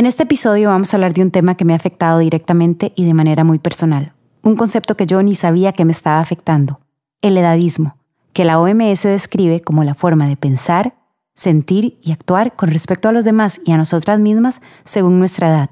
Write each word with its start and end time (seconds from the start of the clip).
En 0.00 0.06
este 0.06 0.22
episodio 0.22 0.70
vamos 0.70 0.94
a 0.94 0.96
hablar 0.96 1.12
de 1.12 1.20
un 1.20 1.30
tema 1.30 1.56
que 1.56 1.66
me 1.66 1.74
ha 1.74 1.76
afectado 1.76 2.20
directamente 2.20 2.94
y 2.96 3.04
de 3.04 3.12
manera 3.12 3.44
muy 3.44 3.58
personal, 3.58 4.14
un 4.40 4.56
concepto 4.56 4.96
que 4.96 5.04
yo 5.04 5.22
ni 5.22 5.34
sabía 5.34 5.74
que 5.74 5.84
me 5.84 5.92
estaba 5.92 6.20
afectando, 6.20 6.80
el 7.20 7.36
edadismo, 7.36 7.98
que 8.32 8.46
la 8.46 8.58
OMS 8.58 9.02
describe 9.02 9.60
como 9.60 9.84
la 9.84 9.94
forma 9.94 10.26
de 10.26 10.38
pensar, 10.38 10.94
sentir 11.34 11.98
y 12.00 12.12
actuar 12.12 12.56
con 12.56 12.70
respecto 12.70 13.10
a 13.10 13.12
los 13.12 13.26
demás 13.26 13.60
y 13.66 13.72
a 13.72 13.76
nosotras 13.76 14.20
mismas 14.20 14.62
según 14.84 15.18
nuestra 15.18 15.48
edad, 15.48 15.68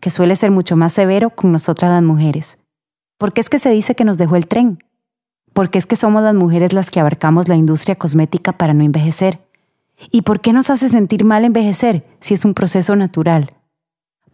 que 0.00 0.08
suele 0.08 0.34
ser 0.34 0.50
mucho 0.50 0.74
más 0.74 0.94
severo 0.94 1.28
con 1.28 1.52
nosotras 1.52 1.90
las 1.90 2.02
mujeres. 2.02 2.56
¿Por 3.18 3.34
qué 3.34 3.42
es 3.42 3.50
que 3.50 3.58
se 3.58 3.68
dice 3.68 3.94
que 3.94 4.06
nos 4.06 4.16
dejó 4.16 4.36
el 4.36 4.46
tren? 4.46 4.82
¿Por 5.52 5.68
qué 5.68 5.78
es 5.78 5.84
que 5.84 5.96
somos 5.96 6.22
las 6.22 6.34
mujeres 6.34 6.72
las 6.72 6.88
que 6.88 7.00
abarcamos 7.00 7.48
la 7.48 7.56
industria 7.56 7.96
cosmética 7.96 8.52
para 8.52 8.72
no 8.72 8.82
envejecer? 8.82 9.46
¿Y 10.10 10.22
por 10.22 10.40
qué 10.40 10.54
nos 10.54 10.70
hace 10.70 10.88
sentir 10.88 11.26
mal 11.26 11.44
envejecer 11.44 12.06
si 12.20 12.32
es 12.32 12.46
un 12.46 12.54
proceso 12.54 12.96
natural? 12.96 13.57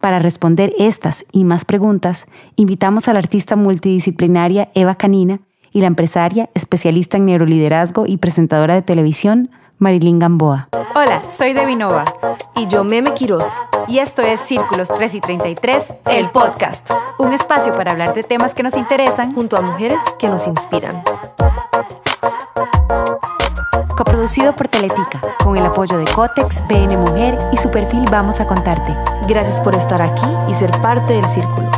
Para 0.05 0.19
responder 0.19 0.75
estas 0.79 1.25
y 1.33 1.45
más 1.45 1.65
preguntas, 1.65 2.27
invitamos 2.57 3.09
a 3.09 3.15
la 3.15 3.21
artista 3.21 3.57
multidisciplinaria 3.57 4.69
Eva 4.75 4.97
Canina 4.97 5.41
y 5.73 5.81
la 5.81 5.87
empresaria, 5.87 6.51
especialista 6.53 7.17
en 7.17 7.25
neuroliderazgo 7.25 8.05
y 8.07 8.19
presentadora 8.19 8.75
de 8.75 8.83
televisión, 8.83 9.51
Marilyn 9.79 10.19
Gamboa. 10.19 10.69
Hola, 10.95 11.23
soy 11.31 11.55
Devinova. 11.55 12.05
Y 12.55 12.67
yo, 12.67 12.85
Meme 12.85 13.15
Quiroz. 13.15 13.57
Y 13.89 13.97
esto 13.97 14.21
es 14.21 14.41
Círculos 14.41 14.93
3 14.95 15.15
y 15.15 15.21
33, 15.23 15.95
el 16.11 16.29
podcast. 16.29 16.91
Un 17.19 17.33
espacio 17.33 17.73
para 17.73 17.93
hablar 17.93 18.13
de 18.13 18.25
temas 18.25 18.53
que 18.55 18.63
nos 18.63 18.77
interesan 18.77 19.35
junto 19.35 19.57
a 19.57 19.63
mujeres 19.63 20.03
que 20.19 20.29
nos 20.29 20.47
inspiran. 20.47 21.03
Coproducido 23.97 24.57
por 24.57 24.67
Teletica, 24.67 25.21
con 25.39 25.57
el 25.57 25.65
apoyo 25.65 25.99
de 25.99 26.05
Cotex, 26.05 26.67
BN 26.67 26.97
Mujer 26.97 27.39
y 27.53 27.57
su 27.57 27.71
perfil 27.71 28.05
Vamos 28.11 28.41
a 28.41 28.47
Contarte. 28.47 28.93
Gracias 29.29 29.61
por 29.61 29.77
estar 29.77 30.03
aquí 30.03 30.27
y 30.51 30.55
ser 30.55 30.73
parte 30.81 31.13
del 31.13 31.27
círculo. 31.27 31.71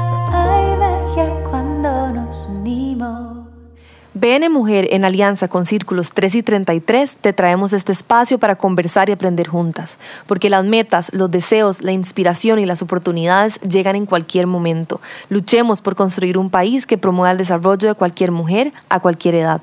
BN 4.15 4.49
Mujer, 4.49 4.89
en 4.93 5.05
alianza 5.05 5.49
con 5.49 5.67
Círculos 5.67 6.11
3 6.13 6.37
y 6.37 6.43
33, 6.43 7.17
te 7.17 7.35
traemos 7.35 7.75
este 7.75 7.93
espacio 7.93 8.39
para 8.39 8.57
conversar 8.57 9.11
y 9.11 9.13
aprender 9.13 9.47
juntas, 9.47 9.99
porque 10.27 10.49
las 10.49 10.65
metas, 10.65 11.13
los 11.13 11.31
deseos, 11.31 11.83
la 11.83 11.93
inspiración 11.93 12.59
y 12.59 12.65
las 12.65 12.81
oportunidades 12.81 13.61
llegan 13.61 13.95
en 13.95 14.07
cualquier 14.07 14.47
momento. 14.47 15.03
Luchemos 15.29 15.83
por 15.83 15.97
construir 15.97 16.39
un 16.39 16.49
país 16.49 16.87
que 16.87 16.97
promueva 16.97 17.33
el 17.33 17.39
desarrollo 17.39 17.89
de 17.89 17.95
cualquier 17.95 18.31
mujer 18.31 18.73
a 18.89 19.01
cualquier 19.01 19.35
edad. 19.35 19.61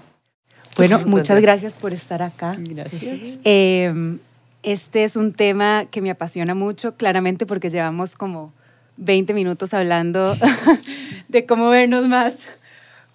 Bueno, 0.78 1.02
muchas 1.06 1.42
gracias 1.42 1.78
por 1.78 1.94
estar 1.94 2.22
acá. 2.22 2.56
Gracias. 2.58 3.20
Em, 3.44 4.20
este 4.64 5.04
es 5.04 5.16
un 5.16 5.34
tema 5.34 5.86
que 5.90 6.02
me 6.02 6.10
apasiona 6.10 6.56
mucho, 6.56 6.96
claramente 6.96 7.46
porque 7.46 7.70
llevamos 7.70 8.16
como 8.16 8.54
20 8.98 9.34
minutos 9.34 9.74
hablando 9.74 10.36
de 11.28 11.46
cómo 11.46 11.70
vernos 11.70 12.08
más 12.08 12.36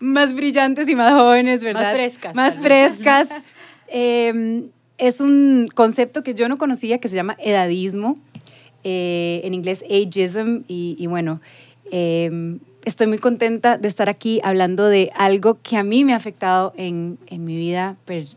más 0.00 0.34
brillantes 0.34 0.88
y 0.88 0.94
más 0.94 1.12
jóvenes, 1.14 1.62
¿verdad? 1.62 1.82
Más 1.82 1.92
frescas. 1.92 2.34
Más 2.34 2.58
frescas. 2.58 3.28
Em, 3.90 4.68
es 4.98 5.22
un 5.22 5.66
concepto 5.74 6.22
que 6.22 6.34
yo 6.34 6.46
no 6.46 6.58
conocía 6.58 6.98
que 6.98 7.08
se 7.08 7.16
llama 7.16 7.38
edadismo, 7.38 8.18
eh, 8.84 9.40
en 9.44 9.54
inglés 9.54 9.82
ageism, 9.84 10.64
y, 10.68 11.06
bueno, 11.06 11.40
em, 11.90 12.58
estoy 12.88 13.06
muy 13.06 13.18
contenta 13.18 13.78
de 13.78 13.88
estar 13.88 14.08
aquí 14.08 14.40
hablando 14.42 14.86
de 14.86 15.10
algo 15.14 15.58
que 15.62 15.76
a 15.76 15.82
mí 15.82 16.04
me 16.04 16.12
ha 16.12 16.16
afectado 16.16 16.72
en, 16.76 17.18
en 17.26 17.44
mi 17.44 17.56
vida 17.56 17.96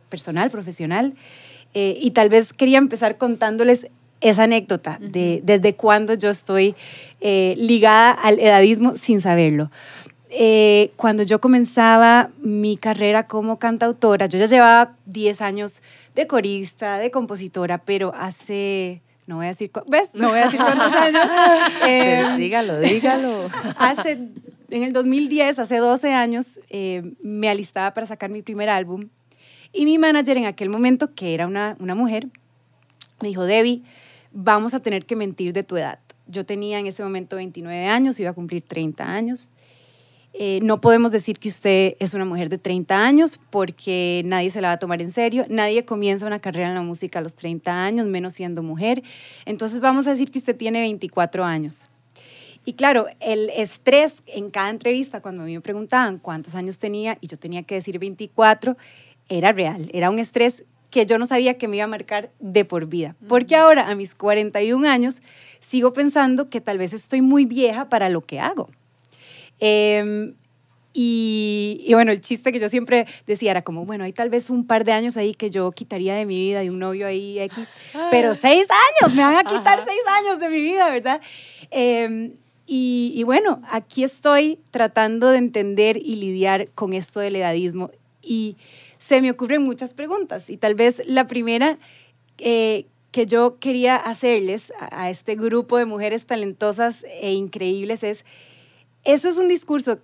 personal, 0.10 0.50
profesional, 0.50 1.16
eh, 1.74 1.98
y 2.00 2.12
tal 2.12 2.30
vez 2.30 2.54
quería 2.54 2.78
empezar 2.78 3.18
contándoles 3.18 3.88
esa 4.20 4.44
anécdota 4.44 4.98
de 5.02 5.42
desde 5.44 5.76
cuándo 5.76 6.14
yo 6.14 6.30
estoy 6.30 6.76
eh, 7.22 7.56
ligada 7.58 8.12
al 8.12 8.40
edadismo 8.40 8.96
sin 8.96 9.22
saberlo. 9.22 9.72
Eh, 10.30 10.92
cuando 10.96 11.24
yo 11.24 11.42
comenzaba 11.42 12.30
mi 12.42 12.78
carrera 12.78 13.28
como 13.28 13.60
cantautora, 13.60 14.28
yo 14.28 14.40
ya 14.40 14.46
llevaba 14.46 14.96
10 15.06 15.42
años 15.42 15.82
de 16.16 16.28
corista, 16.28 16.98
de 16.98 17.12
compositora, 17.12 17.80
pero 17.80 18.14
hace, 18.16 19.02
no 19.32 19.38
voy 19.38 19.46
a 19.46 19.50
decir, 19.50 19.72
¿ves? 19.88 20.14
No 20.14 20.28
voy 20.28 20.40
a 20.40 20.44
decir 20.44 20.60
cuántos 20.60 20.92
años. 20.92 21.26
Eh, 21.88 22.36
dígalo, 22.38 22.82
dígalo. 22.82 23.48
Hace, 23.78 24.12
en 24.70 24.84
el 24.84 24.92
2010, 24.92 25.58
hace 25.58 25.78
12 25.78 26.14
años, 26.14 26.60
eh, 26.70 27.14
me 27.22 27.48
alistaba 27.48 27.94
para 27.94 28.06
sacar 28.06 28.30
mi 28.30 28.42
primer 28.42 28.68
álbum 28.68 29.08
y 29.72 29.86
mi 29.86 29.98
manager 29.98 30.36
en 30.36 30.48
aquel 30.48 30.70
momento, 30.70 31.16
que 31.16 31.34
era 31.34 31.48
una, 31.48 31.78
una 31.80 31.96
mujer, 31.96 32.28
me 33.22 33.30
dijo, 33.30 33.46
Debbie, 33.46 33.84
vamos 34.34 34.74
a 34.74 34.82
tener 34.82 35.06
que 35.06 35.16
mentir 35.16 35.54
de 35.54 35.64
tu 35.64 35.78
edad. 35.78 36.00
Yo 36.28 36.46
tenía 36.46 36.80
en 36.80 36.88
ese 36.88 37.02
momento 37.02 37.38
29 37.38 37.88
años, 37.88 38.20
iba 38.20 38.32
a 38.32 38.34
cumplir 38.34 38.64
30 38.64 39.02
años. 39.02 39.50
Eh, 40.34 40.60
no 40.64 40.80
podemos 40.80 41.12
decir 41.12 41.40
que 41.40 41.50
usted 41.50 41.96
es 42.00 42.14
una 42.14 42.24
mujer 42.24 42.50
de 42.50 42.58
30 42.58 43.06
años 43.06 43.40
porque 43.50 44.22
nadie 44.26 44.50
se 44.50 44.62
la 44.62 44.70
va 44.70 44.74
a 44.74 44.80
tomar 44.80 45.02
en 45.02 45.12
serio. 45.12 45.46
Nadie 45.50 45.84
comienza 45.84 46.26
una 46.26 46.40
carrera 46.40 46.70
en 46.70 46.76
la 46.76 46.82
música 46.82 47.20
a 47.20 47.22
los 47.22 47.36
30 47.36 47.84
años, 47.84 48.08
menos 48.08 48.36
siendo 48.36 48.64
mujer. 48.64 49.04
Entonces 49.46 49.82
vamos 49.82 50.08
a 50.08 50.12
decir 50.12 50.32
que 50.32 50.40
usted 50.40 50.56
tiene 50.56 50.80
24 50.80 51.44
años. 51.44 51.88
Y 52.64 52.74
claro, 52.74 53.08
el 53.20 53.50
estrés 53.50 54.24
en 54.28 54.52
cada 54.52 54.70
entrevista, 54.70 55.22
cuando 55.22 55.42
a 55.44 55.46
mí 55.46 55.54
me 55.54 55.62
preguntaban 55.62 56.20
cuántos 56.20 56.56
años 56.56 56.78
tenía 56.78 57.18
y 57.20 57.28
yo 57.28 57.38
tenía 57.38 57.64
que 57.64 57.76
decir 57.76 57.98
24, 57.98 58.78
era 59.30 59.52
real. 59.52 59.90
Era 59.94 60.10
un 60.10 60.20
estrés 60.20 60.64
que 60.92 61.06
yo 61.06 61.18
no 61.18 61.26
sabía 61.26 61.58
que 61.58 61.68
me 61.68 61.78
iba 61.78 61.86
a 61.86 61.88
marcar 61.88 62.32
de 62.40 62.66
por 62.66 62.86
vida. 62.86 63.16
Porque 63.28 63.56
ahora, 63.56 63.90
a 63.90 63.96
mis 63.96 64.14
41 64.14 64.88
años, 64.88 65.24
sigo 65.60 65.94
pensando 65.94 66.50
que 66.50 66.62
tal 66.62 66.78
vez 66.78 66.94
estoy 66.94 67.22
muy 67.22 67.46
vieja 67.46 67.90
para 67.90 68.10
lo 68.10 68.22
que 68.22 68.40
hago. 68.40 68.70
Em, 69.62 70.36
y, 70.94 71.90
bueno, 71.94 72.12
el 72.12 72.20
chiste 72.20 72.52
que 72.52 72.60
yo 72.60 72.68
siempre 72.68 73.08
decía 73.26 73.52
era 73.52 73.62
como, 73.62 73.86
bueno, 73.86 74.04
hay 74.04 74.12
tal 74.12 74.30
vez 74.30 74.50
un 74.50 74.68
par 74.68 74.84
de 74.84 74.92
años 74.92 75.16
ahí 75.16 75.34
que 75.34 75.50
yo 75.50 75.72
quitaría 75.72 76.16
de 76.16 76.26
mi 76.26 76.36
vida, 76.36 76.66
y 76.66 76.70
un 76.70 76.80
novio 76.80 77.08
ahí 77.08 77.40
X, 77.40 77.70
pero 78.12 78.36
seis 78.36 78.68
años, 78.70 79.16
me 79.16 79.22
van 79.22 79.38
a 79.38 79.44
quitar 79.46 79.86
seis 79.86 80.02
años 80.20 80.40
de 80.40 80.50
mi 80.50 80.60
vida, 80.62 80.92
¿verdad? 80.92 81.22
Em, 81.70 82.34
y, 82.68 83.14
y, 83.16 83.24
bueno, 83.24 83.62
aquí 83.70 84.04
estoy 84.04 84.60
tratando 84.72 85.30
de 85.30 85.38
entender 85.38 85.96
y 85.96 86.18
lidiar 86.18 86.70
con 86.72 86.92
esto 86.92 87.22
del 87.22 87.38
edadismo 87.38 87.92
y 88.22 88.58
se 88.98 89.22
me 89.22 89.32
ocurren 89.32 89.64
muchas 89.64 89.94
preguntas 89.94 90.50
y 90.50 90.58
tal 90.58 90.76
vez 90.76 91.02
la 91.06 91.28
primera 91.28 91.80
eh, 92.38 92.86
que 93.12 93.26
yo 93.26 93.60
quería 93.60 93.96
hacerles 93.96 94.72
a 94.80 95.10
este 95.10 95.36
grupo 95.36 95.78
de 95.78 95.86
mujeres 95.86 96.26
talentosas 96.26 97.04
e 97.22 97.34
increíbles 97.34 98.04
es, 98.04 98.26
¿Eso 99.04 99.30
es 99.30 99.38
un 99.38 99.48
discurso 99.48 100.00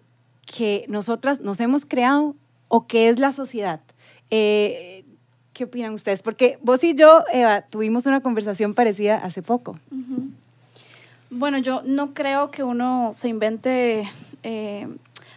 que 0.46 0.86
nosotras 0.88 1.42
nos 1.42 1.60
hemos 1.60 1.86
creado 1.86 2.36
o 2.68 2.88
que 2.88 3.10
es 3.10 3.20
la 3.20 3.32
sociedad? 3.32 3.82
Eh, 4.30 5.06
¿Qué 5.54 5.66
opinan 5.66 5.94
ustedes? 5.94 6.22
Porque 6.22 6.60
vos 6.62 6.84
y 6.84 6.94
yo, 6.94 7.24
Eva, 7.32 7.62
tuvimos 7.62 8.06
una 8.06 8.22
conversación 8.22 8.74
parecida 8.74 9.18
hace 9.18 9.42
poco. 9.42 9.80
Bueno, 11.30 11.58
yo 11.58 11.82
no 11.84 12.14
creo 12.14 12.52
que 12.52 12.64
uno 12.64 13.12
se 13.14 13.28
invente, 13.28 14.10
eh, 14.44 14.88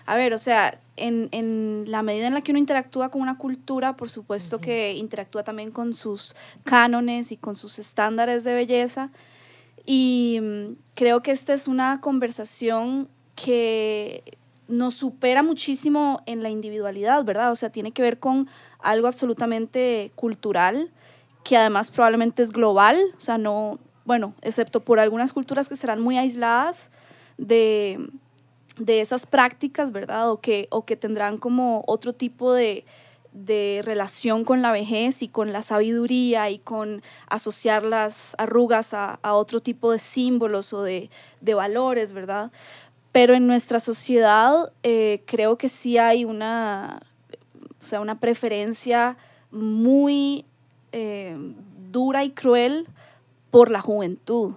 a 0.06 0.16
ver, 0.16 0.34
o 0.34 0.38
sea, 0.38 0.78
en, 1.00 1.84
la 1.87 2.03
medida 2.03 2.26
en 2.26 2.34
la 2.34 2.43
que 2.43 2.53
uno 2.53 2.59
interactúa 2.59 3.09
con 3.10 3.22
una 3.22 3.38
cultura, 3.38 3.97
por 3.97 4.10
supuesto 4.10 4.60
que 4.60 4.94
interactúa 4.94 5.43
también 5.43 5.70
con 5.70 5.94
sus 5.94 6.37
cánones 6.65 7.32
y 7.32 7.37
con 7.37 7.54
sus 7.54 7.78
estándares 7.78 8.44
de 8.44 8.54
belleza. 8.54 9.10
Y 9.87 10.38
mm, 10.41 10.76
creo 10.94 11.22
que 11.22 11.32
esta 11.32 11.54
es 11.54 11.66
una 11.66 12.00
conversación 12.00 13.09
que 13.42 14.22
nos 14.68 14.94
supera 14.94 15.42
muchísimo 15.42 16.22
en 16.26 16.42
la 16.42 16.50
individualidad, 16.50 17.24
¿verdad? 17.24 17.50
O 17.50 17.56
sea, 17.56 17.70
tiene 17.70 17.92
que 17.92 18.02
ver 18.02 18.18
con 18.18 18.48
algo 18.78 19.08
absolutamente 19.08 20.12
cultural, 20.14 20.90
que 21.44 21.56
además 21.56 21.90
probablemente 21.90 22.42
es 22.42 22.52
global, 22.52 22.98
o 23.16 23.20
sea, 23.20 23.38
no, 23.38 23.78
bueno, 24.04 24.34
excepto 24.42 24.80
por 24.80 25.00
algunas 25.00 25.32
culturas 25.32 25.68
que 25.68 25.76
serán 25.76 26.00
muy 26.00 26.18
aisladas 26.18 26.90
de, 27.37 28.10
esas 28.87 29.26
prácticas, 29.26 29.93
¿verdad? 29.93 30.31
O 30.31 30.40
que, 30.40 30.69
o 30.70 30.84
que 30.84 30.96
tendrán 30.96 31.38
como 31.38 31.82
otro 31.86 32.12
tipo 32.12 32.52
de, 32.52 32.84
relación 33.84 34.44
con 34.44 34.60
la 34.60 34.72
vejez 34.72 35.22
y 35.22 35.28
con 35.28 35.52
la 35.52 35.62
sabiduría 35.62 36.50
y 36.50 36.58
con 36.58 37.02
asociar 37.28 37.84
las 37.84 38.34
arrugas 38.38 38.93
a, 38.93 39.19
otro 39.22 39.60
tipo 39.60 39.93
de 39.93 39.98
símbolos 39.98 40.72
o 40.72 40.82
de, 40.82 41.10
de 41.40 41.54
valores, 41.54 42.12
¿verdad? 42.12 42.50
Pero 43.12 43.34
en 43.34 43.46
nuestra 43.46 43.80
sociedad 43.80 44.72
eh, 44.82 45.22
creo 45.26 45.58
que 45.58 45.68
sí 45.68 45.98
hay 45.98 46.24
una, 46.24 47.02
o 47.80 47.84
sea, 47.84 48.00
una 48.00 48.20
preferencia 48.20 49.16
muy 49.50 50.44
eh, 50.92 51.36
dura 51.90 52.24
y 52.24 52.30
cruel 52.30 52.86
por 53.50 53.70
la 53.70 53.80
juventud. 53.80 54.54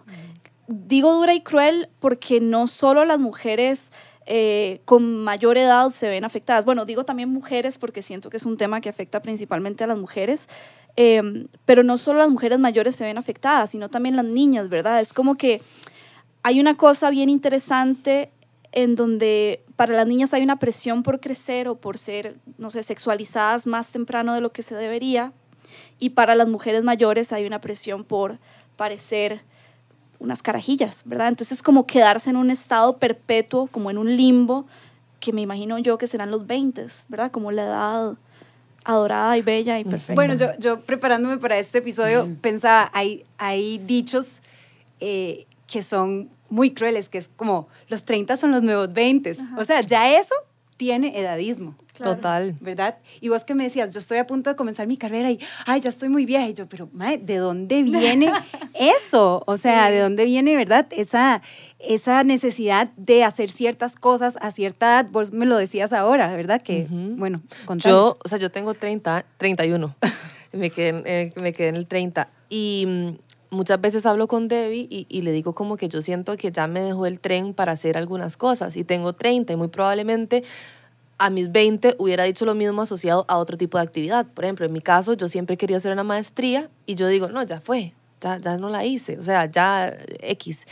Digo 0.68 1.14
dura 1.14 1.34
y 1.34 1.42
cruel 1.42 1.90
porque 2.00 2.40
no 2.40 2.68
solo 2.68 3.06
las 3.06 3.20
mujeres 3.20 3.92
eh, 4.28 4.82
con 4.86 5.24
mayor 5.24 5.58
edad 5.58 5.90
se 5.90 6.08
ven 6.08 6.24
afectadas. 6.24 6.64
Bueno, 6.64 6.86
digo 6.86 7.06
también 7.06 7.30
mujeres 7.30 7.80
porque 7.80 8.04
siento 8.04 8.30
que 8.30 8.38
es 8.38 8.46
un 8.46 8.58
tema 8.58 8.82
que 8.82 8.90
afecta 8.90 9.22
principalmente 9.22 9.84
a 9.84 9.88
las 9.88 9.98
mujeres, 9.98 10.48
pero 11.66 11.82
no 11.82 11.98
solo 11.98 12.20
las 12.20 12.30
mujeres 12.30 12.60
mayores 12.60 12.96
se 12.96 13.04
ven 13.04 13.18
afectadas, 13.18 13.72
sino 13.72 13.90
también 13.90 14.16
las 14.16 14.26
niñas, 14.26 14.70
¿verdad? 14.70 15.02
Es 15.02 15.12
como 15.12 15.36
que 15.36 15.60
hay 16.44 16.60
una 16.60 16.76
cosa 16.76 17.10
bien 17.10 17.30
interesante 17.30 18.30
en 18.74 18.96
donde 18.96 19.64
para 19.76 19.94
las 19.94 20.08
niñas 20.08 20.34
hay 20.34 20.44
una 20.44 20.60
presión 20.60 21.04
por 21.04 21.20
crecer 21.20 21.68
o 21.68 21.76
por 21.76 21.98
ser, 21.98 22.38
no 22.58 22.70
sé, 22.70 22.84
sexualizadas 22.84 23.68
más 23.68 23.92
temprano 23.92 24.34
de 24.34 24.42
lo 24.42 24.52
que 24.52 24.64
se 24.64 24.76
debería. 24.76 25.32
Y 26.00 26.10
para 26.10 26.36
las 26.36 26.48
mujeres 26.48 26.84
mayores 26.84 27.32
hay 27.32 27.46
una 27.46 27.62
presión 27.62 28.04
por 28.04 28.40
parecer 28.76 29.42
unas 30.20 30.42
carajillas, 30.42 31.04
¿verdad? 31.06 31.28
Entonces 31.28 31.60
es 31.60 31.64
como 31.64 31.86
quedarse 31.86 32.32
en 32.32 32.36
un 32.36 32.50
estado 32.50 32.98
perpetuo, 32.98 33.68
como 33.68 33.92
en 33.92 33.98
un 33.98 34.16
limbo, 34.16 34.66
que 35.20 35.34
me 35.34 35.42
imagino 35.42 35.78
yo 35.78 35.98
que 35.98 36.08
serán 36.08 36.32
los 36.32 36.48
20, 36.48 36.88
¿verdad? 37.10 37.32
Como 37.32 37.52
la 37.52 37.64
edad 37.64 38.14
adorada 38.84 39.38
y 39.38 39.42
bella 39.42 39.80
y 39.80 39.86
perfecta. 39.86 40.16
Bueno, 40.16 40.34
yo, 40.34 40.48
yo 40.60 40.80
preparándome 40.82 41.38
para 41.38 41.58
este 41.60 41.78
episodio 41.78 42.28
pensaba, 42.42 42.90
hay, 42.94 43.24
hay 43.38 43.78
dichos 43.78 44.42
eh, 45.00 45.46
que 45.68 45.84
son 45.84 46.30
muy 46.54 46.72
crueles, 46.72 47.10
que 47.10 47.18
es 47.18 47.30
como 47.36 47.68
los 47.90 48.06
30 48.06 48.38
son 48.38 48.52
los 48.52 48.62
nuevos 48.62 48.94
20. 48.94 49.36
O 49.58 49.66
sea, 49.66 49.82
ya 49.82 50.16
eso 50.20 50.36
tiene 50.78 51.20
edadismo. 51.20 51.76
Total. 51.98 52.56
¿Verdad? 52.60 52.98
Y 53.22 53.30
vos 53.30 53.44
que 53.44 53.54
me 53.56 53.64
decías, 53.64 53.94
yo 53.94 54.00
estoy 54.00 54.18
a 54.18 54.26
punto 54.28 54.50
de 54.50 54.56
comenzar 54.56 54.86
mi 54.88 54.98
carrera 54.98 55.30
y, 55.32 55.40
ay, 55.66 55.80
ya 55.82 55.90
estoy 55.90 56.10
muy 56.10 56.26
vieja. 56.26 56.48
Y 56.48 56.54
yo, 56.54 56.68
pero, 56.68 56.90
madre, 56.94 57.20
¿de 57.20 57.38
dónde 57.38 57.82
viene 57.84 58.32
eso? 58.74 59.44
O 59.46 59.58
sea, 59.58 59.90
¿de 59.90 60.00
dónde 60.00 60.26
viene, 60.26 60.56
verdad? 60.56 60.88
Esa, 60.92 61.42
esa 61.80 62.24
necesidad 62.24 62.90
de 62.98 63.24
hacer 63.24 63.50
ciertas 63.52 63.96
cosas 63.96 64.38
a 64.42 64.52
cierta 64.52 64.86
edad. 64.88 65.06
Vos 65.12 65.32
me 65.32 65.46
lo 65.46 65.58
decías 65.58 65.94
ahora, 65.94 66.36
¿verdad? 66.36 66.62
Que, 66.62 66.88
bueno, 66.90 67.42
contanos. 67.66 67.98
Yo, 67.98 68.18
o 68.24 68.28
sea, 68.30 68.38
yo 68.38 68.52
tengo 68.52 68.74
30, 68.74 69.26
31. 69.38 69.96
me, 70.52 70.70
quedé, 70.72 70.90
en- 70.90 71.04
eh, 71.06 71.30
me 71.42 71.54
quedé 71.54 71.70
en 71.70 71.76
el 71.78 71.88
30. 71.88 72.28
Y 72.50 72.86
mm, 72.88 73.10
muchas 73.54 73.80
veces 73.80 74.06
hablo 74.06 74.28
con 74.28 74.48
Debbie 74.48 74.88
y, 74.90 75.06
y 75.10 75.22
le 75.22 75.32
digo 75.32 75.54
como 75.54 75.78
que 75.78 75.88
yo 75.88 76.02
siento 76.02 76.36
que 76.38 76.52
ya 76.52 76.68
me 76.68 76.82
dejó 76.82 77.06
el 77.06 77.20
tren 77.20 77.54
para 77.54 77.72
hacer 77.72 77.98
algunas 77.98 78.36
cosas. 78.38 78.76
Y 78.76 78.84
tengo 78.84 79.14
30 79.14 79.54
y 79.54 79.56
muy 79.56 79.70
probablemente 79.70 80.44
a 81.18 81.30
mis 81.30 81.52
20 81.52 81.96
hubiera 82.00 82.24
dicho 82.24 82.46
lo 82.46 82.56
mismo 82.56 82.82
asociado 82.82 83.26
a 83.28 83.38
otro 83.38 83.58
tipo 83.58 83.78
de 83.78 83.84
actividad. 83.84 84.26
Por 84.28 84.44
ejemplo, 84.44 84.66
en 84.66 84.74
mi 84.74 84.82
caso, 84.82 85.14
yo 85.14 85.30
siempre 85.30 85.58
quería 85.58 85.78
hacer 85.78 85.92
una 85.92 86.04
maestría 86.04 86.70
y 86.86 86.96
yo 86.96 87.08
digo, 87.08 87.30
no, 87.30 87.44
ya 87.44 87.62
fue, 87.62 87.94
ya, 88.24 88.38
ya 88.38 88.58
no 88.58 88.70
la 88.70 88.86
hice, 88.86 89.18
o 89.20 89.24
sea, 89.24 89.46
ya 89.46 89.96
X. 90.22 90.66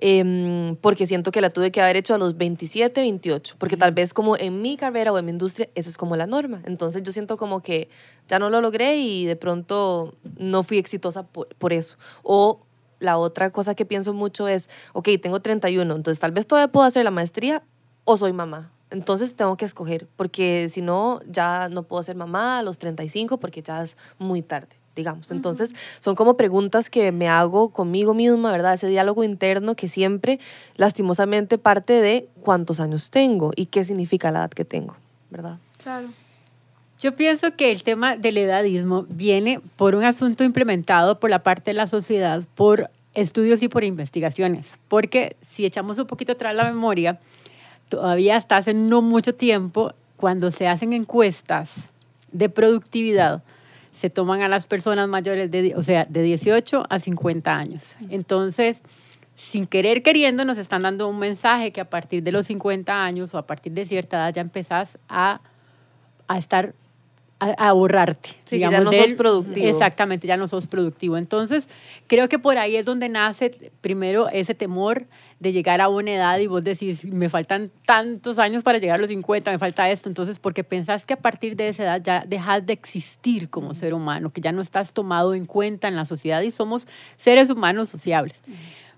Em, 0.00 0.76
porque 0.76 1.06
siento 1.06 1.32
que 1.32 1.40
la 1.40 1.50
tuve 1.50 1.72
que 1.72 1.80
haber 1.80 1.96
hecho 1.96 2.14
a 2.14 2.18
los 2.18 2.36
27, 2.36 3.00
28, 3.00 3.56
porque 3.58 3.76
tal 3.76 3.92
vez 3.92 4.14
como 4.14 4.36
en 4.36 4.62
mi 4.62 4.76
carrera 4.76 5.12
o 5.12 5.18
en 5.18 5.24
mi 5.24 5.32
industria, 5.32 5.68
esa 5.74 5.90
es 5.90 5.96
como 5.96 6.16
la 6.16 6.26
norma. 6.26 6.62
Entonces 6.66 7.02
yo 7.02 7.10
siento 7.12 7.36
como 7.36 7.62
que 7.62 7.88
ya 8.28 8.38
no 8.38 8.50
lo 8.50 8.60
logré 8.60 8.98
y 8.98 9.24
de 9.24 9.36
pronto 9.36 10.14
no 10.36 10.62
fui 10.62 10.78
exitosa 10.78 11.24
por, 11.24 11.48
por 11.56 11.72
eso. 11.72 11.96
O 12.22 12.60
la 13.00 13.18
otra 13.18 13.50
cosa 13.50 13.74
que 13.74 13.84
pienso 13.84 14.12
mucho 14.14 14.48
es, 14.48 14.68
ok, 14.92 15.08
tengo 15.20 15.40
31, 15.40 15.94
entonces 15.94 16.20
tal 16.20 16.32
vez 16.32 16.46
todavía 16.46 16.70
puedo 16.70 16.86
hacer 16.86 17.04
la 17.04 17.10
maestría 17.10 17.62
o 18.04 18.16
soy 18.16 18.32
mamá. 18.32 18.72
Entonces 18.90 19.34
tengo 19.34 19.56
que 19.56 19.66
escoger, 19.66 20.08
porque 20.16 20.68
si 20.70 20.80
no, 20.80 21.20
ya 21.26 21.68
no 21.68 21.82
puedo 21.82 22.02
ser 22.02 22.16
mamá 22.16 22.58
a 22.58 22.62
los 22.62 22.78
35 22.78 23.38
porque 23.38 23.60
ya 23.62 23.82
es 23.82 23.98
muy 24.18 24.40
tarde, 24.40 24.77
digamos. 24.98 25.30
Entonces 25.30 25.74
son 26.00 26.14
como 26.14 26.36
preguntas 26.36 26.90
que 26.90 27.12
me 27.12 27.28
hago 27.28 27.70
conmigo 27.70 28.14
misma, 28.14 28.52
¿verdad? 28.52 28.74
Ese 28.74 28.88
diálogo 28.88 29.24
interno 29.24 29.76
que 29.76 29.88
siempre, 29.88 30.40
lastimosamente, 30.76 31.56
parte 31.56 31.94
de 31.94 32.28
cuántos 32.42 32.80
años 32.80 33.10
tengo 33.10 33.52
y 33.56 33.66
qué 33.66 33.84
significa 33.84 34.30
la 34.30 34.40
edad 34.40 34.50
que 34.50 34.64
tengo, 34.64 34.96
¿verdad? 35.30 35.58
Claro. 35.82 36.08
Yo 36.98 37.14
pienso 37.14 37.54
que 37.54 37.70
el 37.70 37.84
tema 37.84 38.16
del 38.16 38.38
edadismo 38.38 39.06
viene 39.08 39.60
por 39.76 39.94
un 39.94 40.02
asunto 40.02 40.42
implementado 40.42 41.20
por 41.20 41.30
la 41.30 41.44
parte 41.44 41.70
de 41.70 41.74
la 41.74 41.86
sociedad, 41.86 42.42
por 42.56 42.90
estudios 43.14 43.62
y 43.62 43.68
por 43.68 43.84
investigaciones. 43.84 44.76
Porque 44.88 45.36
si 45.42 45.64
echamos 45.64 45.98
un 45.98 46.06
poquito 46.06 46.32
atrás 46.32 46.56
la 46.56 46.64
memoria, 46.64 47.20
todavía 47.88 48.36
hasta 48.36 48.56
hace 48.56 48.74
no 48.74 49.00
mucho 49.00 49.32
tiempo, 49.32 49.92
cuando 50.16 50.50
se 50.50 50.66
hacen 50.66 50.92
encuestas 50.92 51.88
de 52.32 52.48
productividad, 52.48 53.44
se 53.98 54.10
toman 54.10 54.42
a 54.42 54.48
las 54.48 54.66
personas 54.66 55.08
mayores 55.08 55.50
de, 55.50 55.74
o 55.74 55.82
sea, 55.82 56.04
de 56.04 56.22
18 56.22 56.84
a 56.88 56.98
50 57.00 57.52
años. 57.52 57.96
Entonces, 58.10 58.82
sin 59.34 59.66
querer 59.66 60.04
queriendo, 60.04 60.44
nos 60.44 60.56
están 60.56 60.82
dando 60.82 61.08
un 61.08 61.18
mensaje 61.18 61.72
que 61.72 61.80
a 61.80 61.90
partir 61.90 62.22
de 62.22 62.30
los 62.30 62.46
50 62.46 63.04
años 63.04 63.34
o 63.34 63.38
a 63.38 63.46
partir 63.48 63.72
de 63.72 63.86
cierta 63.86 64.18
edad 64.18 64.34
ya 64.34 64.40
empezás 64.40 64.98
a, 65.08 65.40
a 66.28 66.38
estar, 66.38 66.74
a, 67.40 67.46
a 67.50 67.68
ahorrarte. 67.68 68.30
Sí, 68.44 68.56
que 68.56 68.60
ya 68.70 68.80
no 68.80 68.90
del- 68.90 69.08
sos 69.08 69.12
productivo. 69.16 69.66
Exactamente, 69.66 70.26
ya 70.26 70.36
no 70.36 70.48
sos 70.48 70.66
productivo. 70.66 71.16
Entonces, 71.16 71.68
creo 72.06 72.28
que 72.28 72.38
por 72.38 72.58
ahí 72.58 72.76
es 72.76 72.84
donde 72.84 73.08
nace 73.08 73.50
primero 73.80 74.28
ese 74.28 74.54
temor 74.54 75.06
de 75.38 75.52
llegar 75.52 75.80
a 75.80 75.88
una 75.88 76.10
edad 76.12 76.38
y 76.40 76.48
vos 76.48 76.64
decís, 76.64 77.04
me 77.04 77.28
faltan 77.28 77.70
tantos 77.86 78.40
años 78.40 78.64
para 78.64 78.78
llegar 78.78 78.96
a 78.96 79.00
los 79.00 79.08
50, 79.08 79.52
me 79.52 79.58
falta 79.60 79.88
esto. 79.88 80.08
Entonces, 80.08 80.40
porque 80.40 80.64
pensás 80.64 81.06
que 81.06 81.14
a 81.14 81.18
partir 81.18 81.54
de 81.54 81.68
esa 81.68 81.84
edad 81.84 82.02
ya 82.02 82.24
dejas 82.26 82.66
de 82.66 82.72
existir 82.72 83.48
como 83.48 83.72
ser 83.74 83.94
humano, 83.94 84.30
que 84.32 84.40
ya 84.40 84.50
no 84.50 84.60
estás 84.60 84.92
tomado 84.92 85.34
en 85.34 85.46
cuenta 85.46 85.86
en 85.86 85.94
la 85.94 86.04
sociedad 86.06 86.40
y 86.42 86.50
somos 86.50 86.88
seres 87.18 87.50
humanos 87.50 87.88
sociables, 87.88 88.36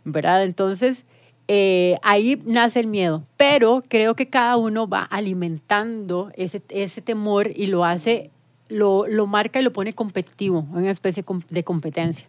¿verdad? 0.05 0.45
Entonces, 0.45 1.05
eh, 1.53 1.97
ahí 2.03 2.41
nace 2.45 2.79
el 2.79 2.87
miedo, 2.87 3.25
pero 3.37 3.83
creo 3.89 4.15
que 4.15 4.29
cada 4.29 4.57
uno 4.57 4.87
va 4.87 5.03
alimentando 5.03 6.31
ese, 6.37 6.63
ese 6.69 7.03
temor 7.03 7.51
y 7.53 7.67
lo 7.67 7.85
hace, 7.85 8.31
lo, 8.69 9.09
lo 9.09 9.27
marca 9.27 9.59
y 9.59 9.65
lo 9.65 9.73
pone 9.73 9.93
competitivo, 9.93 10.65
una 10.71 10.93
especie 10.93 11.25
de 11.49 11.65
competencia. 11.65 12.29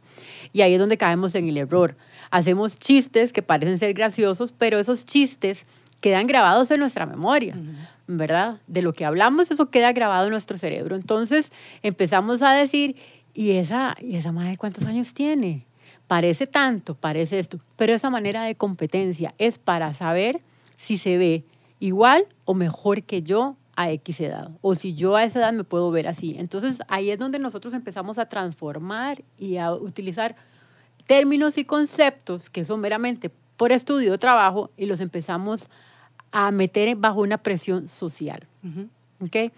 Y 0.54 0.62
ahí 0.62 0.74
es 0.74 0.80
donde 0.80 0.98
caemos 0.98 1.36
en 1.36 1.48
el 1.48 1.58
error. 1.58 1.96
Hacemos 2.32 2.80
chistes 2.80 3.32
que 3.32 3.44
parecen 3.44 3.78
ser 3.78 3.94
graciosos, 3.94 4.54
pero 4.58 4.80
esos 4.80 5.06
chistes 5.06 5.68
quedan 6.00 6.26
grabados 6.26 6.72
en 6.72 6.80
nuestra 6.80 7.06
memoria, 7.06 7.56
¿verdad? 8.08 8.60
De 8.66 8.82
lo 8.82 8.92
que 8.92 9.06
hablamos, 9.06 9.52
eso 9.52 9.70
queda 9.70 9.94
grabado 9.94 10.26
en 10.26 10.32
nuestro 10.32 10.58
cerebro. 10.58 10.96
Entonces 10.96 11.52
empezamos 11.84 12.42
a 12.42 12.54
decir, 12.54 12.96
¿y 13.36 13.52
esa, 13.52 13.96
¿y 14.02 14.16
esa 14.16 14.32
madre 14.32 14.58
cuántos 14.58 14.88
años 14.88 15.14
tiene? 15.14 15.68
Parece 16.12 16.46
tanto, 16.46 16.94
parece 16.94 17.40
esto, 17.40 17.62
pero 17.78 17.94
esa 17.94 18.10
manera 18.10 18.44
de 18.44 18.56
competencia 18.56 19.34
es 19.38 19.58
para 19.58 19.94
saber 19.94 20.42
si 20.76 20.98
se 20.98 21.18
ve 21.18 21.46
igual 21.80 22.26
o 22.44 22.54
mejor 22.54 23.04
que 23.04 23.24
yo 23.24 23.56
a 23.78 23.92
X 23.92 24.20
edad, 24.20 24.52
o 24.60 24.76
si 24.76 24.94
yo 24.94 25.16
a 25.16 25.24
esa 25.24 25.40
edad 25.40 25.54
me 25.54 25.64
puedo 25.64 25.90
ver 25.90 26.10
así. 26.10 26.36
Entonces 26.38 26.82
ahí 26.90 27.12
es 27.12 27.18
donde 27.18 27.40
nosotros 27.40 27.74
empezamos 27.74 28.18
a 28.18 28.26
transformar 28.26 29.24
y 29.38 29.56
a 29.56 29.72
utilizar 29.72 30.36
términos 31.08 31.58
y 31.58 31.64
conceptos 31.64 32.50
que 32.50 32.66
son 32.66 32.82
meramente 32.82 33.32
por 33.56 33.72
estudio 33.72 34.12
o 34.12 34.20
trabajo 34.20 34.70
y 34.76 34.88
los 34.88 35.00
empezamos 35.00 35.70
a 36.34 36.52
meter 36.52 36.94
bajo 36.98 37.22
una 37.22 37.38
presión 37.38 37.88
social. 37.88 38.46
¿ok? 39.22 39.54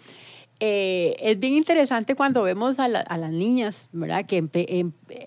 Eh, 0.65 1.17
es 1.19 1.37
bien 1.41 1.55
interesante 1.55 2.15
cuando 2.15 2.41
vemos 2.41 2.79
a, 2.79 2.87
la- 2.87 3.01
a 3.01 3.17
las 3.17 3.31
niñas, 3.31 3.89
¿verdad? 3.91 4.25
Que 4.25 4.37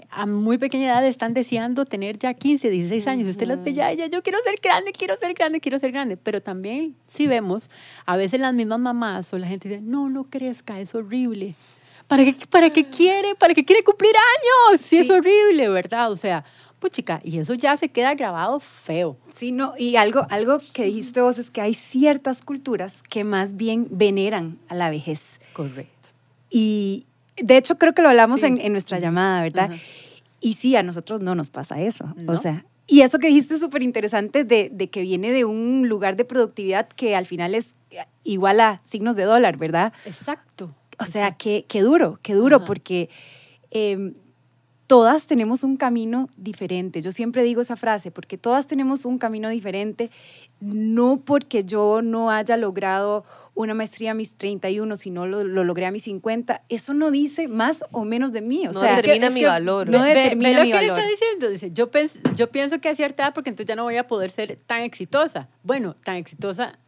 a 0.09 0.25
muy 0.25 0.57
pequeña 0.57 0.87
edad 0.87 1.07
están 1.07 1.35
deseando 1.35 1.85
tener 1.85 2.19
ya 2.19 2.33
15, 2.33 2.71
16 2.71 3.07
años. 3.07 3.29
Usted 3.29 3.47
las 3.47 3.63
ve 3.63 3.75
ya, 3.75 3.93
ya, 3.93 4.07
yo 4.07 4.23
quiero 4.23 4.39
ser 4.47 4.59
grande, 4.63 4.93
quiero 4.93 5.15
ser 5.19 5.35
grande, 5.35 5.61
quiero 5.61 5.79
ser 5.79 5.93
grande. 5.93 6.17
Pero 6.17 6.41
también, 6.41 6.97
si 7.07 7.27
vemos, 7.27 7.71
a 8.07 8.17
veces 8.17 8.41
las 8.41 8.55
mismas 8.55 8.79
mamás 8.79 9.31
o 9.35 9.39
la 9.39 9.47
gente 9.47 9.69
dice, 9.69 9.83
no, 9.83 10.09
no 10.09 10.25
crezca, 10.25 10.81
es 10.81 10.95
horrible. 10.95 11.55
¿Para 12.09 12.25
qué, 12.25 12.35
para 12.49 12.71
qué 12.71 12.87
quiere? 12.87 13.35
¿Para 13.35 13.53
qué 13.53 13.63
quiere 13.63 13.85
cumplir 13.85 14.13
años? 14.17 14.81
Sí, 14.81 14.97
es 14.97 15.11
horrible, 15.11 15.69
¿verdad? 15.69 16.11
O 16.13 16.17
sea, 16.17 16.45
pues 16.87 16.95
chica, 16.97 17.21
y 17.25 17.39
eso 17.39 17.55
ya 17.55 17.77
se 17.77 17.89
queda 17.89 18.15
grabado 18.15 18.61
feo. 18.61 19.17
Sí, 19.35 19.53
no, 19.53 19.75
y 19.79 19.97
algo, 19.97 20.27
algo 20.31 20.59
que 20.73 20.85
dijiste 20.85 21.21
vos 21.21 21.39
es 21.39 21.51
que 21.51 21.61
hay 21.61 21.75
ciertas 21.75 22.43
culturas 22.43 23.03
que 23.03 23.25
más 23.25 23.57
bien 23.57 23.87
veneran 23.91 24.59
a 24.69 24.75
la 24.75 24.89
vejez. 24.91 25.41
Correcto. 25.53 26.09
Y 26.51 27.07
de 27.37 27.57
hecho 27.57 27.77
creo 27.79 27.95
que 27.95 28.03
lo 28.03 28.09
hablamos 28.09 28.41
Sí. 28.41 28.47
en, 28.47 28.61
en 28.61 28.73
nuestra 28.73 28.99
llamada, 28.99 29.43
¿verdad? 29.43 29.73
Ajá. 29.73 29.83
Y 30.41 30.53
sí, 30.55 30.77
a 30.77 30.83
nosotros 30.83 31.21
no 31.21 31.35
nos 31.35 31.51
pasa 31.51 31.81
eso. 31.81 32.13
No. 32.17 32.33
O 32.33 32.37
sea, 32.37 32.65
y 32.87 33.01
eso 33.01 33.19
que 33.19 33.27
dijiste 33.29 33.55
es 33.55 33.61
súper 33.61 33.83
interesante 33.83 34.45
de, 34.45 34.71
de 34.73 34.89
que 34.89 35.01
viene 35.03 35.33
de 35.33 35.45
un 35.45 35.89
lugar 35.89 36.15
de 36.17 36.25
productividad 36.25 36.87
que 36.89 37.17
al 37.17 37.27
final 37.27 37.55
es 37.55 37.77
igual 38.23 38.61
a 38.61 38.81
signos 38.87 39.17
de 39.17 39.25
dólar, 39.25 39.57
¿verdad? 39.57 39.93
Exacto. 40.05 40.73
O 40.99 41.05
sea, 41.05 41.33
qué, 41.37 41.65
qué 41.69 41.81
duro, 41.81 42.21
qué 42.23 42.35
duro, 42.35 42.57
Ajá. 42.59 42.65
porque 42.67 43.11
em, 43.71 44.15
todas 44.87 45.27
tenemos 45.27 45.63
un 45.65 45.77
camino 45.77 46.29
diferente. 46.37 47.03
Yo 47.03 47.11
siempre 47.13 47.43
digo 47.43 47.61
esa 47.61 47.77
frase, 47.77 48.11
porque 48.11 48.39
todas 48.39 48.67
tenemos 48.67 49.05
un 49.05 49.19
camino 49.19 49.49
diferente, 49.49 50.11
no 50.61 51.19
porque 51.25 51.65
yo 51.65 52.03
no 52.03 52.31
haya 52.31 52.57
logrado 52.57 53.25
una 53.55 53.75
maestría 53.75 54.13
a 54.13 54.15
mis 54.15 54.35
31, 54.37 54.95
sino 54.97 55.27
lo, 55.27 55.43
lo 55.43 55.65
logré 55.65 55.87
a 55.87 55.91
mis 55.91 56.05
50. 56.05 56.63
Eso 56.69 56.95
no 56.95 57.11
dice 57.11 57.49
más 57.49 57.85
o 57.91 58.05
menos 58.05 58.33
de 58.33 58.43
mí. 58.43 58.67
O 58.67 58.73
No 58.73 58.81
sea, 58.81 58.97
determina 58.97 59.27
es 59.29 59.33
mi 59.33 59.41
que 59.41 59.47
valor. 59.47 59.89
no 59.89 60.01
Ve- 60.03 60.15
ve- 60.15 60.21
determina 60.21 60.51
ve 60.51 60.57
lo 60.57 60.63
mi 60.65 60.71
que 60.73 60.87
está 60.87 61.07
diciendo. 61.09 61.49
Dice, 61.51 61.71
yo, 61.73 61.91
pens- 61.91 62.19
yo 62.37 62.51
pienso 62.51 62.79
que 62.81 62.89
a 62.89 62.95
cierta 62.95 63.25
edad, 63.25 63.35
porque 63.35 63.51
entonces 63.51 63.67
ya 63.69 63.77
no 63.77 63.85
voy 63.85 63.97
a 63.97 64.07
poder 64.07 64.31
ser 64.31 64.57
tan 64.67 64.83
exitosa. 64.83 65.49
Bueno, 65.63 65.95
tan 66.05 66.17
exitosa 66.17 66.79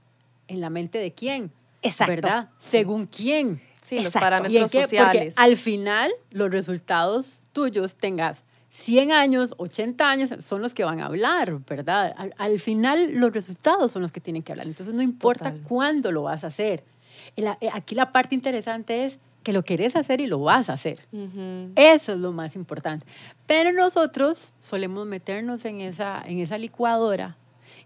en 0.47 0.61
la 0.61 0.71
mente 0.71 0.99
de 0.99 1.13
quién. 1.13 1.51
Exacto. 1.83 2.13
¿Verdad? 2.13 2.51
Según 2.59 3.07
quién. 3.07 3.61
Sí, 3.89 3.97
los 3.97 4.07
Exacto. 4.07 4.27
¿Y 4.27 4.29
en 4.29 4.31
parámetros 4.31 4.71
sociales. 4.71 5.35
Porque 5.35 5.51
al 5.51 5.57
final 5.57 6.13
los 6.31 6.51
resultados 6.51 7.41
tuyos 7.53 7.97
tengas 7.97 8.45
100 8.71 9.13
años, 9.13 9.55
80 9.57 10.09
años 10.09 10.31
son 10.45 10.63
los 10.63 10.75
que 10.75 10.85
van 10.85 11.01
a 11.01 11.07
hablar, 11.07 11.59
¿verdad? 11.65 12.15
Al, 12.17 12.35
al 12.37 12.61
final 12.61 13.13
los 13.15 13.33
resultados 13.33 13.91
son 13.93 14.03
los 14.03 14.13
que 14.13 14.21
tienen 14.21 14.43
que 14.43 14.53
hablar. 14.53 14.67
Entonces 14.67 14.95
no 14.95 15.03
importa 15.03 15.53
Total. 15.53 15.63
cuándo 15.67 16.13
lo 16.13 16.23
vas 16.25 16.45
a 16.45 16.49
hacer. 16.49 16.85
Eh, 17.37 17.47
aquí 17.73 17.95
la 17.95 18.13
parte 18.13 18.35
interesante 18.35 19.07
es 19.07 19.19
que 19.43 19.53
lo 19.53 19.65
querés 19.65 19.97
hacer 19.97 20.21
y 20.21 20.27
lo 20.27 20.41
vas 20.41 20.69
a 20.69 20.75
hacer. 20.75 21.01
Eso 21.75 22.13
es 22.13 22.19
lo 22.19 22.33
más 22.33 22.55
importante. 22.57 23.07
Pero 23.47 23.73
nosotros 23.73 24.53
solemos 24.59 25.07
meternos 25.07 25.65
en 25.65 25.81
esa, 25.81 26.23
en 26.27 26.41
esa 26.41 26.59
licuadora 26.59 27.37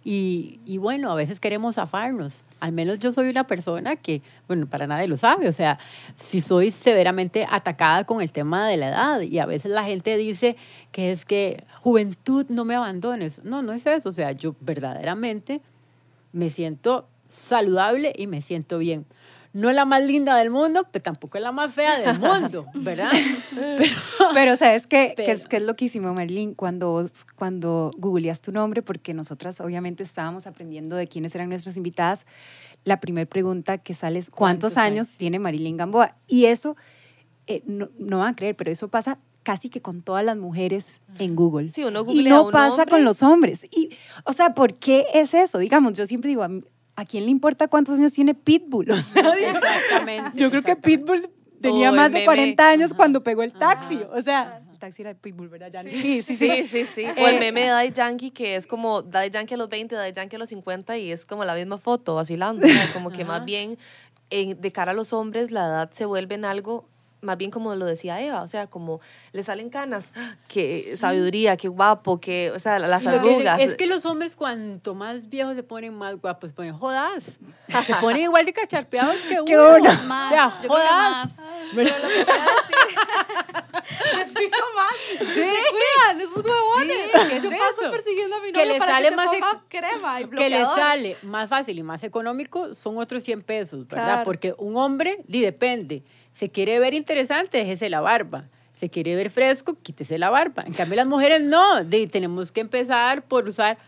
y, 0.05 0.61
y 0.65 0.79
bueno, 0.79 1.13
a 1.13 1.15
veces 1.15 1.39
queremos 1.39 1.77
zafarnos. 1.77 2.43
Al 2.61 2.73
menos 2.73 2.99
yo 2.99 3.13
soy 3.13 3.29
una 3.29 3.47
persona 3.47 3.97
que, 3.97 4.23
bueno, 4.49 4.67
para 4.67 4.87
nadie 4.87 5.09
lo 5.09 5.17
sabe, 5.17 5.49
o 5.49 5.53
sea, 5.53 5.79
si 6.17 6.41
soy 6.41 6.71
severamente 6.71 7.47
atacada 7.49 8.05
con 8.05 8.21
el 8.21 8.33
tema 8.33 8.69
de 8.69 8.77
la 8.77 8.89
edad 8.89 9.21
y 9.21 9.39
a 9.39 9.47
veces 9.47 9.73
la 9.73 9.85
gente 9.85 10.17
dice 10.17 10.57
que 10.91 11.13
es 11.13 11.25
que 11.25 11.65
juventud 11.81 12.47
no 12.49 12.65
me 12.65 12.75
abandones. 12.75 13.43
No, 13.45 13.63
no 13.63 13.73
es 13.73 13.87
eso, 13.87 14.09
o 14.09 14.13
sea, 14.13 14.33
yo 14.33 14.55
verdaderamente 14.61 15.61
me 16.33 16.51
siento 16.51 17.07
saludable 17.29 18.13
y 18.17 18.27
me 18.27 18.41
siento 18.41 18.79
bien. 18.79 19.07
No 19.55 19.69
es 19.69 19.77
la 19.77 19.85
más 19.85 20.03
linda 20.03 20.35
del 20.37 20.51
mundo, 20.51 20.87
pero 20.91 21.03
tampoco 21.03 21.37
es 21.37 21.43
la 21.45 21.53
más 21.53 21.75
fea 21.75 21.99
del 21.99 22.19
mundo, 22.19 22.67
¿verdad? 22.75 23.11
Pero 24.35 24.57
sabes 24.57 24.87
qué, 24.87 25.13
que 25.17 25.31
es 25.33 25.47
que 25.49 25.57
es 25.59 25.63
loquísimo, 25.63 26.13
Marilyn, 26.15 26.55
cuando 26.55 26.91
vos- 26.93 27.25
cuando 27.37 27.91
googleas 27.99 28.41
tu 28.41 28.53
nombre, 28.53 28.83
porque 28.83 29.15
nosotras 29.15 29.61
obviamente 29.61 30.03
estábamos 30.05 30.47
aprendiendo 30.47 30.97
de 30.97 31.07
quiénes 31.07 31.35
eran 31.35 31.49
nuestras 31.49 31.77
invitadas, 31.77 32.27
la 32.85 32.99
primera 33.01 33.29
pregunta 33.29 33.79
que 33.79 33.95
sale 33.95 34.19
es 34.19 34.31
¿cuántos, 34.31 34.73
¿Cuántos 34.75 34.77
años 34.79 35.17
tiene 35.17 35.39
Marilyn 35.39 35.77
Gamboa? 35.77 36.17
Y 36.27 36.47
eso, 36.47 36.77
eh, 37.47 37.63
no, 37.67 37.91
no 37.99 38.19
van 38.21 38.29
a 38.33 38.37
creer, 38.37 38.57
pero 38.57 38.71
eso 38.71 38.89
pasa 38.89 39.19
casi 39.43 39.69
que 39.69 39.83
con 39.83 40.03
todas 40.03 40.25
las 40.25 40.37
mujeres 40.37 41.03
en 41.19 41.35
Google. 41.37 41.71
Sí, 41.71 41.85
uno 41.85 42.05
y 42.09 42.23
no 42.23 42.45
un 42.47 42.53
pasa 42.53 42.87
con 42.87 43.05
los 43.05 43.23
hombres. 43.23 43.65
Y, 43.71 43.91
o 44.25 44.33
sea, 44.33 44.55
¿por 44.55 44.77
qué 44.77 45.05
es 45.15 45.35
eso? 45.35 45.59
Digamos, 45.59 45.95
yo 45.95 46.07
siempre 46.07 46.29
digo, 46.29 46.47
¿a, 47.03 47.05
mí- 47.05 47.07
¿a 47.07 47.07
quién 47.07 47.25
le 47.25 47.31
importa 47.31 47.69
cuántos 47.69 47.99
años 47.99 48.13
tiene 48.13 48.35
Pitbull? 48.35 48.89
Exactamente. 49.15 50.39
yo 50.39 50.51
creo 50.51 50.63
que. 50.63 50.77
Pitbull 50.77 51.29
tenía 51.61 51.93
más 51.93 52.09
de 52.09 52.15
meme. 52.15 52.25
40 52.25 52.69
años 52.71 52.91
Ajá. 52.91 52.97
cuando 52.97 53.23
pegó 53.23 53.43
el 53.43 53.53
taxi. 53.53 53.95
Ajá. 53.97 54.09
O 54.15 54.21
sea, 54.23 54.63
el 54.73 54.79
taxi 54.79 55.03
era 55.03 55.11
de 55.15 55.21
Pitbull, 55.21 55.49
¿verdad? 55.49 55.71
Sí, 55.89 56.23
sí, 56.23 56.37
sí. 56.37 56.37
Sí, 56.37 56.67
sí, 56.67 56.87
sí. 56.93 57.05
O 57.21 57.27
el 57.29 57.37
Eh, 57.37 57.39
meme 57.39 57.61
de 57.63 57.67
Daddy 57.69 57.93
Yankee, 57.93 58.31
que 58.33 58.57
es 58.57 58.67
como 58.67 59.03
Daddy 59.03 59.31
Yankee 59.31 59.55
a 59.55 59.57
los 59.57 59.69
20, 59.69 59.95
Daddy 59.95 60.13
Yankee 60.13 60.37
a 60.37 60.39
los 60.41 60.49
50, 60.49 60.99
y 60.99 61.13
es 61.13 61.25
como 61.25 61.45
la 61.45 61.55
misma 61.55 61.79
foto, 61.79 62.15
vacilando. 62.17 62.67
como 62.93 63.11
que 63.11 63.25
más 63.25 63.45
bien, 63.45 63.79
en- 64.31 64.61
de 64.61 64.73
cara 64.73 64.91
a 64.93 64.95
los 64.95 65.13
hombres, 65.13 65.51
la 65.53 65.67
edad 65.67 65.91
se 65.93 66.05
vuelve 66.05 66.35
en 66.35 66.45
algo, 66.45 66.89
más 67.23 67.39
bien 67.39 67.51
como 67.51 67.75
lo 67.75 67.87
decía 67.87 68.21
Eva, 68.21 68.43
o 68.43 68.47
sea, 68.47 68.67
como 68.67 69.01
le 69.33 69.43
salen 69.43 69.71
canas, 69.71 70.13
que 70.49 70.97
sabiduría, 70.97 71.57
qué 71.57 71.69
guapo, 71.69 72.21
que, 72.21 72.53
o 72.55 72.59
sea, 72.59 72.79
las 72.79 73.03
que 73.05 73.09
arrugas. 73.09 73.61
Es 73.61 73.75
que 73.75 73.87
los 73.87 74.05
hombres 74.05 74.37
cuanto 74.37 74.95
más 74.95 75.29
viejos 75.29 75.55
se 75.55 75.63
ponen 75.63 75.95
más 75.95 76.21
guapos, 76.21 76.51
se 76.51 76.57
ponen 76.57 76.77
jodas. 76.77 77.39
Se 77.87 77.95
ponen 78.01 78.23
igual 78.25 78.45
de 78.45 78.53
cacharpeados 78.53 79.17
que 79.29 79.41
uno. 79.41 79.45
Que 79.45 79.59
uno. 79.59 80.03
Más, 80.07 80.27
O 80.27 80.35
sea, 80.35 80.59
que 80.61 80.69
jodas. 80.69 81.39
más. 81.39 81.41
Me 81.75 81.87
fijo 84.27 84.67
más. 84.77 84.95
Se 85.19 85.25
cuidan 85.25 86.21
esos 86.21 86.37
huevones. 86.37 87.11
¿qué 87.29 87.37
es 87.37 87.43
yo 87.43 87.51
paso 87.51 87.83
eso? 87.83 87.91
persiguiendo 87.91 88.37
a 88.37 88.41
mi 88.41 88.53
Que 88.53 88.61
novio 88.61 88.73
le 88.75 88.79
para 88.79 88.93
sale 88.93 89.09
que 89.09 89.17
más 89.17 89.31
se 89.31 89.39
ponga 89.39 89.63
crema 89.69 90.21
y 90.21 90.25
que 90.29 90.51
le 90.51 90.65
sale 90.65 91.17
más 91.23 91.49
fácil 91.49 91.79
y 91.79 91.83
más 91.83 92.03
económico 92.05 92.75
son 92.75 92.99
otros 92.99 93.23
100 93.23 93.43
pesos, 93.43 93.87
¿verdad? 93.87 94.05
Claro. 94.07 94.25
Porque 94.25 94.55
un 94.59 94.77
hombre, 94.77 95.19
depende. 95.27 96.03
Se 96.35 96.49
quiere 96.51 96.79
ver 96.81 96.95
interesante, 96.95 97.59
déjese 97.59 97.89
la 97.91 98.01
barba. 98.01 98.45
Se 98.75 98.89
quiere 98.89 99.15
ver 99.15 99.31
fresco, 99.31 99.77
quítese 99.83 100.19
la 100.19 100.31
barba. 100.31 100.65
En 100.67 100.73
cambio, 100.73 100.97
las 100.97 101.07
mujeres 101.07 101.43
no. 101.43 101.85
Di, 101.85 102.07
tenemos 102.07 102.51
que 102.53 102.61
empezar 102.63 103.23
por 103.23 103.47
usar 103.49 103.79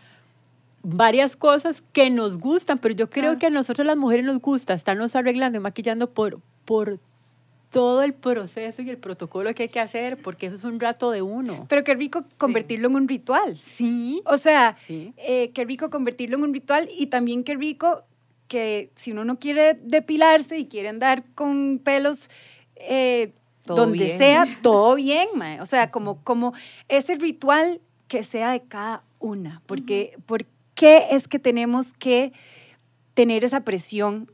varias 0.83 1.35
cosas 1.35 1.83
que 1.91 2.09
nos 2.11 2.37
gustan, 2.37 2.77
pero 2.77 2.93
yo 2.93 3.09
creo 3.09 3.39
que 3.39 3.47
a 3.47 3.49
nosotros 3.49 3.85
las 3.87 3.97
mujeres 3.97 4.25
nos 4.25 4.39
gusta 4.39 4.73
estarnos 4.75 5.15
arreglando 5.15 5.57
y 5.57 5.61
maquillando 5.61 6.11
por, 6.11 6.39
por 6.65 6.99
todo 7.71 8.03
el 8.03 8.13
proceso 8.13 8.83
y 8.83 8.89
el 8.91 8.97
protocolo 8.97 9.53
que 9.55 9.63
hay 9.63 9.69
que 9.69 9.79
hacer, 9.79 10.17
porque 10.17 10.45
eso 10.45 10.55
es 10.55 10.63
un 10.63 10.79
rato 10.79 11.09
de 11.09 11.23
uno. 11.23 11.65
Pero 11.67 11.83
qué 11.83 11.95
rico 11.95 12.23
convertirlo 12.37 12.87
en 12.89 12.95
un 12.95 13.07
ritual. 13.07 13.57
Sí. 13.59 14.21
O 14.25 14.37
sea, 14.37 14.77
Sí. 14.85 15.13
eh, 15.17 15.49
qué 15.53 15.65
rico 15.65 15.89
convertirlo 15.89 16.37
en 16.37 16.43
un 16.43 16.53
ritual 16.53 16.87
y 16.97 17.07
también 17.07 17.43
qué 17.43 17.55
rico 17.55 18.03
que 18.47 18.91
si 18.95 19.11
uno 19.11 19.25
no 19.25 19.39
quiere 19.39 19.73
depilarse 19.75 20.57
y 20.57 20.67
quiere 20.67 20.89
andar 20.89 21.23
con 21.33 21.79
pelos 21.83 22.29
eh, 22.75 23.33
donde 23.65 24.05
bien. 24.05 24.17
sea, 24.17 24.45
todo 24.61 24.95
bien, 24.95 25.27
mae. 25.35 25.61
O 25.61 25.65
sea, 25.65 25.91
como, 25.91 26.23
como 26.23 26.53
ese 26.87 27.15
ritual 27.15 27.81
que 28.07 28.23
sea 28.23 28.51
de 28.51 28.61
cada 28.61 29.03
una. 29.19 29.61
Porque, 29.65 30.17
¿Por 30.25 30.45
qué 30.75 31.03
es 31.11 31.27
que 31.27 31.39
tenemos 31.39 31.93
que 31.93 32.33
tener 33.13 33.43
esa 33.43 33.61
presión 33.63 34.31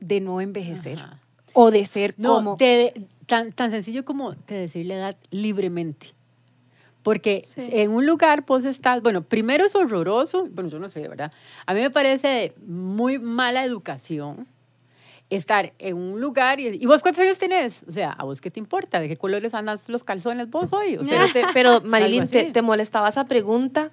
de 0.00 0.20
no 0.20 0.40
envejecer? 0.40 0.98
Ajá. 0.98 1.22
O 1.54 1.70
de 1.70 1.84
ser 1.84 2.14
No, 2.16 2.36
como... 2.36 2.56
tan, 3.26 3.52
tan 3.52 3.70
sencillo 3.70 4.04
como 4.04 4.32
de 4.32 4.54
decir 4.54 4.86
la 4.86 4.94
edad 4.94 5.16
libremente. 5.30 6.14
Porque 7.02 7.42
Sí. 7.44 7.68
en 7.72 7.90
un 7.90 8.06
lugar 8.06 8.44
vos 8.46 8.64
estás, 8.64 9.02
bueno, 9.02 9.22
primero 9.22 9.64
es 9.66 9.74
horroroso, 9.74 10.46
bueno, 10.50 10.70
yo 10.70 10.78
no 10.78 10.88
sé, 10.88 11.08
¿verdad? 11.08 11.32
A 11.66 11.74
mí 11.74 11.80
me 11.80 11.90
parece 11.90 12.54
muy 12.66 13.18
mala 13.18 13.64
educación 13.64 14.46
estar 15.30 15.72
en 15.78 15.96
un 15.96 16.20
lugar 16.20 16.60
y, 16.60 16.68
¿y 16.68 16.86
vos 16.86 17.00
cuántos 17.02 17.22
años 17.24 17.38
tenés? 17.38 17.84
O 17.88 17.92
sea, 17.92 18.10
¿a 18.12 18.24
vos 18.24 18.40
qué 18.40 18.50
te 18.50 18.60
importa? 18.60 19.00
¿De 19.00 19.08
qué 19.08 19.16
colores 19.16 19.54
andan 19.54 19.78
los 19.88 20.04
calzones 20.04 20.50
vos 20.50 20.72
hoy? 20.72 20.96
O 20.96 21.04
sea, 21.04 21.20
Pero, 21.32 21.46
te- 21.48 21.52
pero 21.54 21.80
Marilyn, 21.80 22.28
te, 22.28 22.44
te 22.52 22.62
molestaba 22.62 23.08
esa 23.08 23.24
pregunta 23.26 23.90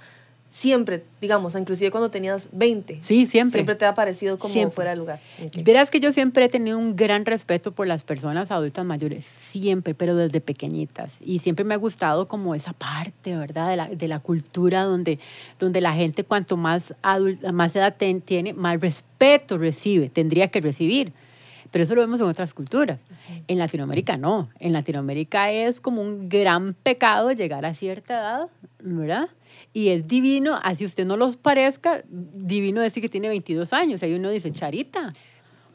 siempre, 0.51 1.03
digamos, 1.22 1.53
inclusive 1.56 1.91
cuando 1.91 2.10
tenías 2.10 2.50
20. 2.51 3.00
sí, 3.01 3.27
siempre. 3.27 3.60
Siempre 3.60 3.75
te 3.75 3.86
ha 3.86 3.94
parecido 3.94 4.39
como 4.39 4.51
Siempre. 4.53 4.75
fuera 4.75 4.91
de 4.91 4.98
lugar. 4.98 5.20
Ok. 5.46 5.63
Verás 5.63 5.91
que 5.91 6.00
yo 6.00 6.12
siempre 6.12 6.46
he 6.46 6.50
tenido 6.50 6.77
un 6.79 6.96
gran 6.96 7.25
respeto 7.25 7.72
por 7.72 7.86
las 7.88 8.03
personas 8.03 8.51
adultas 8.51 8.84
mayores, 8.86 9.25
siempre, 9.25 9.94
pero 9.94 10.15
desde 10.15 10.41
pequeñitas. 10.41 11.18
Y 11.22 11.39
siempre 11.39 11.65
me 11.65 11.75
ha 11.75 11.77
gustado 11.77 12.27
como 12.27 12.56
esa 12.56 12.74
parte, 12.74 13.36
¿verdad? 13.38 13.70
De 13.70 13.75
la, 13.77 13.88
de 13.89 14.08
la 14.08 14.20
cultura 14.20 14.84
donde, 14.84 15.20
donde 15.60 15.82
la 15.82 15.94
gente 15.94 16.24
cuanto 16.24 16.58
más, 16.58 16.96
adulta, 17.01 17.51
más 17.51 17.75
edad 17.75 17.96
ten- 17.98 18.22
tiene, 18.22 18.53
más 18.53 18.79
respeto 18.82 19.58
recibe, 19.58 20.10
tendría 20.10 20.48
que 20.48 20.62
recibir. 20.62 21.13
Pero 21.72 21.84
eso 21.84 21.94
lo 21.94 22.01
vemos 22.01 22.20
en 22.20 22.25
otras 22.25 22.56
culturas. 22.56 22.98
En 23.48 23.60
Latinoamérica 23.60 24.18
no. 24.18 24.50
En 24.60 24.74
Latinoamérica 24.74 25.51
es 25.51 25.79
como 25.79 26.01
un 26.01 26.27
gran 26.27 26.74
pecado 26.74 27.32
llegar 27.32 27.63
a 27.63 27.75
cierta 27.75 28.15
edad, 28.20 28.48
¿verdad? 28.79 29.29
Y 29.71 29.89
es 29.89 30.07
divino, 30.07 30.59
así 30.63 30.85
usted 30.85 31.05
no 31.05 31.15
los 31.15 31.38
parezca, 31.38 32.03
divino 32.07 32.81
decir 32.81 33.03
que 33.03 33.09
tiene 33.09 33.29
22 33.29 33.71
años. 33.73 34.01
Ahí 34.01 34.13
uno 34.13 34.29
dice, 34.29 34.51
Charita. 34.51 35.13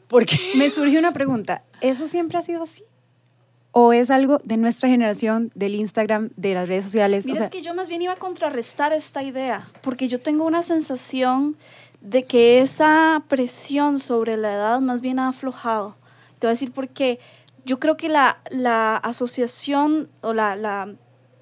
Porque 0.07 0.37
Me 0.57 0.69
surge 0.69 0.99
una 0.99 1.13
pregunta. 1.13 1.63
¿Eso 1.81 2.07
siempre 2.07 2.37
ha 2.37 2.41
sido 2.41 2.63
así? 2.63 2.83
¿O 3.71 3.91
es 3.91 4.09
algo 4.09 4.39
de 4.43 4.55
nuestra 4.55 4.87
generación, 4.87 5.51
del 5.53 5.75
Instagram, 5.75 6.29
de 6.37 6.53
las 6.53 6.69
redes 6.69 6.85
sociales? 6.85 7.25
Mira, 7.25 7.33
o 7.33 7.37
sea, 7.37 7.45
es 7.47 7.51
que 7.51 7.61
yo 7.61 7.75
más 7.75 7.89
bien 7.89 8.01
iba 8.01 8.13
a 8.13 8.17
contrarrestar 8.17 8.93
esta 8.93 9.21
idea, 9.21 9.67
porque 9.81 10.07
yo 10.07 10.21
tengo 10.21 10.45
una 10.45 10.63
sensación 10.63 11.57
de 11.99 12.23
que 12.23 12.59
esa 12.61 13.23
presión 13.27 13.99
sobre 13.99 14.37
la 14.37 14.53
edad 14.53 14.79
más 14.79 15.01
bien 15.01 15.19
ha 15.19 15.27
aflojado. 15.29 15.97
Te 16.39 16.47
voy 16.47 16.51
a 16.51 16.53
decir 16.53 16.71
por 16.71 16.87
qué. 16.87 17.19
Yo 17.65 17.79
creo 17.79 17.97
que 17.97 18.07
la, 18.07 18.39
la 18.49 18.95
asociación 18.95 20.09
o 20.21 20.33
la, 20.33 20.55
la 20.55 20.95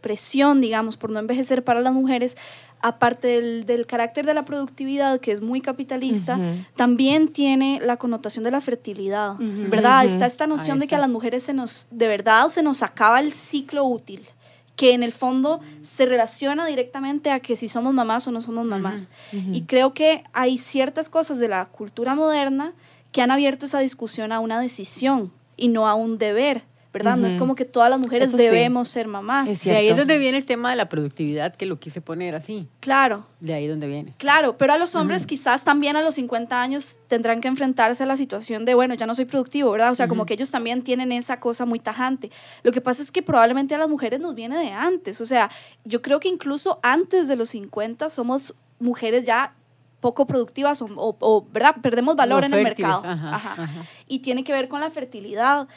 presión, 0.03 0.62
digamos, 0.62 0.98
por 0.98 1.10
no 1.10 1.17
envejecer 1.17 1.63
para 1.63 1.81
las 1.81 1.93
mujeres, 1.93 2.38
aparte 2.81 3.29
del, 3.29 3.65
del 3.65 3.88
carácter 3.88 4.25
de 4.25 4.33
la 4.33 4.43
productividad, 4.43 5.19
que 5.22 5.31
es 5.31 5.41
muy 5.41 5.62
capitalista, 5.62 6.38
también 6.75 7.29
tiene 7.29 7.79
la 7.81 7.95
connotación 7.98 8.43
de 8.43 8.51
la 8.51 8.60
fertilidad, 8.60 9.36
Ujú. 9.36 9.69
¿verdad? 9.69 10.03
Está 10.03 10.25
esta 10.25 10.45
noción 10.45 10.79
de 10.79 10.88
que 10.88 10.95
a 10.95 11.00
las 11.00 11.10
mujeres 11.10 11.43
se 11.43 11.53
nos, 11.53 11.88
de 11.89 12.07
verdad, 12.07 12.50
se 12.50 12.62
nos 12.62 12.83
acaba 12.83 13.22
el 13.22 13.31
ciclo 13.31 13.86
útil 13.86 14.27
que 14.75 14.93
en 14.93 15.03
el 15.03 15.12
fondo 15.12 15.62
se 15.81 16.05
relaciona 16.05 16.65
directamente 16.65 17.29
a 17.31 17.39
que 17.39 17.55
si 17.55 17.67
somos 17.67 17.93
mamás 17.93 18.27
o 18.27 18.31
no 18.31 18.41
somos 18.41 18.65
mamás. 18.65 19.12
Y 19.31 19.62
creo 19.62 19.93
que 19.93 20.24
hay 20.33 20.57
ciertas 20.57 21.10
cosas 21.10 21.38
de 21.39 21.48
la 21.48 21.65
cultura 21.65 22.15
moderna 22.15 22.74
que 23.12 23.22
han 23.22 23.31
abierto 23.31 23.65
esa 23.65 23.79
discusión 23.79 24.31
a 24.31 24.39
una 24.39 24.60
decisión 24.60 25.31
y 25.55 25.67
no 25.67 25.88
a 25.88 25.93
un 25.93 26.17
deber, 26.17 26.63
¿verdad? 26.94 27.18
No 27.18 27.26
es 27.28 27.38
como 27.38 27.56
que 27.56 27.66
todas 27.66 27.90
las 27.90 28.00
mujeres 28.00 28.30
Eso 28.30 28.38
sí. 28.38 28.44
debemos 28.44 28.88
ser 28.88 29.08
mamás. 29.08 29.50
Es 29.50 29.64
de 29.64 29.76
ahí 29.76 29.88
es 29.90 29.98
donde 29.98 30.18
viene 30.20 30.38
el 30.38 30.46
tema 30.46 30.70
de 30.70 30.76
la 30.76 30.88
productividad, 30.90 31.56
que 31.56 31.66
lo 31.66 31.80
quise 31.80 32.02
poner 32.02 32.36
así. 32.36 32.68
Claro. 32.82 33.26
De 33.40 33.54
ahí 33.56 33.64
es 33.66 33.70
donde 33.72 33.88
viene. 33.88 34.14
Claro, 34.18 34.58
pero 34.58 34.74
a 34.74 34.78
los 34.78 34.94
hombres 34.96 35.26
quizás 35.26 35.64
también 35.64 35.96
a 35.98 36.02
los 36.04 36.16
50 36.16 36.62
años 36.62 36.98
tendrán 37.08 37.42
que 37.42 37.48
enfrentarse 37.48 38.04
a 38.04 38.06
la 38.06 38.16
situación 38.16 38.64
de, 38.64 38.76
bueno, 38.76 38.94
ya 38.94 39.06
no 39.08 39.16
soy 39.16 39.26
productivo, 39.26 39.72
¿verdad? 39.72 39.92
O 39.92 39.96
sea, 39.96 40.08
como 40.08 40.26
que 40.28 40.36
ellos 40.36 40.52
también 40.52 40.84
tienen 40.84 41.12
esa 41.12 41.40
cosa 41.40 41.66
muy 41.66 41.80
tajante. 41.80 42.30
Lo 42.62 42.72
que 42.72 42.80
pasa 42.80 43.02
es 43.02 43.12
que 43.12 43.24
probablemente 43.24 43.74
a 43.74 43.80
las 43.80 43.90
mujeres 43.90 44.20
nos 44.20 44.36
viene 44.36 44.58
de 44.60 44.72
antes. 44.72 45.20
O 45.20 45.26
sea, 45.26 45.50
yo 45.84 46.02
creo 46.04 46.20
que 46.20 46.30
incluso 46.30 46.80
antes 46.84 47.28
de 47.28 47.36
los 47.36 47.50
50 47.50 48.10
somos 48.10 48.54
mujeres 48.80 49.26
ya 49.26 49.56
poco 50.00 50.28
productivas 50.28 50.82
o, 50.82 50.86
o- 50.98 51.16
o, 51.22 51.48
¿verdad? 51.54 51.76
Perdemos 51.82 52.18
valor 52.18 52.42
No 52.42 52.48
en 52.48 52.54
el 52.56 52.64
fértiles, 52.66 52.92
mercado. 52.92 53.14
ajá, 53.14 53.36
Ajá. 53.36 53.64
ajá. 53.64 53.84
Y 54.06 54.20
tiene 54.20 54.44
que 54.44 54.52
ver 54.52 54.68
con 54.68 54.82
la 54.82 54.92
fertilidad. 54.92 55.68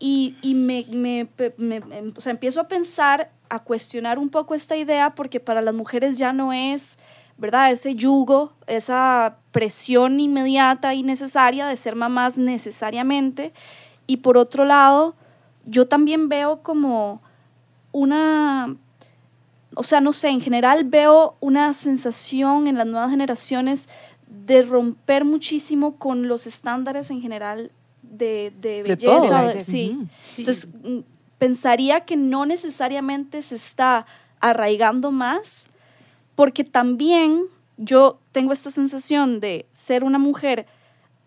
Y, 0.00 0.34
y 0.42 0.54
me, 0.54 0.84
me- 0.90 1.28
me- 1.58 1.80
me- 1.80 2.12
o 2.16 2.20
sea, 2.20 2.32
empiezo 2.32 2.60
a 2.60 2.68
pensar 2.68 3.30
a 3.50 3.58
cuestionar 3.62 4.18
un 4.18 4.30
poco 4.30 4.54
esta 4.54 4.76
idea 4.76 5.14
porque 5.14 5.40
para 5.40 5.60
las 5.60 5.74
mujeres 5.74 6.16
ya 6.18 6.32
no 6.32 6.52
es, 6.54 6.98
¿verdad? 7.36 7.70
Ese 7.70 7.94
yugo, 7.94 8.52
esa 8.66 9.36
presión 9.52 10.18
inmediata 10.18 10.94
y 10.94 11.02
necesaria 11.02 11.66
de 11.66 11.76
ser 11.76 11.96
mamás 11.96 12.38
necesariamente. 12.38 13.52
Y 14.06 14.18
por 14.18 14.38
otro 14.38 14.64
lado, 14.64 15.14
yo 15.66 15.86
también 15.86 16.28
veo 16.30 16.62
como 16.62 17.20
una, 17.92 18.76
o 19.74 19.82
sea, 19.82 20.00
no 20.00 20.12
sé, 20.12 20.28
en 20.30 20.40
general 20.40 20.84
veo 20.84 21.36
una 21.40 21.72
sensación 21.74 22.66
en 22.66 22.78
las 22.78 22.86
nuevas 22.86 23.10
generaciones 23.10 23.88
de 24.28 24.62
romper 24.62 25.24
muchísimo 25.24 25.96
con 25.96 26.28
los 26.28 26.46
estándares 26.46 27.10
en 27.10 27.20
general 27.20 27.72
de, 28.10 28.52
de 28.60 28.82
belleza. 28.82 29.42
De 29.44 29.60
sí. 29.60 29.92
Ujú. 29.94 30.08
Entonces, 30.38 30.68
mm, 30.82 30.98
pensaría 31.38 32.04
que 32.04 32.16
no 32.16 32.44
necesariamente 32.44 33.40
se 33.40 33.54
está 33.54 34.06
arraigando 34.40 35.10
más, 35.10 35.66
porque 36.34 36.64
también 36.64 37.44
yo 37.76 38.18
tengo 38.32 38.52
esta 38.52 38.70
sensación 38.70 39.40
de 39.40 39.66
ser 39.72 40.04
una 40.04 40.18
mujer 40.18 40.66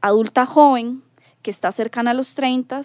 adulta 0.02 0.46
joven 0.46 1.04
que 1.42 1.52
está 1.52 1.72
cercana 1.72 2.12
a 2.12 2.14
los 2.14 2.36
30, 2.36 2.82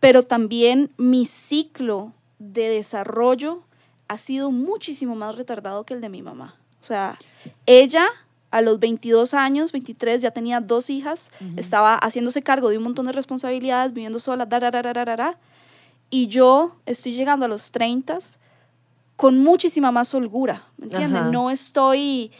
pero 0.00 0.24
también 0.24 0.90
mi 0.96 1.26
ciclo 1.26 2.12
de 2.38 2.68
desarrollo 2.68 3.62
ha 4.08 4.18
sido 4.18 4.50
muchísimo 4.50 5.14
más 5.14 5.36
retardado 5.36 5.84
que 5.84 5.94
el 5.94 6.00
de 6.00 6.08
mi 6.08 6.22
mamá. 6.22 6.56
O 6.80 6.84
sea, 6.84 7.18
ella 7.66 8.08
a 8.52 8.60
los 8.60 8.78
22 8.78 9.34
años, 9.34 9.72
23, 9.72 10.22
ya 10.22 10.30
tenía 10.30 10.60
dos 10.60 10.90
hijas, 10.90 11.32
estaba 11.56 11.96
haciéndose 11.96 12.42
cargo 12.42 12.68
de 12.68 12.76
un 12.78 12.84
montón 12.84 13.06
de 13.06 13.12
responsabilidades, 13.12 13.92
viviendo 13.94 14.18
sola, 14.20 14.46
dararararara, 14.46 15.38
y 16.10 16.28
yo 16.28 16.76
estoy 16.86 17.14
llegando 17.14 17.46
a 17.46 17.48
los 17.48 17.72
30 17.72 18.18
con 19.16 19.38
muchísima 19.38 19.90
más 19.90 20.12
holgura, 20.14 20.64
¿me 20.76 20.84
entiendes? 20.84 21.22
Ajá. 21.22 21.30
No 21.30 21.50
estoy 21.50 22.30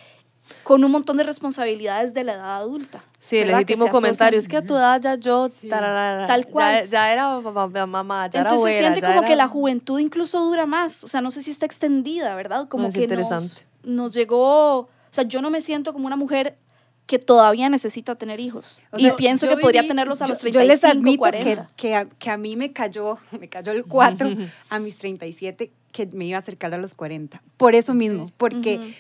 con 0.64 0.85
un 0.85 0.90
montón 0.92 1.16
de 1.16 1.25
responsabilidades 1.25 2.12
de 2.12 2.25
la 2.25 2.35
edad 2.35 2.57
adulta. 2.57 3.02
Sí, 3.19 3.38
el 3.38 3.49
legítimo 3.49 3.88
comentario. 3.88 4.38
Es 4.38 4.49
que 4.49 4.59
a 4.59 4.62
tu 4.66 4.75
edad 4.75 5.00
ya 5.00 5.14
yo, 5.14 5.49
Sí. 5.49 5.69
tararara, 5.69 6.26
Tal 6.26 6.47
cual. 6.47 6.85
Ya, 6.85 6.90
ya 6.90 7.12
era 7.12 7.40
mamá, 7.40 7.87
mamá, 7.87 8.28
ya 8.28 8.40
era 8.40 8.50
Entonces 8.50 8.59
abuela, 8.75 8.78
siente 8.78 9.00
como 9.00 9.21
era- 9.21 9.26
que 9.28 9.37
la 9.37 9.49
juventud 9.49 9.99
incluso 9.99 10.45
dura 10.45 10.66
más. 10.66 11.04
O 11.04 11.09
sea, 11.09 11.23
no 11.23 11.31
sé 11.31 11.42
si 11.42 11.50
está 11.52 11.64
extendida, 11.64 12.35
¿verdad? 12.37 12.69
Como 12.69 12.83
No, 12.83 12.88
es 12.88 12.95
que 12.95 13.04
interesante. 13.04 13.62
Nos, 13.85 13.95
nos 13.95 14.12
llegó. 14.14 14.90
O 15.12 15.14
sea, 15.14 15.25
yo 15.25 15.42
no 15.42 15.50
me 15.50 15.61
siento 15.61 15.92
como 15.92 16.07
una 16.07 16.16
mujer 16.16 16.57
que 17.04 17.19
todavía 17.19 17.69
necesita 17.69 18.14
tener 18.14 18.40
hijos. 18.40 18.81
O 18.92 18.97
y 18.99 19.11
pienso 19.12 19.45
yo 19.45 19.57
que 19.57 19.61
podría 19.61 19.87
tenerlos 19.87 20.23
a 20.23 20.25
yo, 20.25 20.33
los 20.33 20.42
yo 20.42 20.52
35, 20.52 20.66
les 20.66 20.85
admito 20.85 21.19
40. 21.19 21.66
que, 21.66 21.73
que, 21.76 21.95
a, 21.95 22.07
que 22.07 22.31
a 22.31 22.38
mí 22.38 22.57
me 22.57 22.73
cayó, 22.73 23.19
me 23.38 23.49
cayó 23.49 23.73
el 23.73 23.85
4 23.85 24.31
a 24.71 24.78
mis 24.78 24.97
37, 24.97 25.71
que 25.92 26.07
me 26.07 26.25
iba 26.25 26.37
a 26.37 26.40
acercar 26.40 26.73
a 26.73 26.78
los 26.78 26.95
40. 26.95 27.42
Por 27.59 27.75
eso 27.75 27.92
mismo, 27.92 28.33
porque, 28.38 28.95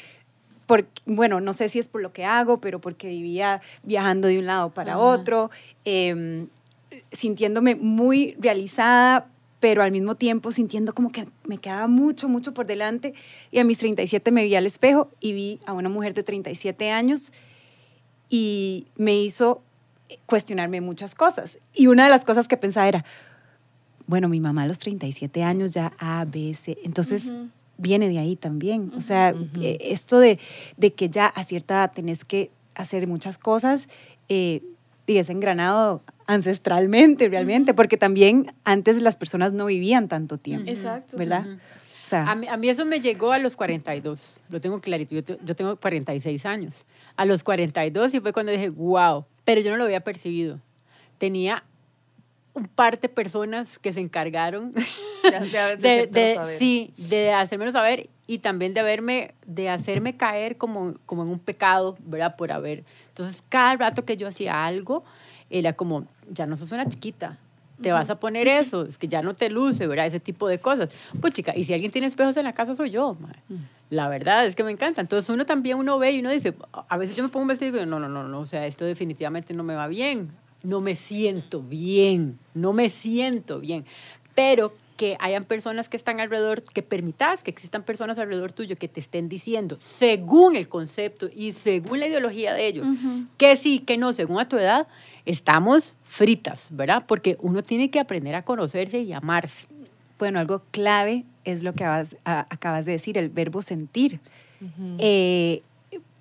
bueno, 1.06 1.40
no 1.40 1.54
sé 1.54 1.70
si 1.70 1.78
es 1.78 1.88
por 1.88 2.02
lo 2.02 2.12
que 2.12 2.26
hago, 2.26 2.60
pero 2.60 2.78
porque 2.78 3.08
vivía 3.08 3.62
viajando 3.82 4.28
de 4.28 4.38
un 4.38 4.44
lado 4.44 4.68
para 4.68 4.98
otro, 4.98 5.50
eh, 5.86 6.46
sintiéndome 7.10 7.74
muy 7.74 8.36
realizada, 8.38 9.28
pero 9.62 9.84
al 9.84 9.92
mismo 9.92 10.16
tiempo 10.16 10.50
sintiendo 10.50 10.92
como 10.92 11.12
que 11.12 11.28
me 11.44 11.56
quedaba 11.56 11.86
mucho, 11.86 12.28
mucho 12.28 12.52
por 12.52 12.66
delante. 12.66 13.14
Y 13.52 13.60
a 13.60 13.64
mis 13.64 13.78
37 13.78 14.32
me 14.32 14.42
vi 14.42 14.56
al 14.56 14.66
espejo 14.66 15.08
y 15.20 15.34
vi 15.34 15.60
a 15.66 15.72
una 15.72 15.88
mujer 15.88 16.14
de 16.14 16.24
37 16.24 16.90
años 16.90 17.32
y 18.28 18.88
me 18.96 19.14
hizo 19.14 19.62
cuestionarme 20.26 20.80
muchas 20.80 21.14
cosas. 21.14 21.58
Y 21.74 21.86
una 21.86 22.02
de 22.02 22.10
las 22.10 22.24
cosas 22.24 22.48
que 22.48 22.56
pensaba 22.56 22.88
era, 22.88 23.04
bueno, 24.08 24.28
mi 24.28 24.40
mamá 24.40 24.64
a 24.64 24.66
los 24.66 24.80
37 24.80 25.44
años 25.44 25.70
ya 25.70 25.92
A, 26.00 26.24
B, 26.24 26.54
C, 26.54 26.76
entonces 26.82 27.32
viene 27.78 28.08
de 28.08 28.18
ahí 28.18 28.34
también. 28.34 28.90
O 28.96 29.00
sea, 29.00 29.32
eh, 29.60 29.78
esto 29.80 30.18
de, 30.18 30.40
de 30.76 30.92
que 30.92 31.08
ya 31.08 31.26
a 31.26 31.44
cierta 31.44 31.74
edad 31.74 31.92
tenés 31.92 32.24
que 32.24 32.50
hacer 32.74 33.06
muchas 33.06 33.38
cosas 33.38 33.86
eh, 34.28 34.62
y 35.06 35.18
es 35.18 35.30
engranado 35.30 36.02
ancestralmente 36.26 37.28
realmente, 37.28 37.74
porque 37.74 37.96
también 37.96 38.52
antes 38.64 39.00
las 39.02 39.16
personas 39.16 39.52
no 39.52 39.66
vivían 39.66 40.08
tanto 40.08 40.38
tiempo, 40.38 40.70
Exacto. 40.70 41.16
¿verdad? 41.16 41.46
Ujú. 41.46 41.54
O 41.54 42.06
sea, 42.06 42.30
A 42.30 42.34
mí, 42.34 42.46
a 42.48 42.56
mí 42.56 42.68
eso 42.68 42.84
me 42.84 43.00
llegó 43.00 43.32
a 43.32 43.38
los 43.38 43.56
42, 43.56 44.40
lo 44.48 44.60
tengo 44.60 44.80
clarito, 44.80 45.14
yo, 45.14 45.24
te- 45.24 45.38
yo 45.44 45.56
tengo 45.56 45.76
46 45.76 46.44
años. 46.46 46.84
A 47.16 47.24
los 47.24 47.42
42 47.44 48.14
y 48.14 48.20
fue 48.20 48.32
cuando 48.32 48.52
dije, 48.52 48.68
wow, 48.70 49.24
pero 49.44 49.60
yo 49.60 49.70
no 49.70 49.76
lo 49.76 49.84
había 49.84 50.00
percibido. 50.00 50.58
Tenía 51.18 51.64
un 52.54 52.66
par 52.68 53.00
de 53.00 53.08
personas 53.08 53.78
que 53.78 53.92
se 53.92 54.00
encargaron 54.00 54.72
de 54.72 54.82
de, 55.78 56.06
de- 56.06 56.34
saber. 56.34 56.56
sí, 56.58 56.92
de 56.96 57.32
hacérmelo 57.32 57.72
saber 57.72 58.10
y 58.26 58.38
también 58.38 58.74
de 58.74 58.82
verme, 58.82 59.34
de 59.46 59.68
hacerme 59.70 60.16
caer 60.16 60.56
como, 60.56 60.94
como 61.06 61.22
en 61.22 61.28
un 61.28 61.38
pecado, 61.38 61.96
¿verdad? 62.00 62.36
Por 62.36 62.52
haber. 62.52 62.84
Entonces, 63.12 63.44
cada 63.48 63.76
rato 63.76 64.04
que 64.04 64.16
yo 64.16 64.26
hacía 64.26 64.64
algo, 64.64 65.04
era 65.50 65.74
como, 65.74 66.06
ya 66.30 66.46
no 66.46 66.56
sos 66.56 66.72
una 66.72 66.88
chiquita, 66.88 67.38
te 67.82 67.92
vas 67.92 68.08
a 68.10 68.18
poner 68.18 68.48
eso, 68.48 68.84
es 68.84 68.96
que 68.96 69.08
ya 69.08 69.22
no 69.22 69.34
te 69.34 69.50
luce, 69.50 69.86
¿verdad? 69.86 70.06
Ese 70.06 70.20
tipo 70.20 70.48
de 70.48 70.58
cosas. 70.58 70.94
Pues 71.20 71.34
chica, 71.34 71.52
y 71.54 71.64
si 71.64 71.74
alguien 71.74 71.90
tiene 71.90 72.06
espejos 72.06 72.36
en 72.36 72.44
la 72.44 72.54
casa 72.54 72.76
soy 72.76 72.90
yo, 72.90 73.16
mae. 73.20 73.34
La 73.90 74.08
verdad 74.08 74.46
es 74.46 74.54
que 74.54 74.64
me 74.64 74.70
encanta. 74.70 75.00
Entonces 75.00 75.28
uno 75.28 75.44
también, 75.44 75.76
uno 75.76 75.98
ve 75.98 76.12
y 76.12 76.20
uno 76.20 76.30
dice, 76.30 76.54
a 76.88 76.96
veces 76.96 77.16
yo 77.16 77.22
me 77.22 77.28
pongo 77.28 77.42
un 77.42 77.48
vestido 77.48 77.70
y 77.70 77.72
digo, 77.80 77.86
no, 77.86 77.98
no, 77.98 78.08
no, 78.08 78.26
no, 78.26 78.40
o 78.40 78.46
sea, 78.46 78.66
esto 78.66 78.84
definitivamente 78.84 79.52
no 79.52 79.64
me 79.64 79.74
va 79.74 79.88
bien, 79.88 80.30
no 80.62 80.80
me 80.80 80.94
siento 80.94 81.60
bien, 81.60 82.38
no 82.54 82.72
me 82.72 82.88
siento 82.88 83.60
bien. 83.60 83.84
Pero 84.34 84.72
que 84.96 85.16
hayan 85.20 85.44
personas 85.44 85.88
que 85.88 85.96
están 85.96 86.20
alrededor, 86.20 86.62
que 86.62 86.82
permitas 86.82 87.42
que 87.42 87.50
existan 87.50 87.82
personas 87.82 88.18
alrededor 88.18 88.52
tuyo 88.52 88.76
que 88.76 88.88
te 88.88 89.00
estén 89.00 89.28
diciendo, 89.28 89.76
según 89.80 90.56
el 90.56 90.68
concepto 90.68 91.28
y 91.34 91.52
según 91.52 92.00
la 92.00 92.06
ideología 92.08 92.54
de 92.54 92.66
ellos, 92.66 92.86
que 93.38 93.56
sí, 93.56 93.78
que 93.80 93.96
no, 93.96 94.12
según 94.12 94.38
a 94.40 94.48
tu 94.48 94.56
edad, 94.58 94.86
estamos 95.26 95.96
fritas, 96.04 96.68
¿verdad? 96.70 97.04
Porque 97.06 97.36
uno 97.40 97.62
tiene 97.62 97.90
que 97.90 98.00
aprender 98.00 98.34
a 98.34 98.44
conocerse 98.44 99.00
y 99.00 99.12
amarse. 99.12 99.66
bueno, 100.18 100.38
algo 100.38 100.62
clave 100.70 101.24
es 101.44 101.62
lo 101.64 101.72
que 101.72 101.82
acabas, 101.84 102.16
a- 102.24 102.46
acabas 102.50 102.84
de 102.84 102.92
decir, 102.92 103.18
el 103.18 103.28
verbo 103.28 103.60
sentir. 103.62 104.20
Eh, 104.98 105.62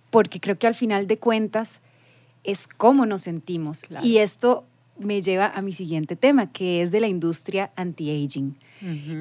porque 0.09 0.39
creo 0.39 0.57
que 0.57 0.65
al 0.67 0.73
final 0.75 1.05
de 1.07 1.17
cuentas 1.17 1.81
es 2.43 2.67
cómo 2.67 3.05
nos 3.05 3.21
sentimos. 3.21 3.83
Claro. 3.83 4.05
Y 4.05 4.17
esto 4.17 4.65
me 5.01 5.21
lleva 5.21 5.47
a 5.47 5.61
mi 5.61 5.71
siguiente 5.71 6.15
tema, 6.15 6.51
que 6.51 6.81
es 6.81 6.91
de 6.91 6.99
la 6.99 7.07
industria 7.07 7.71
anti-aging, 7.75 8.57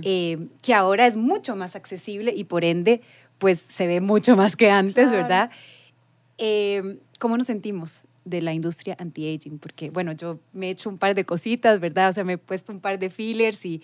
eh, 0.03 0.39
que 0.63 0.75
ahora 0.75 1.07
es 1.07 1.17
mucho 1.17 1.57
más 1.57 1.77
accesible 1.77 2.33
y 2.35 2.45
por 2.45 2.65
ende, 2.65 3.01
pues 3.39 3.59
se 3.59 3.87
ve 3.87 4.01
mucho 4.01 4.37
más 4.37 4.57
que 4.57 4.71
antes, 4.71 5.09
Claro. 5.09 5.23
¿verdad? 5.23 5.51
Eh, 6.39 6.99
¿Cómo 7.19 7.37
nos 7.37 7.47
sentimos 7.47 8.03
de 8.25 8.41
la 8.43 8.53
industria 8.55 8.97
anti-aging? 8.99 9.59
Porque, 9.59 9.91
bueno, 9.91 10.13
yo 10.13 10.39
me 10.53 10.69
he 10.69 10.71
hecho 10.71 10.89
un 10.89 10.99
par 10.99 11.15
de 11.15 11.25
cositas, 11.25 11.81
¿verdad? 11.81 12.11
O 12.11 12.13
sea, 12.13 12.25
me 12.25 12.35
he 12.35 12.39
puesto 12.39 12.73
un 12.73 12.81
par 12.81 12.99
de 12.99 13.11
fillers 13.11 13.65
y 13.65 13.83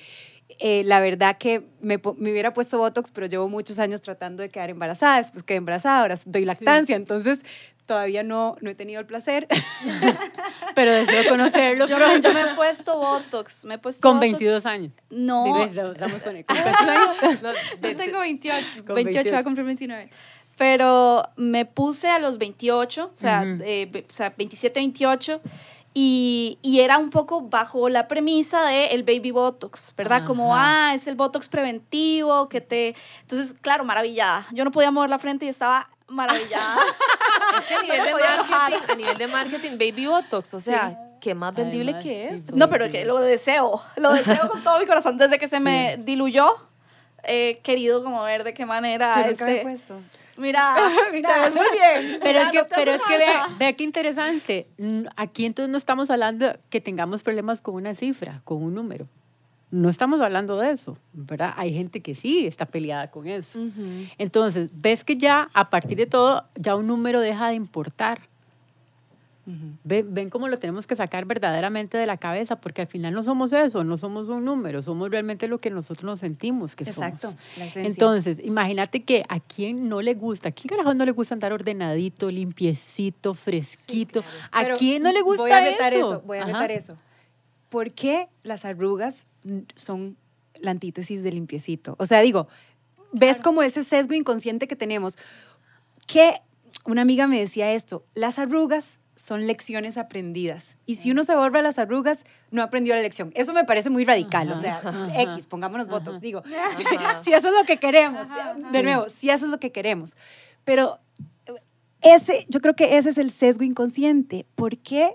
eh, 0.60 0.82
la 0.84 1.00
verdad 1.00 1.36
que 1.38 1.66
me, 1.80 1.98
me 2.18 2.30
hubiera 2.30 2.54
puesto 2.54 2.78
Botox, 2.78 3.10
pero 3.10 3.26
llevo 3.26 3.48
muchos 3.48 3.78
años 3.78 4.00
tratando 4.00 4.42
de 4.42 4.48
quedar 4.48 4.70
embarazada, 4.70 5.18
después 5.18 5.42
quedé 5.42 5.58
embarazada, 5.58 6.02
ahora 6.02 6.14
doy 6.24 6.44
lactancia, 6.44 6.94
entonces 6.96 7.40
todavía 7.86 8.22
no, 8.22 8.56
no 8.60 8.70
he 8.70 8.74
tenido 8.74 9.00
el 9.00 9.06
placer. 9.06 9.46
Pero 10.74 10.90
deseo 10.92 11.28
conocerlo 11.30 11.86
Yo, 11.86 11.96
pronto. 11.96 12.28
me, 12.28 12.34
yo 12.40 12.46
me 12.46 12.50
he 12.52 12.54
puesto 12.54 12.98
Botox. 12.98 13.64
Me 13.64 13.74
he 13.74 13.78
puesto 13.78 14.00
con 14.06 14.16
Botox. 14.18 14.32
22 14.32 14.66
años. 14.66 14.92
No, 15.10 15.44
Digo, 15.44 15.92
estamos 15.92 16.22
con, 16.22 16.34
¿con 16.42 16.56
cuántos 16.56 16.88
años? 16.88 17.16
No, 17.42 17.52
de- 17.52 17.90
Yo 17.90 17.96
tengo 17.96 18.18
28, 18.20 18.66
Con 18.86 18.94
28, 18.94 18.94
voy 18.94 19.04
28. 19.14 19.36
a 19.36 19.42
cumplir 19.42 19.66
29. 19.66 20.10
Pero 20.58 21.22
me 21.36 21.64
puse 21.66 22.08
a 22.08 22.18
los 22.18 22.38
28, 22.38 23.10
o 23.12 23.16
sea, 23.16 23.42
Ujú. 23.42 23.62
eh, 23.64 23.88
ve- 23.90 24.06
o 24.10 24.14
sea 24.14 24.32
27, 24.36 24.80
28, 24.80 25.40
y, 25.92 26.58
y 26.62 26.80
era 26.80 26.98
un 26.98 27.10
poco 27.10 27.42
bajo 27.42 27.88
la 27.88 28.08
premisa 28.08 28.64
de 28.66 28.86
el 28.88 29.02
baby 29.02 29.30
botox, 29.30 29.94
¿verdad? 29.96 30.24
Como, 30.26 30.54
Ajá. 30.54 30.90
ah, 30.90 30.94
es 30.94 31.06
el 31.08 31.14
botox 31.14 31.48
preventivo, 31.48 32.48
que 32.48 32.60
te... 32.60 32.94
Entonces, 33.22 33.54
claro, 33.60 33.84
maravillada. 33.84 34.46
Yo 34.52 34.64
no 34.64 34.70
podía 34.70 34.90
mover 34.90 35.08
la 35.10 35.18
frente 35.18 35.46
y 35.46 35.48
estaba 35.48 35.88
maravillada. 36.08 36.82
Es 37.58 37.64
que 37.66 37.74
a 37.74 37.82
nivel, 37.82 38.04
de 38.04 38.14
marketing, 38.14 38.92
a 38.92 38.94
nivel 38.96 39.18
de 39.18 39.26
marketing, 39.26 39.70
Baby 39.72 40.06
Botox, 40.06 40.54
o 40.54 40.60
sea, 40.60 40.98
qué 41.20 41.34
más 41.34 41.54
vendible 41.54 41.92
Además, 41.92 42.04
que 42.04 42.28
sí, 42.30 42.44
es. 42.48 42.54
no, 42.54 42.68
pero 42.68 42.90
que 42.90 43.04
lo 43.04 43.18
deseo, 43.20 43.82
lo 43.96 44.12
deseo 44.12 44.48
con 44.48 44.62
todo 44.62 44.78
mi 44.78 44.86
corazón. 44.86 45.18
Desde 45.18 45.38
que 45.38 45.48
se 45.48 45.60
me 45.60 45.98
diluyó, 45.98 46.56
he 47.24 47.60
querido 47.62 48.02
como 48.02 48.22
ver 48.22 48.44
de 48.44 48.54
qué 48.54 48.66
manera 48.66 49.14
Yo 49.14 49.30
nunca 49.30 49.50
este... 49.50 49.62
puesto. 49.62 50.00
Mira, 50.36 50.76
te 51.10 51.20
ves 51.20 51.54
muy 51.54 51.66
bien. 51.72 52.18
Pero 52.22 52.38
Mira, 52.38 52.42
es 52.42 52.50
que, 52.50 52.58
no 52.58 52.66
pero 52.74 52.92
es 52.92 53.02
que 53.02 53.18
vea, 53.18 53.46
vea 53.58 53.72
qué 53.72 53.84
interesante. 53.84 54.68
Aquí 55.16 55.46
entonces 55.46 55.70
no 55.70 55.78
estamos 55.78 56.10
hablando 56.10 56.52
que 56.68 56.80
tengamos 56.80 57.22
problemas 57.22 57.62
con 57.62 57.74
una 57.74 57.94
cifra, 57.94 58.42
con 58.44 58.62
un 58.62 58.74
número. 58.74 59.08
No 59.70 59.88
estamos 59.88 60.20
hablando 60.20 60.56
de 60.58 60.70
eso, 60.70 60.96
¿verdad? 61.12 61.52
Hay 61.56 61.74
gente 61.74 62.00
que 62.00 62.14
sí 62.14 62.46
está 62.46 62.66
peleada 62.66 63.10
con 63.10 63.26
eso. 63.26 63.58
Entonces, 64.16 64.70
ves 64.72 65.02
que 65.02 65.16
ya 65.16 65.48
a 65.54 65.70
partir 65.70 65.98
de 65.98 66.06
todo, 66.06 66.44
ya 66.54 66.76
un 66.76 66.86
número 66.86 67.20
deja 67.20 67.48
de 67.48 67.54
importar. 67.54 68.20
Ven, 69.84 70.12
ven 70.12 70.28
cómo 70.28 70.48
lo 70.48 70.56
tenemos 70.56 70.88
que 70.88 70.96
sacar 70.96 71.24
verdaderamente 71.24 71.96
de 71.96 72.04
la 72.04 72.16
cabeza, 72.16 72.56
porque 72.56 72.82
al 72.82 72.88
final 72.88 73.14
no 73.14 73.22
somos 73.22 73.52
eso, 73.52 73.84
no 73.84 73.96
somos 73.96 74.28
un 74.28 74.44
número, 74.44 74.82
somos 74.82 75.08
realmente 75.08 75.46
lo 75.46 75.58
que 75.58 75.70
nosotros 75.70 76.02
nos 76.04 76.18
sentimos 76.18 76.74
que 76.74 76.82
Exacto, 76.82 77.28
somos. 77.30 77.36
la. 77.56 77.82
Entonces, 77.82 78.38
imagínate 78.42 79.04
que 79.04 79.24
a 79.28 79.38
quién 79.38 79.88
no 79.88 80.02
le 80.02 80.14
gusta, 80.14 80.48
a 80.48 80.52
quién 80.52 80.68
carajo 80.68 80.94
no 80.94 81.04
le 81.04 81.12
gusta 81.12 81.34
andar 81.34 81.52
ordenadito, 81.52 82.28
limpiecito, 82.28 83.34
fresquito, 83.34 84.24
a 84.50 84.64
quién 84.72 85.04
no 85.04 85.12
le 85.12 85.22
gusta 85.22 85.42
voy 85.42 85.52
a 85.52 85.60
meter 85.60 85.94
eso. 85.94 86.14
eso. 86.14 86.22
Voy 86.26 86.38
a 86.38 86.46
meter 86.46 86.70
eso. 86.72 86.96
¿Por 87.68 87.92
qué 87.92 88.28
las 88.42 88.64
arrugas 88.64 89.26
son 89.74 90.16
la 90.60 90.70
antítesis 90.70 91.22
del 91.22 91.34
limpiecito? 91.34 91.96
O 91.98 92.06
sea, 92.06 92.20
digo, 92.20 92.48
ves 93.12 93.40
como 93.40 93.62
ese 93.62 93.82
sesgo 93.84 94.14
inconsciente 94.14 94.68
que 94.68 94.76
tenemos. 94.76 95.18
Que 96.06 96.34
una 96.84 97.02
amiga 97.02 97.26
me 97.26 97.38
decía 97.38 97.72
esto, 97.72 98.04
las 98.14 98.38
arrugas 98.38 99.00
son 99.16 99.46
lecciones 99.46 99.96
aprendidas. 99.96 100.76
Y 100.84 100.96
si 100.96 101.10
uno 101.10 101.24
se 101.24 101.34
borra 101.34 101.62
las 101.62 101.78
arrugas, 101.78 102.24
no 102.50 102.62
aprendió 102.62 102.94
la 102.94 103.00
lección. 103.00 103.32
Eso 103.34 103.54
me 103.54 103.64
parece 103.64 103.88
muy 103.88 104.04
radical. 104.04 104.52
O 104.52 104.56
sea, 104.56 104.82
X, 105.16 105.46
pongámonos 105.46 105.88
votos, 105.88 106.20
digo. 106.20 106.42
si 107.24 107.32
eso 107.32 107.48
es 107.48 107.54
lo 107.54 107.64
que 107.64 107.78
queremos. 107.78 108.26
De 108.70 108.82
nuevo, 108.82 109.08
si 109.08 109.30
eso 109.30 109.46
es 109.46 109.50
lo 109.50 109.58
que 109.58 109.72
queremos. 109.72 110.16
Pero 110.64 110.98
ese, 112.02 112.44
yo 112.48 112.60
creo 112.60 112.76
que 112.76 112.98
ese 112.98 113.10
es 113.10 113.18
el 113.18 113.30
sesgo 113.30 113.64
inconsciente. 113.64 114.46
¿Por 114.54 114.76
qué 114.76 115.14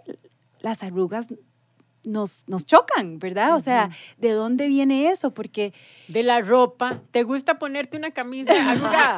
las 0.61 0.83
arrugas 0.83 1.27
nos, 2.03 2.43
nos 2.47 2.65
chocan, 2.65 3.19
verdad? 3.19 3.55
O 3.55 3.59
sea, 3.59 3.89
¿de 4.17 4.31
dónde 4.31 4.67
viene 4.67 5.09
eso? 5.09 5.33
Porque 5.33 5.73
De 6.07 6.23
la 6.23 6.41
ropa, 6.41 7.01
¿te 7.11 7.23
gusta 7.23 7.59
ponerte 7.59 7.97
una 7.97 8.11
camisa 8.11 8.53
arrugada? 8.71 9.17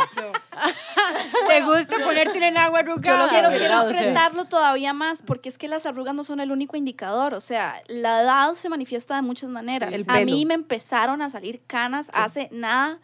¿Te 1.47 1.61
gusta 1.61 1.97
ponerte 2.03 2.45
en 2.45 2.57
agua 2.57 2.79
arrugada? 2.79 3.29
Quiero, 3.29 3.49
¿verdad? 3.49 3.57
quiero 3.57 3.87
O 3.87 3.89
sea, 3.89 3.99
apretarlo 3.99 4.45
todavía 4.45 4.93
más 4.93 5.21
porque 5.21 5.49
es 5.49 5.57
que 5.57 5.67
las 5.67 5.85
arrugas 5.85 6.13
no 6.13 6.23
son 6.23 6.39
el 6.39 6.51
único 6.51 6.75
indicador. 6.75 7.33
O 7.33 7.39
sea, 7.39 7.81
la 7.87 8.21
edad 8.21 8.53
se 8.55 8.69
manifiesta 8.69 9.15
de 9.15 9.21
muchas 9.21 9.49
maneras. 9.49 9.93
El 9.93 10.05
a 10.07 10.19
mí 10.21 10.45
me 10.45 10.53
empezaron 10.53 11.21
a 11.21 11.29
salir 11.29 11.61
canas 11.67 12.09
hace 12.13 12.49
nada 12.51 12.99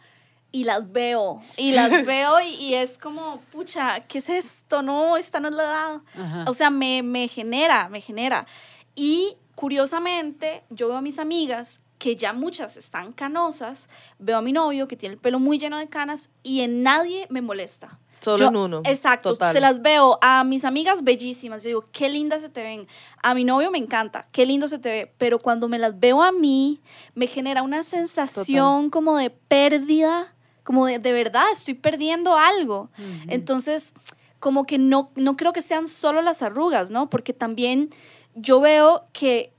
y 0.52 0.64
las 0.64 0.90
veo. 0.92 1.42
Y 1.56 1.72
las 1.72 2.04
veo 2.04 2.40
y, 2.40 2.54
y 2.54 2.74
es 2.74 2.98
como, 2.98 3.40
pucha, 3.52 4.00
¿qué 4.00 4.18
es 4.18 4.28
esto? 4.28 4.82
No, 4.82 5.16
esta 5.16 5.40
no 5.40 5.48
es 5.48 5.54
la 5.54 5.62
edad. 5.62 6.00
Ajá. 6.14 6.44
O 6.48 6.54
sea, 6.54 6.70
me, 6.70 7.02
me 7.02 7.28
genera, 7.28 7.88
me 7.88 8.00
genera. 8.00 8.46
Y 8.94 9.36
curiosamente, 9.60 10.62
yo 10.70 10.88
veo 10.88 10.96
a 10.96 11.02
mis 11.02 11.18
amigas 11.18 11.82
que 11.98 12.16
ya 12.16 12.32
muchas 12.32 12.78
están 12.78 13.12
canosas, 13.12 13.88
veo 14.18 14.38
a 14.38 14.40
mi 14.40 14.52
novio 14.52 14.88
que 14.88 14.96
tiene 14.96 15.16
el 15.16 15.20
pelo 15.20 15.38
muy 15.38 15.58
lleno 15.58 15.76
de 15.76 15.86
canas 15.86 16.30
y 16.42 16.62
en 16.62 16.82
nadie 16.82 17.26
me 17.28 17.42
molesta. 17.42 17.98
Solo 18.22 18.38
Yo- 18.38 18.48
en 18.48 18.56
uno. 18.56 18.80
Exacto, 18.86 19.34
Total. 19.34 19.52
se 19.52 19.60
las 19.60 19.82
veo 19.82 20.18
a 20.22 20.44
mis 20.44 20.64
amigas 20.64 21.04
bellísimas. 21.04 21.62
Yo 21.62 21.68
digo, 21.68 21.84
qué 21.92 22.08
lindas 22.08 22.40
se 22.40 22.48
te 22.48 22.62
ven. 22.62 22.86
A 23.22 23.34
mi 23.34 23.44
novio 23.44 23.70
me 23.70 23.76
encanta, 23.76 24.28
qué 24.32 24.46
lindo 24.46 24.66
se 24.66 24.78
te 24.78 24.88
ve. 24.88 25.12
Pero 25.18 25.38
cuando 25.38 25.68
me 25.68 25.78
las 25.78 26.00
veo 26.00 26.22
a 26.22 26.32
mí, 26.32 26.80
me 27.14 27.26
genera 27.26 27.60
una 27.60 27.82
sensación 27.82 28.88
como 28.88 29.18
de 29.18 29.28
pérdida, 29.28 30.34
como 30.64 30.86
de, 30.86 30.98
de 30.98 31.12
verdad, 31.12 31.44
estoy 31.52 31.74
perdiendo 31.74 32.34
algo. 32.34 32.88
Entonces, 33.28 33.92
como 34.38 34.64
que 34.64 34.78
no, 34.78 35.10
no 35.16 35.36
creo 35.36 35.52
que 35.52 35.60
sean 35.60 35.86
solo 35.86 36.22
las 36.22 36.40
arrugas, 36.40 36.90
¿no? 36.90 37.10
Porque 37.10 37.34
también 37.34 37.90
yo 38.34 38.60
veo 38.60 39.04
que, 39.12 39.52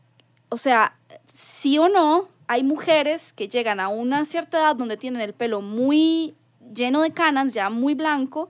o 0.49 0.57
sea, 0.57 0.95
sí 1.25 1.77
o 1.77 1.89
no, 1.89 2.29
hay 2.47 2.63
mujeres 2.63 3.34
que 3.34 3.47
llegan 3.47 3.79
a 3.79 3.88
una 3.88 4.25
cierta 4.25 4.60
edad 4.60 4.75
donde 4.75 4.97
tienen 4.97 5.21
el 5.21 5.34
pelo 5.34 5.62
muy 5.62 6.36
lleno 6.73 7.01
de 7.01 7.12
canas, 7.12 7.53
ya 7.53 7.69
muy 7.69 7.93
blanco, 7.93 8.49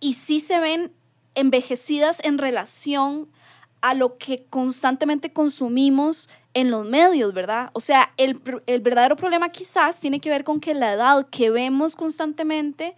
y 0.00 0.14
sí 0.14 0.40
se 0.40 0.60
ven 0.60 0.92
envejecidas 1.34 2.24
en 2.24 2.38
relación 2.38 3.28
a 3.80 3.94
lo 3.94 4.18
que 4.18 4.44
constantemente 4.50 5.32
consumimos 5.32 6.28
en 6.54 6.70
los 6.70 6.84
medios, 6.84 7.32
¿verdad? 7.32 7.70
O 7.74 7.80
sea, 7.80 8.12
el, 8.16 8.40
el 8.66 8.80
verdadero 8.80 9.16
problema 9.16 9.50
quizás 9.50 10.00
tiene 10.00 10.20
que 10.20 10.30
ver 10.30 10.42
con 10.42 10.60
que 10.60 10.74
la 10.74 10.92
edad 10.92 11.26
que 11.30 11.50
vemos 11.50 11.94
constantemente 11.94 12.96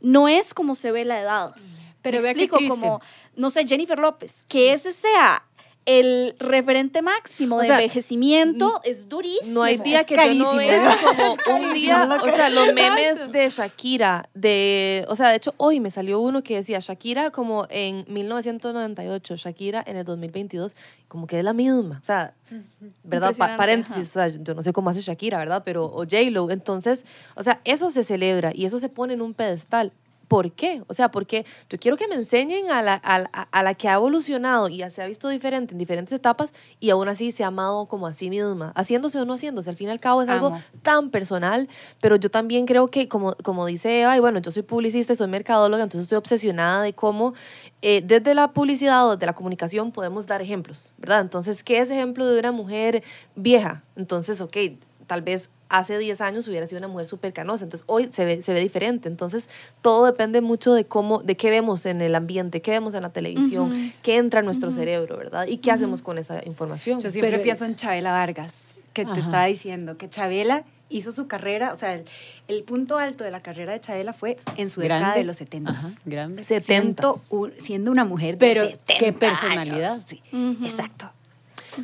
no 0.00 0.28
es 0.28 0.52
como 0.52 0.74
se 0.74 0.92
ve 0.92 1.04
la 1.04 1.20
edad. 1.20 1.54
Pero 2.02 2.20
Me 2.20 2.28
explico, 2.28 2.58
como, 2.68 3.00
no 3.36 3.50
sé, 3.50 3.66
Jennifer 3.66 3.98
López, 3.98 4.44
que 4.48 4.72
ese 4.72 4.92
sea 4.92 5.47
el 5.90 6.34
referente 6.38 7.00
máximo 7.00 7.56
O 7.56 7.60
de 7.60 7.66
sea, 7.68 7.76
envejecimiento 7.78 8.80
es 8.84 9.08
durísimo. 9.08 9.54
No 9.54 9.62
hay 9.62 9.78
día 9.78 10.00
Es 10.00 10.06
que 10.06 10.14
yo 10.14 10.20
no 10.34 10.44
carísimo. 10.52 10.56
vea 10.56 10.96
como 11.02 11.30
un 11.32 11.36
carísimo, 11.38 11.72
día, 11.72 12.18
o 12.22 12.26
sea, 12.36 12.50
los 12.50 12.74
memes 12.74 13.32
de 13.32 13.48
Shakira, 13.48 14.28
de, 14.34 15.06
o 15.08 15.16
sea, 15.16 15.30
de 15.30 15.36
hecho 15.36 15.54
hoy 15.56 15.80
me 15.80 15.90
salió 15.90 16.20
uno 16.20 16.42
que 16.42 16.56
decía 16.56 16.78
Shakira 16.80 17.30
como 17.30 17.66
en 17.70 18.04
1998, 18.06 19.36
Shakira 19.36 19.82
en 19.86 19.96
el 19.96 20.04
2022, 20.04 20.76
como 21.08 21.26
que 21.26 21.38
es 21.38 21.44
la 21.44 21.52
misma, 21.54 21.98
o 22.02 22.04
sea, 22.04 22.34
¿verdad? 23.04 23.34
Pa- 23.36 23.56
paréntesis, 23.56 24.10
o 24.10 24.12
sea, 24.12 24.28
yo 24.28 24.54
no 24.54 24.62
sé 24.62 24.72
cómo 24.72 24.90
hace 24.90 25.00
Shakira, 25.00 25.38
¿verdad? 25.38 25.62
Pero, 25.64 25.86
o 25.86 26.00
J-Lo, 26.04 26.50
entonces, 26.50 27.06
o 27.34 27.42
sea, 27.42 27.60
eso 27.64 27.90
se 27.90 28.02
celebra 28.02 28.52
y 28.54 28.66
eso 28.66 28.78
se 28.78 28.88
pone 28.88 29.14
en 29.14 29.22
un 29.22 29.32
pedestal. 29.34 29.92
¿Por 30.28 30.52
qué? 30.52 30.82
O 30.86 30.94
sea, 30.94 31.10
porque 31.10 31.46
yo 31.70 31.78
quiero 31.78 31.96
que 31.96 32.06
me 32.06 32.14
enseñen 32.14 32.70
a 32.70 32.82
la, 32.82 33.00
a, 33.02 33.16
a 33.24 33.62
la 33.62 33.74
que 33.74 33.88
ha 33.88 33.94
evolucionado 33.94 34.68
y 34.68 34.78
ya 34.78 34.90
se 34.90 35.02
ha 35.02 35.06
visto 35.06 35.28
diferente 35.30 35.72
en 35.72 35.78
diferentes 35.78 36.12
etapas 36.12 36.52
y 36.80 36.90
aún 36.90 37.08
así 37.08 37.32
se 37.32 37.44
ha 37.44 37.48
amado 37.48 37.86
como 37.86 38.06
a 38.06 38.12
sí 38.12 38.28
misma, 38.28 38.72
haciéndose 38.76 39.18
o 39.18 39.24
no 39.24 39.34
haciéndose. 39.34 39.70
Al 39.70 39.76
fin 39.76 39.88
y 39.88 39.90
al 39.90 40.00
cabo 40.00 40.22
es 40.22 40.28
algo 40.28 40.48
Amo. 40.48 40.60
tan 40.82 41.10
personal, 41.10 41.68
pero 42.00 42.16
yo 42.16 42.30
también 42.30 42.66
creo 42.66 42.88
que, 42.88 43.08
como, 43.08 43.34
como 43.42 43.64
dice 43.66 44.02
Eva, 44.02 44.16
y 44.16 44.20
bueno, 44.20 44.38
yo 44.40 44.50
soy 44.50 44.62
publicista 44.62 45.14
y 45.14 45.16
soy 45.16 45.28
mercadóloga, 45.28 45.82
entonces 45.82 46.04
estoy 46.04 46.18
obsesionada 46.18 46.82
de 46.82 46.92
cómo 46.92 47.32
eh, 47.80 48.02
desde 48.04 48.34
la 48.34 48.52
publicidad 48.52 49.06
o 49.06 49.12
desde 49.12 49.26
la 49.26 49.34
comunicación 49.34 49.92
podemos 49.92 50.26
dar 50.26 50.42
ejemplos, 50.42 50.92
¿verdad? 50.98 51.20
Entonces, 51.20 51.64
¿qué 51.64 51.78
es 51.78 51.90
ejemplo 51.90 52.26
de 52.26 52.38
una 52.38 52.52
mujer 52.52 53.02
vieja? 53.34 53.82
Entonces, 53.96 54.40
ok, 54.40 54.56
tal 55.06 55.22
vez 55.22 55.50
hace 55.70 55.98
10 55.98 56.20
años 56.20 56.48
hubiera 56.48 56.66
sido 56.66 56.78
una 56.78 56.88
mujer 56.88 57.06
súper 57.06 57.32
canosa, 57.32 57.64
entonces 57.64 57.84
hoy 57.88 58.08
se 58.12 58.24
ve, 58.24 58.42
se 58.42 58.54
ve 58.54 58.60
diferente, 58.60 59.08
entonces 59.08 59.48
todo 59.82 60.06
depende 60.06 60.40
mucho 60.40 60.72
de 60.72 60.86
cómo, 60.86 61.22
de 61.22 61.36
qué 61.36 61.50
vemos 61.50 61.84
en 61.86 62.00
el 62.00 62.14
ambiente, 62.14 62.62
qué 62.62 62.70
vemos 62.70 62.94
en 62.94 63.02
la 63.02 63.10
televisión, 63.10 63.92
qué 64.02 64.16
entra 64.16 64.40
en 64.40 64.46
nuestro 64.46 64.72
cerebro, 64.72 65.16
¿verdad? 65.18 65.46
Y 65.46 65.58
qué 65.58 65.70
hacemos 65.70 66.00
con 66.02 66.18
esa 66.18 66.40
información. 66.46 67.00
yo 67.00 67.10
siempre 67.10 67.30
Pero- 67.32 67.42
pienso 67.42 67.64
en 67.64 67.74
Chabela 67.76 68.12
Vargas, 68.12 68.72
que 68.92 69.04
te 69.04 69.20
estaba 69.20 69.44
diciendo, 69.44 69.96
que 69.98 70.08
Chabela 70.08 70.64
hizo 70.90 71.12
su 71.12 71.26
carrera, 71.26 71.70
o 71.72 71.76
sea, 71.76 71.92
el, 71.92 72.04
el 72.48 72.62
punto 72.62 72.96
alto 72.96 73.22
de 73.22 73.30
la 73.30 73.40
carrera 73.40 73.72
de 73.72 73.80
Chabela 73.80 74.14
fue 74.14 74.38
en 74.56 74.70
su 74.70 74.80
década 74.80 75.14
de 75.14 75.22
los 75.24 75.36
70. 75.36 75.70
Ajá, 75.70 75.90
grande. 76.06 76.42
Setentas. 76.42 77.20
Siendo, 77.28 77.42
un- 77.44 77.52
siendo 77.60 77.90
una 77.90 78.04
mujer 78.04 78.38
Pero, 78.38 78.62
de 78.62 78.70
70 78.70 78.94
¿qué 78.98 79.12
personalidad? 79.12 79.92
años. 79.92 80.04
Sí, 80.06 80.22
exacto, 80.64 81.12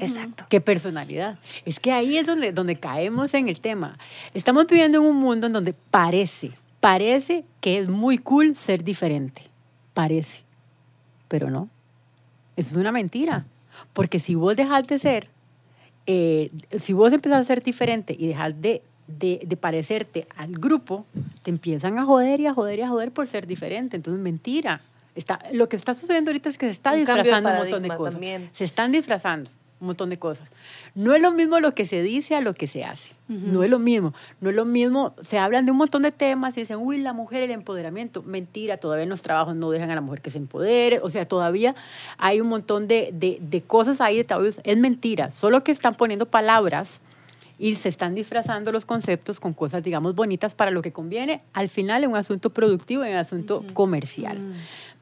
exacto. 0.01 0.45
Qué 0.49 0.61
personalidad. 0.61 1.39
Es 1.65 1.81
que 1.81 1.93
ahí 1.93 2.19
es 2.19 2.27
donde, 2.27 2.53
donde 2.53 2.77
caemos 2.77 3.35
en 3.35 3.49
el 3.49 3.61
tema. 3.61 3.99
Estamos 4.35 4.67
viviendo 4.67 4.99
en 4.99 5.05
un 5.05 5.17
mundo 5.17 5.47
en 5.47 5.53
donde 5.53 5.73
parece, 5.73 6.51
parece 6.81 7.45
que 7.61 7.79
es 7.79 7.89
muy 7.89 8.19
cool 8.19 8.57
ser 8.57 8.85
diferente. 8.85 9.43
Parece. 9.95 10.43
Pero 11.29 11.51
no. 11.51 11.69
Eso 12.57 12.71
es 12.71 12.77
una 12.77 12.93
mentira. 12.93 13.47
Porque 13.93 14.19
si 14.19 14.35
vos 14.35 14.57
dejas 14.57 14.87
de 14.87 14.99
ser, 14.99 15.29
eh, 16.07 16.51
si 16.79 16.93
vos 16.93 17.13
empezás 17.13 17.41
a 17.41 17.45
ser 17.45 17.63
diferente 17.63 18.15
y 18.19 18.27
dejas 18.27 18.61
de, 18.61 18.83
de, 19.07 19.41
de 19.45 19.57
parecerte 19.57 20.27
al 20.37 20.53
grupo, 20.53 21.07
te 21.43 21.51
empiezan 21.51 21.99
a 21.99 22.05
joder 22.05 22.41
y 22.41 22.47
a 22.47 22.55
joder 22.55 22.79
y 22.79 22.83
a 22.83 22.89
joder 22.89 23.13
por 23.13 23.27
ser 23.27 23.47
diferente. 23.47 23.97
Entonces, 23.97 24.23
mentira. 24.23 24.81
Está, 25.15 25.41
lo 25.53 25.69
que 25.69 25.77
está 25.77 25.95
sucediendo 25.95 26.31
ahorita 26.31 26.49
es 26.49 26.59
que 26.59 26.67
se 26.67 26.73
está 26.73 26.93
Un 26.93 26.99
disfrazando 26.99 27.51
un 27.51 27.57
montón 27.57 27.83
de 27.83 27.89
cosas. 27.89 28.15
también. 28.15 28.51
Se 28.53 28.65
están 28.65 28.91
disfrazando 28.91 29.49
un 29.85 29.89
montón 29.89 30.11
de 30.11 30.19
cosas. 30.19 30.49
No 30.95 31.15
es 31.15 31.23
lo 31.23 31.31
mismo 31.31 31.61
lo 31.61 31.75
que 31.75 31.87
se 31.87 32.03
dice 32.03 32.35
a 32.35 32.41
lo 32.41 32.55
que 32.55 32.67
se 32.67 32.85
hace. 32.85 33.13
No 33.29 33.63
es 33.63 33.71
lo 33.71 33.79
mismo. 33.79 34.13
No 34.41 34.51
es 34.51 34.57
lo 34.57 34.65
mismo. 34.65 35.15
Se 35.23 35.39
hablan 35.39 35.67
de 35.67 35.73
un 35.73 35.79
montón 35.79 36.03
de 36.03 36.13
temas 36.13 36.57
y 36.57 36.61
dicen, 36.61 36.79
uy, 36.81 36.99
la 36.99 37.13
mujer, 37.13 37.43
el 37.43 37.51
empoderamiento. 37.51 38.23
Mentira, 38.23 38.79
todavía 38.79 39.05
en 39.05 39.09
los 39.11 39.23
trabajos 39.23 39.55
no 39.57 39.71
dejan 39.71 39.91
a 39.91 39.95
la 39.95 40.01
mujer 40.01 40.21
que 40.21 40.31
se 40.31 40.39
empodere. 40.39 41.01
O 41.01 41.11
sea, 41.11 41.27
todavía 41.27 41.75
hay 42.19 42.41
un 42.41 42.49
montón 42.49 42.89
de, 42.89 43.11
de, 43.13 43.39
de 43.41 43.63
cosas 43.63 44.01
ahí, 44.01 44.17
de 44.17 44.25
tabúes. 44.25 44.61
Es 44.65 44.79
mentira. 44.79 45.31
Solo 45.31 45.63
que 45.63 45.73
están 45.73 45.95
poniendo 45.95 46.27
palabras 46.27 47.01
y 47.59 47.77
se 47.77 47.89
están 47.89 48.15
disfrazando 48.15 48.73
los 48.73 48.85
conceptos 48.85 49.39
con 49.39 49.53
cosas, 49.53 49.83
digamos, 49.83 50.15
bonitas 50.15 50.55
para 50.55 50.71
lo 50.71 50.83
que 50.83 50.93
conviene. 50.93 51.43
Al 51.53 51.69
final, 51.69 52.05
en 52.05 52.11
un 52.11 52.17
asunto 52.17 52.51
productivo, 52.51 53.05
en 53.05 53.13
un 53.13 53.19
asunto 53.19 53.65
comercial. 53.75 54.39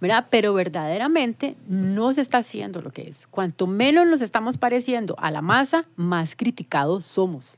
¿Verdad? 0.02 0.26
Pero 0.30 0.52
verdaderamente 0.52 1.54
no 1.68 2.12
se 2.12 2.20
está 2.22 2.38
haciendo 2.38 2.82
lo 2.82 2.90
que 2.90 3.02
es. 3.08 3.26
Cuanto 3.28 3.66
menos 3.68 4.04
nos 4.06 4.20
estamos 4.20 4.58
pareciendo 4.58 5.14
a 5.18 5.30
la 5.30 5.40
masa, 5.42 5.86
más 5.96 6.34
criticados 6.34 7.06
somos. 7.06 7.56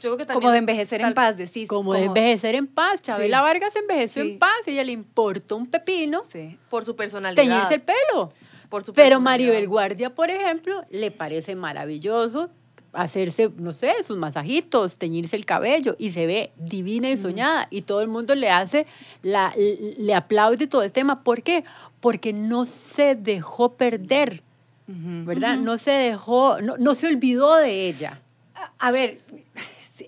Yo 0.00 0.16
creo 0.16 0.26
que 0.26 0.32
Como 0.32 0.50
de 0.50 0.58
envejecer 0.58 1.02
en 1.02 1.12
paz, 1.14 1.36
decís. 1.36 1.68
Como 1.68 1.92
de 1.92 2.04
envejecer 2.04 2.54
en 2.56 2.66
paz. 2.66 3.02
Chabela 3.02 3.36
Sí. 3.38 3.42
Vargas 3.44 3.76
envejeció 3.76 4.24
Sí. 4.24 4.30
en 4.32 4.38
paz. 4.38 4.50
Ella 4.66 4.82
le 4.84 4.92
importó 4.92 5.54
un 5.56 5.66
pepino 5.68 6.22
Sí. 6.28 6.58
por 6.70 6.84
su 6.86 6.96
personalidad. 6.96 7.40
teñirse 7.44 7.74
el 7.74 7.82
pelo. 7.82 8.32
Por 8.70 8.84
su 8.84 8.94
Pero 8.94 9.16
personalidad. 9.18 9.20
Maribel 9.20 9.68
Guardia, 9.68 10.14
por 10.14 10.30
ejemplo, 10.30 10.82
le 10.90 11.10
parece 11.10 11.54
maravilloso 11.54 12.48
hacerse, 12.92 13.50
no 13.56 13.72
sé, 13.72 13.94
sus 14.04 14.16
masajitos, 14.18 14.98
teñirse 14.98 15.36
el 15.36 15.44
cabello 15.46 15.96
y 15.98 16.12
se 16.12 16.26
ve 16.26 16.52
divina 16.56 17.10
y 17.10 17.16
soñada 17.16 17.66
y 17.70 17.82
todo 17.82 18.02
el 18.02 18.08
mundo 18.08 18.34
le 18.34 18.50
hace, 18.50 18.86
la, 19.22 19.54
le 19.56 20.14
aplaude 20.14 20.66
todo 20.66 20.82
el 20.82 20.92
tema. 20.92 21.22
¿Por 21.22 21.42
qué? 21.42 21.64
Porque 22.00 22.32
no 22.32 22.64
se 22.64 23.14
dejó 23.14 23.72
perder 23.72 24.42
¿verdad? 24.86 25.56
No 25.56 25.78
se 25.78 25.90
dejó, 25.92 26.60
no, 26.60 26.76
no 26.76 26.94
se 26.94 27.06
olvidó 27.06 27.56
de 27.56 27.88
ella. 27.88 28.20
A, 28.54 28.88
a 28.88 28.90
ver, 28.90 29.20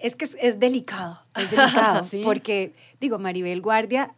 es 0.03 0.17
que 0.17 0.25
es, 0.25 0.37
es 0.41 0.59
delicado, 0.59 1.21
es 1.37 1.51
delicado, 1.51 2.05
Sí. 2.09 2.21
porque, 2.25 2.75
digo, 3.01 3.19
Maribel 3.19 3.61
Guardia 3.61 4.15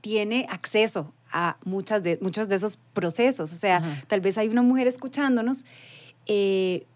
tiene 0.00 0.46
acceso 0.50 1.12
a 1.32 1.56
muchas 1.64 2.02
de, 2.02 2.18
muchos 2.20 2.48
de 2.48 2.56
esos 2.56 2.78
procesos, 2.92 3.52
o 3.52 3.56
sea, 3.56 3.82
tal 4.06 4.20
vez 4.20 4.38
hay 4.38 4.48
una 4.48 4.62
mujer 4.62 4.86
escuchándonos, 4.86 5.64
eh, 6.26 6.86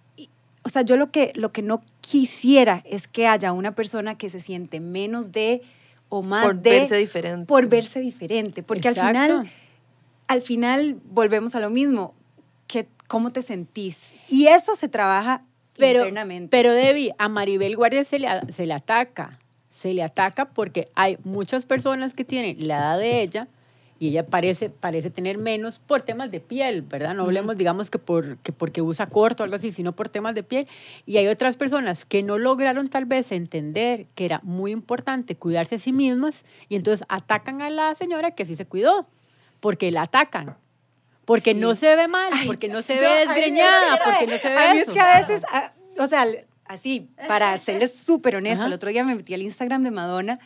o 0.69 0.71
sea, 0.71 0.83
yo 0.83 0.99
lo 0.99 1.11
que, 1.11 1.33
lo 1.35 1.51
que 1.51 1.63
no 1.63 1.81
quisiera 2.03 2.83
es 2.85 3.09
que 3.09 3.27
haya 3.27 3.55
una 3.55 3.75
persona 3.75 4.19
que 4.19 4.29
se 4.29 4.39
siente 4.39 4.81
menos 4.81 5.33
de 5.33 5.63
o 6.11 6.21
más 6.21 6.45
Por 6.45 6.57
de... 6.57 6.81
verse 6.81 6.97
diferente. 6.99 7.47
Por 7.47 7.69
verse 7.69 8.01
diferente, 8.01 8.63
porque 8.63 8.89
Exacto. 8.89 9.19
al 9.19 9.29
final, 9.29 9.51
al 10.27 10.43
final 10.43 10.97
volvemos 11.07 11.55
a 11.55 11.61
lo 11.61 11.71
mismo, 11.71 12.13
que, 12.67 12.87
¿cómo 13.07 13.31
te 13.31 13.41
sentís? 13.41 14.15
Y 14.29 14.49
eso 14.49 14.77
se 14.77 14.91
trabaja 14.91 15.43
Pero, 15.79 16.01
internamente. 16.01 16.51
pero 16.51 16.75
Debbie, 16.75 17.15
a 17.17 17.31
Maribel 17.31 17.75
Guardia 17.75 18.05
se 18.05 18.19
le, 18.19 18.29
se 18.53 18.67
le 18.67 18.75
ataca. 18.75 19.39
Se 19.71 19.95
le 19.95 20.03
ataca 20.03 20.51
porque 20.51 20.91
hay 20.95 21.17
muchas 21.25 21.65
personas 21.65 22.13
que 22.13 22.27
tienen 22.27 22.69
la 22.69 22.77
edad 22.77 22.99
de 22.99 23.23
ella 23.23 23.49
y 24.01 24.09
ella 24.11 24.27
parece, 24.27 24.71
parece 24.71 25.11
tener 25.11 25.39
menos 25.39 25.79
por 25.81 26.03
temas 26.03 26.31
de 26.31 26.39
piel, 26.41 26.83
¿verdad? 26.83 27.15
No 27.15 27.25
hablemos, 27.25 27.57
digamos, 27.57 27.91
que, 27.91 27.99
por, 27.99 28.37
que 28.39 28.53
porque 28.53 28.81
usa 28.81 29.07
corto 29.09 29.43
o 29.43 29.45
algo 29.45 29.57
así, 29.57 29.73
sino 29.73 29.93
por 29.97 30.09
temas 30.09 30.35
de 30.37 30.43
piel. 30.45 30.69
Y 31.05 31.17
hay 31.17 31.27
otras 31.27 31.57
personas 31.57 32.05
que 32.07 32.23
no 32.23 32.39
lograron 32.39 32.87
tal 32.89 33.07
vez 33.07 33.33
entender 33.33 34.07
que 34.15 34.25
era 34.25 34.41
muy 34.45 34.71
importante 34.71 35.35
cuidarse 35.37 35.75
a 35.75 35.79
sí 35.81 35.93
mismas 35.93 36.45
y 36.69 36.77
entonces 36.77 37.05
atacan 37.09 37.61
a 37.61 37.71
la 37.71 37.95
señora 37.97 38.31
que 38.33 38.47
sí 38.47 38.55
se 38.55 38.67
cuidó, 38.67 39.09
porque 39.61 39.91
la 39.91 40.03
atacan. 40.03 40.57
Porque 41.25 41.53
Sí. 41.53 41.59
no 41.61 41.75
se 41.75 41.95
ve 41.97 42.09
mal, 42.09 42.31
Ay, 42.33 42.47
porque 42.47 42.69
no 42.69 42.81
se 42.83 42.97
yo- 42.97 43.03
ve 43.03 43.27
desgreñada, 43.27 43.99
porque 44.05 44.27
no 44.27 44.39
se 44.39 44.49
ve 44.49 44.59
A 44.59 44.73
mí 44.75 44.79
es 44.79 44.83
eso. 44.85 44.95
que 44.95 45.01
a 45.01 45.21
veces, 45.21 45.43
ah, 45.53 45.73
o 45.99 46.07
sea, 46.07 46.25
así, 46.67 47.11
para 47.27 47.59
serles 47.59 47.95
súper 47.99 48.37
honesta, 48.37 48.65
el 48.67 48.73
otro 48.73 48.91
día 48.91 49.03
me 49.05 49.15
metí 49.15 49.35
al 49.35 49.43
Instagram 49.43 49.83
de 49.83 49.91
Madonna 49.91 50.39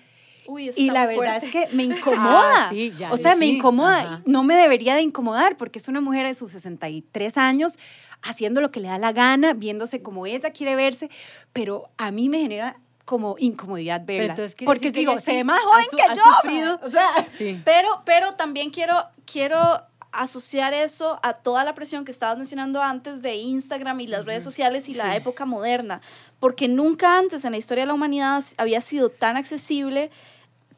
Uy, 0.46 0.68
está 0.68 0.80
y 0.80 0.90
la 0.90 1.06
verdad 1.06 1.40
fuerte. 1.40 1.46
es 1.46 1.52
que 1.70 1.76
me 1.76 1.82
incomoda. 1.84 2.66
Ah, 2.66 2.66
sí, 2.70 2.92
ya 2.98 3.12
o 3.12 3.16
sea, 3.16 3.36
me 3.36 3.46
incomoda. 3.46 4.00
Ajá. 4.00 4.22
No 4.26 4.42
me 4.44 4.54
debería 4.54 4.94
de 4.94 5.02
incomodar 5.02 5.56
porque 5.56 5.78
es 5.78 5.88
una 5.88 6.00
mujer 6.00 6.26
de 6.26 6.34
sus 6.34 6.50
63 6.52 7.36
años 7.38 7.78
haciendo 8.22 8.60
lo 8.60 8.70
que 8.70 8.80
le 8.80 8.88
da 8.88 8.98
la 8.98 9.12
gana, 9.12 9.52
viéndose 9.52 10.02
como 10.02 10.26
ella 10.26 10.50
quiere 10.50 10.76
verse, 10.76 11.10
pero 11.52 11.90
a 11.98 12.10
mí 12.10 12.28
me 12.28 12.38
genera 12.38 12.76
como 13.04 13.34
incomodidad 13.38 14.02
verla. 14.04 14.36
porque 14.64 14.92
que 14.92 15.00
digo, 15.00 15.18
se 15.18 15.32
ve 15.34 15.44
más 15.44 15.58
joven 15.60 15.84
su- 15.90 15.96
que 15.96 16.56
yo. 16.60 16.78
O 16.82 16.90
sea, 16.90 17.08
Sí. 17.32 17.60
Pero, 17.64 18.02
pero 18.04 18.32
también 18.32 18.70
quiero, 18.70 18.94
quiero 19.30 19.82
asociar 20.12 20.74
eso 20.74 21.18
a 21.22 21.34
toda 21.34 21.64
la 21.64 21.74
presión 21.74 22.04
que 22.04 22.10
estabas 22.10 22.38
mencionando 22.38 22.82
antes 22.82 23.22
de 23.22 23.34
Instagram 23.36 24.00
y 24.00 24.06
las 24.06 24.26
redes 24.26 24.44
sociales 24.44 24.88
y 24.88 24.94
la 24.94 25.16
época 25.16 25.46
moderna, 25.46 26.00
porque 26.38 26.68
nunca 26.68 27.18
antes 27.18 27.44
en 27.44 27.52
la 27.52 27.58
historia 27.58 27.82
de 27.82 27.88
la 27.88 27.94
humanidad 27.94 28.44
había 28.58 28.80
sido 28.80 29.08
tan 29.08 29.36
accesible 29.36 30.10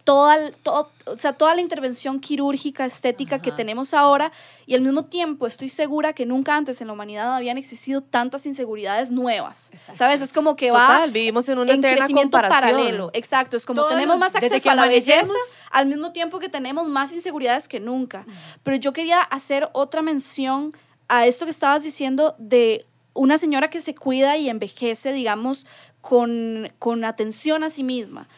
toda, 0.05 0.51
todo- 0.63 0.91
o 1.07 1.17
sea, 1.17 1.33
toda 1.33 1.55
la 1.55 1.63
intervención 1.63 2.21
quirúrgica, 2.21 2.85
estética 2.85 3.41
que 3.41 3.51
tenemos 3.53 3.95
ahora 3.95 4.33
y 4.67 4.75
al 4.75 4.83
mismo 4.83 5.07
tiempo 5.07 5.47
estoy 5.47 5.71
segura 5.71 6.13
que 6.13 6.27
nunca 6.27 6.55
antes 6.57 6.81
en 6.83 6.89
la 6.89 6.93
humanidad 6.93 7.35
habían 7.35 7.57
existido 7.59 8.03
tantas 8.03 8.45
inseguridades 8.45 9.11
nuevas. 9.11 9.71
¿Sabes? 9.95 10.21
Es 10.21 10.33
como 10.35 10.57
que 10.57 10.71
va 10.71 10.87
Total, 10.87 11.11
vivimos 11.11 11.49
en 11.49 11.59
eterna 11.59 11.97
crecimiento 11.97 12.39
paralelo. 12.39 13.11
Exacto, 13.15 13.57
es 13.57 13.65
como 13.65 13.87
tenemos 13.87 14.19
más 14.19 14.35
acceso 14.35 14.71
a 14.71 14.75
la 14.75 14.83
belleza 14.89 15.33
al 15.71 15.87
mismo 15.87 16.13
tiempo 16.13 16.39
que 16.39 16.49
tenemos 16.51 16.87
más 16.89 17.13
inseguridades 17.13 17.67
que 17.67 17.81
nunca. 17.81 18.27
Pero 18.63 18.77
yo 18.77 18.93
quería 18.93 19.21
hacer 19.23 19.69
otra 19.73 20.03
mención 20.03 20.73
a 21.09 21.27
esto 21.27 21.47
que 21.47 21.51
estabas 21.51 21.83
diciendo 21.83 22.35
de 22.39 22.87
una 23.15 23.39
señora 23.39 23.71
que 23.71 23.81
se 23.81 23.95
cuida 23.95 24.37
y 24.37 24.49
envejece, 24.49 25.13
digamos, 25.13 25.67
con, 26.01 26.71
con 26.79 27.05
atención 27.05 27.65
a 27.65 27.71
sí 27.71 27.83
misma. 27.85 28.29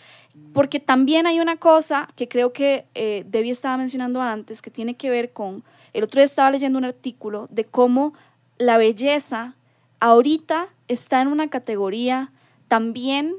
Porque 0.53 0.81
también 0.81 1.27
hay 1.27 1.41
una 1.41 1.57
cosa 1.57 2.09
que 2.17 2.29
creo 2.29 2.53
que 2.53 2.87
eh, 2.95 3.25
Debbie 3.27 3.51
estaba 3.53 3.77
mencionando 3.77 4.23
antes, 4.23 4.63
que 4.63 4.71
tiene 4.71 4.95
que 4.95 5.11
ver 5.11 5.33
con, 5.33 5.63
el 5.93 6.05
otro 6.05 6.19
día 6.21 6.25
estaba 6.27 6.51
leyendo 6.51 6.79
un 6.79 6.85
artículo 6.85 7.47
de 7.51 7.65
cómo 7.65 8.15
la 8.59 8.79
belleza 8.79 9.55
ahorita 10.01 10.69
está 10.89 11.21
en 11.21 11.29
una 11.29 11.49
categoría 11.49 12.33
también 12.69 13.35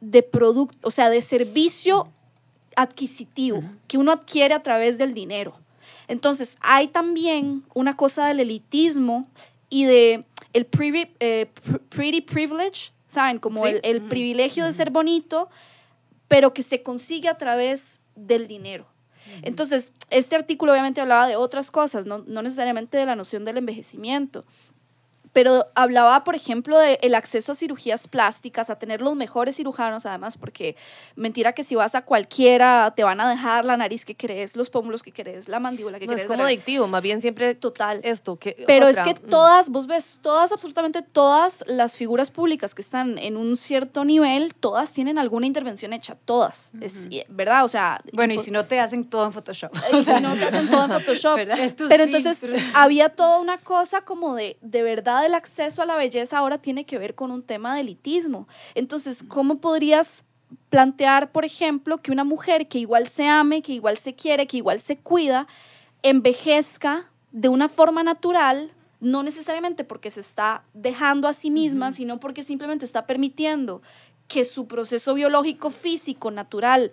de 0.00 0.22
producto, 0.22 0.76
o 0.86 0.90
sea, 0.92 1.10
de 1.10 1.20
servicio 1.22 2.08
adquisitivo 2.76 3.62
que 3.88 3.98
uno 3.98 4.12
adquiere 4.12 4.54
a 4.54 4.62
través 4.62 4.98
del 4.98 5.14
dinero. 5.14 5.54
Entonces, 6.08 6.56
hay 6.60 6.88
también 6.88 7.64
una 7.74 7.96
cosa 7.96 8.26
del 8.26 8.40
elitismo 8.40 9.26
y 9.68 9.84
de 9.84 10.24
el 10.52 10.70
privi- 10.70 11.10
eh, 11.20 11.46
pr- 11.66 11.80
pretty 11.88 12.20
privilege, 12.20 12.92
¿saben? 13.08 13.38
Como 13.38 13.62
Sí. 13.62 13.68
el, 13.68 13.80
el 13.82 14.02
privilegio 14.02 14.64
de 14.64 14.72
ser 14.72 14.90
bonito, 14.90 15.48
pero 16.28 16.54
que 16.54 16.62
se 16.62 16.82
consigue 16.82 17.28
a 17.28 17.38
través 17.38 18.00
del 18.14 18.46
dinero. 18.46 18.86
Entonces, 19.42 19.92
este 20.10 20.36
artículo 20.36 20.72
obviamente 20.72 21.00
hablaba 21.00 21.26
de 21.26 21.36
otras 21.36 21.70
cosas, 21.70 22.06
no, 22.06 22.18
no 22.26 22.42
necesariamente 22.42 22.96
de 22.96 23.06
la 23.06 23.16
noción 23.16 23.44
del 23.44 23.58
envejecimiento, 23.58 24.44
pero 25.36 25.66
hablaba, 25.74 26.24
por 26.24 26.34
ejemplo, 26.34 26.78
del 26.78 27.14
acceso 27.14 27.52
a 27.52 27.54
cirugías 27.54 28.08
plásticas, 28.08 28.70
a 28.70 28.78
tener 28.78 29.02
los 29.02 29.14
mejores 29.16 29.56
cirujanos, 29.56 30.06
además, 30.06 30.38
porque 30.38 30.76
mentira 31.14 31.52
que 31.52 31.62
si 31.62 31.74
vas 31.74 31.94
a 31.94 32.06
cualquiera 32.06 32.94
te 32.96 33.04
van 33.04 33.20
a 33.20 33.28
dejar 33.28 33.66
la 33.66 33.76
nariz 33.76 34.06
que 34.06 34.14
querés, 34.14 34.56
los 34.56 34.70
pómulos 34.70 35.02
que 35.02 35.12
querés, 35.12 35.46
la 35.46 35.60
mandíbula 35.60 35.98
que 35.98 36.06
No, 36.06 36.14
es 36.14 36.22
como 36.22 36.38
¿verdad? 36.38 36.46
adictivo, 36.46 36.86
más 36.86 37.02
bien 37.02 37.20
siempre 37.20 37.54
Total. 37.54 38.00
esto. 38.02 38.36
Que, 38.36 38.64
Pero 38.66 38.86
otra, 38.86 39.02
es 39.02 39.12
que 39.12 39.26
mm. 39.26 39.28
todas, 39.28 39.68
vos 39.68 39.86
ves, 39.86 40.20
todas, 40.22 40.52
absolutamente 40.52 41.02
todas 41.02 41.62
las 41.66 41.98
figuras 41.98 42.30
públicas 42.30 42.74
que 42.74 42.80
están 42.80 43.18
en 43.18 43.36
un 43.36 43.58
cierto 43.58 44.06
nivel, 44.06 44.54
todas 44.54 44.90
tienen 44.94 45.18
alguna 45.18 45.44
intervención 45.44 45.92
hecha, 45.92 46.16
todas, 46.24 46.72
es, 46.80 47.08
¿verdad? 47.28 47.62
O 47.66 47.68
sea... 47.68 48.00
bueno, 48.14 48.32
y 48.32 48.38
impo- 48.38 48.44
si 48.44 48.50
no 48.52 48.64
te 48.64 48.80
hacen 48.80 49.04
todo 49.04 49.26
en 49.26 49.32
Photoshop. 49.32 49.70
y 49.92 50.02
si 50.02 50.18
no, 50.18 50.34
te 50.34 50.44
hacen 50.44 50.70
todo 50.70 50.86
en 50.86 50.92
Photoshop. 50.92 51.36
Pero 51.90 52.04
entonces 52.04 52.46
había 52.72 53.10
toda 53.10 53.38
una 53.38 53.58
cosa 53.58 54.00
como 54.00 54.34
de, 54.34 54.56
de 54.62 54.82
verdad 54.82 55.25
el 55.26 55.34
acceso 55.34 55.82
a 55.82 55.86
la 55.86 55.96
belleza 55.96 56.38
ahora 56.38 56.58
tiene 56.58 56.84
que 56.84 56.98
ver 56.98 57.14
con 57.14 57.30
un 57.30 57.42
tema 57.42 57.74
de 57.74 57.82
elitismo. 57.82 58.48
Entonces, 58.74 59.22
¿cómo 59.26 59.60
podrías 59.60 60.24
plantear, 60.68 61.32
por 61.32 61.44
ejemplo, 61.44 61.98
que 61.98 62.12
una 62.12 62.24
mujer 62.24 62.68
que 62.68 62.78
igual 62.78 63.08
se 63.08 63.26
ame, 63.26 63.62
que 63.62 63.72
igual 63.72 63.98
se 63.98 64.14
quiere, 64.14 64.46
que 64.46 64.58
igual 64.58 64.80
se 64.80 64.96
cuida, 64.96 65.46
envejezca 66.02 67.10
de 67.32 67.48
una 67.48 67.68
forma 67.68 68.02
natural? 68.02 68.72
No 69.00 69.22
necesariamente 69.22 69.84
porque 69.84 70.10
se 70.10 70.20
está 70.20 70.64
dejando 70.72 71.28
a 71.28 71.34
sí 71.34 71.50
misma, 71.50 71.92
sino 71.92 72.18
porque 72.18 72.42
simplemente 72.42 72.86
está 72.86 73.06
permitiendo 73.06 73.82
que 74.28 74.44
su 74.44 74.66
proceso 74.66 75.14
biológico, 75.14 75.70
físico, 75.70 76.30
natural, 76.30 76.92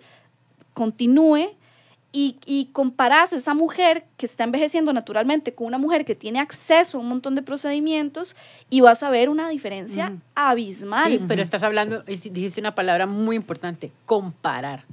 continúe 0.74 1.56
y, 2.16 2.36
y 2.46 2.66
comparás 2.66 3.32
esa 3.32 3.54
mujer 3.54 4.04
que 4.16 4.24
está 4.24 4.44
envejeciendo 4.44 4.92
naturalmente 4.92 5.52
con 5.52 5.66
una 5.66 5.78
mujer 5.78 6.04
que 6.04 6.14
tiene 6.14 6.38
acceso 6.38 6.96
a 6.96 7.00
un 7.00 7.08
montón 7.08 7.34
de 7.34 7.42
procedimientos 7.42 8.36
y 8.70 8.80
vas 8.82 9.02
a 9.02 9.10
ver 9.10 9.28
una 9.28 9.48
diferencia 9.48 10.12
abismal. 10.36 11.10
Sí, 11.10 11.20
pero 11.26 11.42
estás 11.42 11.64
hablando, 11.64 12.04
dijiste 12.04 12.60
una 12.60 12.76
palabra 12.76 13.06
muy 13.06 13.34
importante, 13.34 13.90
comparar. 14.06 14.84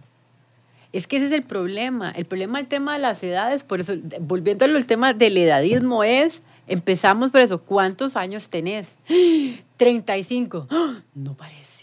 Es 0.94 1.06
que 1.06 1.18
ese 1.18 1.28
es 1.28 1.32
el 1.32 1.44
problema. 1.44 2.10
El 2.10 2.26
problema 2.26 2.58
del 2.58 2.68
tema 2.68 2.94
de 2.94 3.00
las 3.00 3.24
edades, 3.24 3.64
por 3.64 3.80
eso, 3.80 3.94
volviendo 4.20 4.66
al 4.66 4.88
tema 4.88 5.14
del 5.14 5.38
edadismo, 5.38 6.04
es, 6.04 6.42
empezamos 6.68 7.32
por 7.32 7.42
eso, 7.42 7.62
¿cuántos 7.62 8.16
años 8.16 8.50
tenés? 8.50 8.96
35. 9.78 10.68
¡Ah! 10.72 11.02
No 11.14 11.36
parece. 11.36 11.81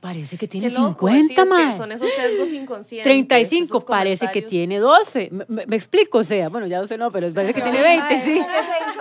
Parece 0.00 0.38
que 0.38 0.48
tiene 0.48 0.68
Qué 0.68 0.74
loco, 0.74 1.08
50, 1.10 1.42
sí, 1.44 1.48
mae. 1.50 1.76
Son 1.76 1.92
esos 1.92 2.08
sesgos 2.10 2.50
inconscientes. 2.52 3.04
35 3.04 3.64
esos 3.76 3.84
parece 3.84 4.30
que 4.32 4.40
tiene 4.40 4.78
12. 4.78 5.28
Me, 5.30 5.66
me- 5.66 5.76
explico, 5.76 6.18
o 6.18 6.24
sea, 6.24 6.48
bueno, 6.48 6.66
ya 6.66 6.80
12 6.80 6.96
no, 6.96 7.12
pero 7.12 7.30
parece 7.34 7.52
que 7.52 7.60
tiene 7.60 7.82
20, 7.82 8.22
sí. 8.24 8.40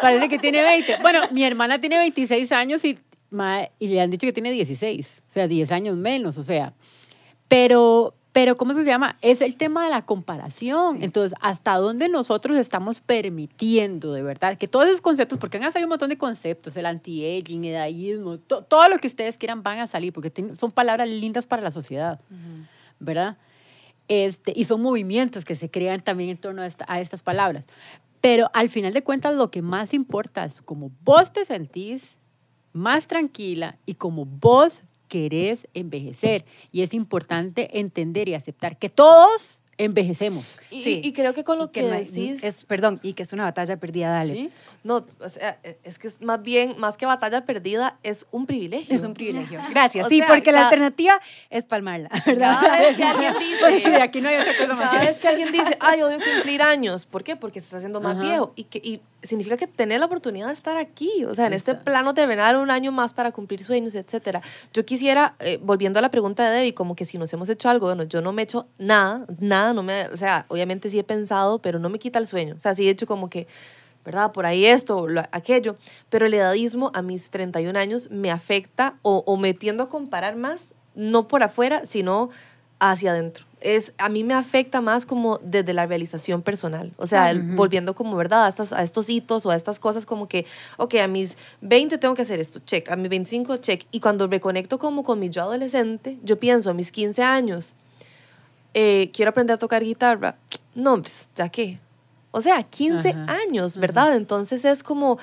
Parece 0.02 0.28
que 0.28 0.40
tiene 0.40 0.62
20. 0.62 0.98
Bueno, 1.02 1.22
mi 1.32 1.44
hermana 1.46 1.80
tiene 1.80 1.98
26 2.00 2.52
años 2.52 2.84
y, 2.84 3.00
y 3.80 3.88
le 3.88 4.02
han 4.02 4.10
dicho 4.10 4.28
que 4.28 4.34
tiene 4.34 4.52
16, 4.52 5.08
o 5.30 5.32
sea, 5.32 5.48
10 5.48 5.72
años 5.72 5.96
menos, 5.96 6.38
o 6.38 6.44
sea. 6.44 6.74
Pero, 7.48 8.14
pero 8.32 8.58
¿cómo 8.58 8.74
se 8.76 8.84
llama? 8.84 9.18
Es 9.22 9.42
el 9.42 9.56
tema 9.56 9.84
de 9.84 9.90
la 9.90 10.06
comparación. 10.06 11.02
Entonces, 11.02 11.38
¿hasta 11.42 11.76
dónde 11.78 12.10
nosotros 12.10 12.58
estamos 12.58 13.02
permitiendo, 13.02 14.14
de 14.14 14.22
verdad? 14.24 14.58
Que 14.58 14.68
todos 14.68 14.86
esos 14.88 15.02
conceptos, 15.02 15.40
porque 15.40 15.58
van 15.58 15.68
a 15.68 15.72
salir 15.72 15.86
un 15.86 15.90
montón 15.90 16.10
de 16.10 16.18
conceptos, 16.18 16.78
el 16.78 16.86
anti-aging, 16.86 17.66
edadismo, 17.66 18.38
to- 18.38 18.62
todo 18.64 18.88
lo 18.88 18.98
que 19.00 19.08
ustedes 19.08 19.38
quieran 19.38 19.64
van 19.64 19.80
a 19.80 19.88
salir, 19.88 20.14
porque 20.14 20.32
son 20.56 20.72
palabras 20.72 21.10
lindas 21.10 21.48
para 21.48 21.62
la 21.64 21.72
sociedad, 21.72 22.20
¿verdad? 23.00 23.38
Este, 24.08 24.54
y 24.56 24.64
son 24.66 24.82
movimientos 24.82 25.46
que 25.46 25.56
se 25.56 25.70
crean 25.70 26.02
también 26.02 26.30
en 26.32 26.38
torno 26.38 26.62
a, 26.62 26.68
esta- 26.68 26.86
a 26.88 27.00
estas 27.00 27.24
palabras. 27.24 27.66
Pero 28.22 28.50
al 28.54 28.70
final 28.70 28.92
de 28.94 29.04
cuentas, 29.04 29.36
lo 29.36 29.50
que 29.50 29.62
más 29.62 29.94
importa 29.94 30.46
es 30.46 30.62
cómo 30.62 30.92
vos 31.04 31.32
te 31.32 31.46
sentís 31.46 32.16
más 32.74 33.08
tranquila 33.08 33.78
y 33.86 33.96
como 33.96 34.26
vos 34.26 34.84
querés 35.10 35.68
envejecer. 35.74 36.46
Y 36.72 36.84
es 36.84 36.94
importante 36.94 37.80
entender 37.80 38.30
y 38.30 38.36
aceptar 38.36 38.78
que 38.80 38.90
todos 38.90 39.60
envejecemos. 39.78 40.60
Y, 40.72 40.84
Sí. 40.84 41.02
y 41.02 41.14
creo 41.14 41.34
que 41.34 41.46
con 41.46 41.58
lo 41.58 41.72
que, 41.72 41.82
no 41.84 41.94
hay- 41.94 42.04
decís... 42.04 42.44
Es, 42.44 42.66
perdón, 42.66 43.00
y 43.02 43.14
que 43.14 43.24
es 43.24 43.32
una 43.32 43.46
batalla 43.46 43.78
perdida, 43.78 44.10
dale. 44.10 44.34
¿sí? 44.34 44.50
No, 44.84 45.06
o 45.22 45.30
sea, 45.30 45.58
e, 45.64 45.78
es 45.86 45.98
que 45.98 46.08
es 46.10 46.22
más 46.22 46.42
bien, 46.44 46.76
más 46.78 46.98
que 46.98 47.06
batalla 47.06 47.46
perdida, 47.46 47.98
es 48.04 48.26
un 48.32 48.46
privilegio. 48.46 48.94
Es 48.94 49.04
un 49.06 49.14
privilegio. 49.14 49.58
Gracias. 49.72 50.06
O 50.06 50.10
sí, 50.10 50.18
sea, 50.18 50.28
porque 50.28 50.52
la 50.52 50.64
alternativa 50.66 51.20
es 51.50 51.64
palmarla, 51.64 52.10
¿verdad? 52.26 52.60
Vez 52.78 52.98
que 52.98 53.04
alguien 53.06 53.34
Pues 53.34 53.82
sí, 53.82 53.90
dice... 53.90 54.02
aquí 54.02 54.20
no 54.20 54.28
hay 54.28 54.36
otra 54.36 54.54
cosa 54.68 54.68
más. 54.76 55.00
Vez 55.08 55.18
que 55.20 55.28
alguien 55.30 55.52
dice, 55.54 55.78
ay, 55.80 56.02
odio 56.02 56.18
cumplir 56.20 56.62
años. 56.62 57.06
¿Por 57.06 57.24
qué? 57.24 57.38
Porque 57.38 57.62
se 57.62 57.68
está 57.68 57.78
haciendo 57.78 58.02
más 58.02 58.18
Ajá. 58.18 58.22
viejo. 58.28 58.52
Y, 58.58 58.66
que, 58.66 58.80
y 58.80 59.00
significa 59.24 59.58
que 59.58 59.68
tener 59.68 60.00
la 60.00 60.06
oportunidad 60.06 60.48
de 60.48 60.54
estar 60.54 60.78
aquí. 60.78 61.26
O 61.26 61.36
sea, 61.36 61.48
en 61.48 61.54
este 61.54 61.76
plano 61.76 62.14
terrenal, 62.14 62.56
un 62.58 62.72
año 62.72 62.92
más 62.92 63.14
para 63.14 63.32
cumplir 63.32 63.64
sueños, 63.64 63.96
etcétera. 63.96 64.42
Yo 64.74 64.86
quisiera, 64.86 65.36
eh, 65.40 65.60
volviendo 65.62 66.00
a 66.00 66.02
la 66.02 66.10
pregunta 66.12 66.50
de 66.50 66.56
Debbie, 66.58 66.74
como 66.74 66.96
que 66.96 67.06
si 67.06 67.18
nos 67.18 67.32
hemos 67.34 67.50
hecho 67.50 67.70
algo, 67.70 67.88
bueno, 67.88 68.04
yo 68.04 68.22
no 68.22 68.32
me 68.34 68.42
he 68.42 68.44
hecho 68.44 68.68
nada, 68.78 69.26
nada, 69.40 69.74
no 69.74 69.84
me, 69.84 70.08
o 70.08 70.18
sea, 70.18 70.46
obviamente 70.50 70.90
sí 70.90 71.00
he 71.00 71.04
pensado, 71.04 71.60
pero 71.60 71.80
no 71.80 71.90
me 71.90 72.00
quita 72.00 72.20
el 72.20 72.28
sueño. 72.28 72.56
O 72.56 72.60
sea, 72.60 72.74
sí 72.76 72.88
he 72.88 72.92
hecho 72.92 73.08
como 73.08 73.30
que, 73.30 73.48
¿verdad? 74.06 74.32
Por 74.32 74.46
ahí 74.46 74.66
esto, 74.66 75.08
lo- 75.08 75.24
aquello. 75.32 75.78
Pero 76.10 76.26
el 76.26 76.34
edadismo 76.34 76.92
a 76.94 77.02
mis 77.02 77.30
31 77.30 77.76
años 77.78 78.10
me 78.12 78.32
afecta 78.32 78.96
o, 79.02 79.24
o 79.26 79.38
me 79.38 79.54
tiendo 79.54 79.84
a 79.84 79.90
comparar 79.90 80.36
más, 80.36 80.76
no 80.96 81.28
por 81.28 81.44
afuera, 81.44 81.86
sino 81.86 82.30
hacia 82.80 83.12
adentro. 83.12 83.46
Es, 83.62 83.94
a 83.98 84.08
mí 84.08 84.24
me 84.24 84.34
afecta 84.34 84.80
más 84.80 85.06
como 85.06 85.38
desde 85.44 85.74
la 85.74 85.86
realización 85.86 86.42
personal. 86.42 86.94
O 86.96 87.06
sea, 87.08 87.30
el- 87.30 87.42
volviendo 87.42 87.94
como, 87.94 88.16
¿verdad? 88.16 88.46
A, 88.46 88.48
estas, 88.50 88.72
a 88.72 88.84
estos 88.84 89.10
hitos 89.10 89.46
o 89.46 89.50
a 89.52 89.56
estas 89.58 89.80
cosas 89.82 90.06
como 90.06 90.30
que, 90.30 90.46
ok, 90.78 90.96
a 91.04 91.08
mis 91.08 91.36
20 91.60 91.98
tengo 91.98 92.16
que 92.16 92.22
hacer 92.22 92.40
esto, 92.40 92.60
check. 92.66 92.90
A 92.90 92.96
mis 92.96 93.10
25, 93.10 93.58
check. 93.58 93.86
Y 93.92 94.00
cuando 94.00 94.28
reconecto 94.28 94.80
como 94.80 95.04
con 95.04 95.20
mi 95.20 95.30
yo 95.30 95.42
adolescente, 95.44 96.18
yo 96.24 96.40
pienso 96.40 96.70
a 96.70 96.74
mis 96.74 96.92
15 96.94 97.22
años, 97.22 97.76
eh, 98.74 99.12
quiero 99.14 99.30
aprender 99.32 99.56
a 99.56 99.58
tocar 99.58 99.84
guitarra. 99.84 100.36
No, 100.76 101.02
pues, 101.02 101.30
¿ya 101.36 101.50
qué? 101.50 101.80
O 102.32 102.42
sea, 102.42 102.64
15 102.64 103.10
Ajá. 103.10 103.26
años, 103.48 103.76
¿verdad? 103.78 104.16
Entonces 104.16 104.64
es 104.64 104.84
como, 104.84 105.18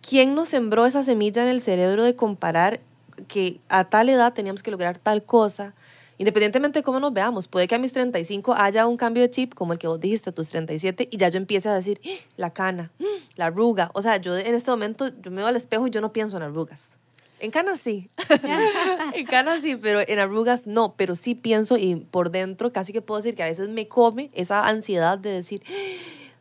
¿quién 0.00 0.34
nos 0.34 0.48
sembró 0.48 0.86
esa 0.86 1.04
semilla 1.04 1.42
en 1.42 1.48
el 1.48 1.62
cerebro 1.62 2.02
de 2.02 2.16
comparar 2.16 2.80
que 3.28 3.60
a 3.68 3.84
tal 3.84 4.08
edad 4.08 4.32
teníamos 4.32 4.62
que 4.62 4.70
lograr 4.70 4.98
tal 4.98 5.22
cosa? 5.22 5.74
Independientemente 6.18 6.78
de 6.78 6.82
cómo 6.82 7.00
nos 7.00 7.12
veamos, 7.12 7.48
puede 7.48 7.66
que 7.66 7.74
a 7.74 7.78
mis 7.78 7.92
35 7.92 8.54
haya 8.54 8.86
un 8.86 8.96
cambio 8.96 9.22
de 9.22 9.30
chip, 9.30 9.54
como 9.54 9.72
el 9.72 9.78
que 9.78 9.86
vos 9.86 10.00
dijiste, 10.00 10.30
a 10.30 10.32
tus 10.32 10.48
37, 10.48 11.08
y 11.10 11.16
ya 11.16 11.28
yo 11.28 11.36
empiece 11.36 11.68
a 11.68 11.74
decir, 11.74 12.00
"Ah, 12.04 12.08
la 12.36 12.50
cana, 12.52 12.90
la 13.36 13.46
arruga. 13.46 13.90
O 13.94 14.02
sea, 14.02 14.16
yo 14.16 14.36
en 14.36 14.54
este 14.54 14.70
momento, 14.70 15.08
yo 15.20 15.30
me 15.30 15.38
veo 15.38 15.46
al 15.46 15.56
espejo 15.56 15.86
y 15.86 15.90
yo 15.90 16.00
no 16.00 16.12
pienso 16.12 16.36
en 16.36 16.42
arrugas. 16.42 16.96
En 17.38 17.50
canas 17.50 17.80
sí. 17.80 18.08
en 19.14 19.26
canas 19.26 19.60
sí, 19.60 19.76
pero 19.76 20.00
en 20.06 20.18
arrugas 20.18 20.66
no. 20.66 20.94
Pero 20.96 21.16
sí 21.16 21.34
pienso 21.34 21.76
y 21.76 21.96
por 21.96 22.30
dentro 22.30 22.72
casi 22.72 22.92
que 22.92 23.02
puedo 23.02 23.20
decir 23.20 23.34
que 23.34 23.42
a 23.42 23.46
veces 23.46 23.68
me 23.68 23.88
come 23.88 24.30
esa 24.32 24.66
ansiedad 24.66 25.18
de 25.18 25.30
decir, 25.30 25.62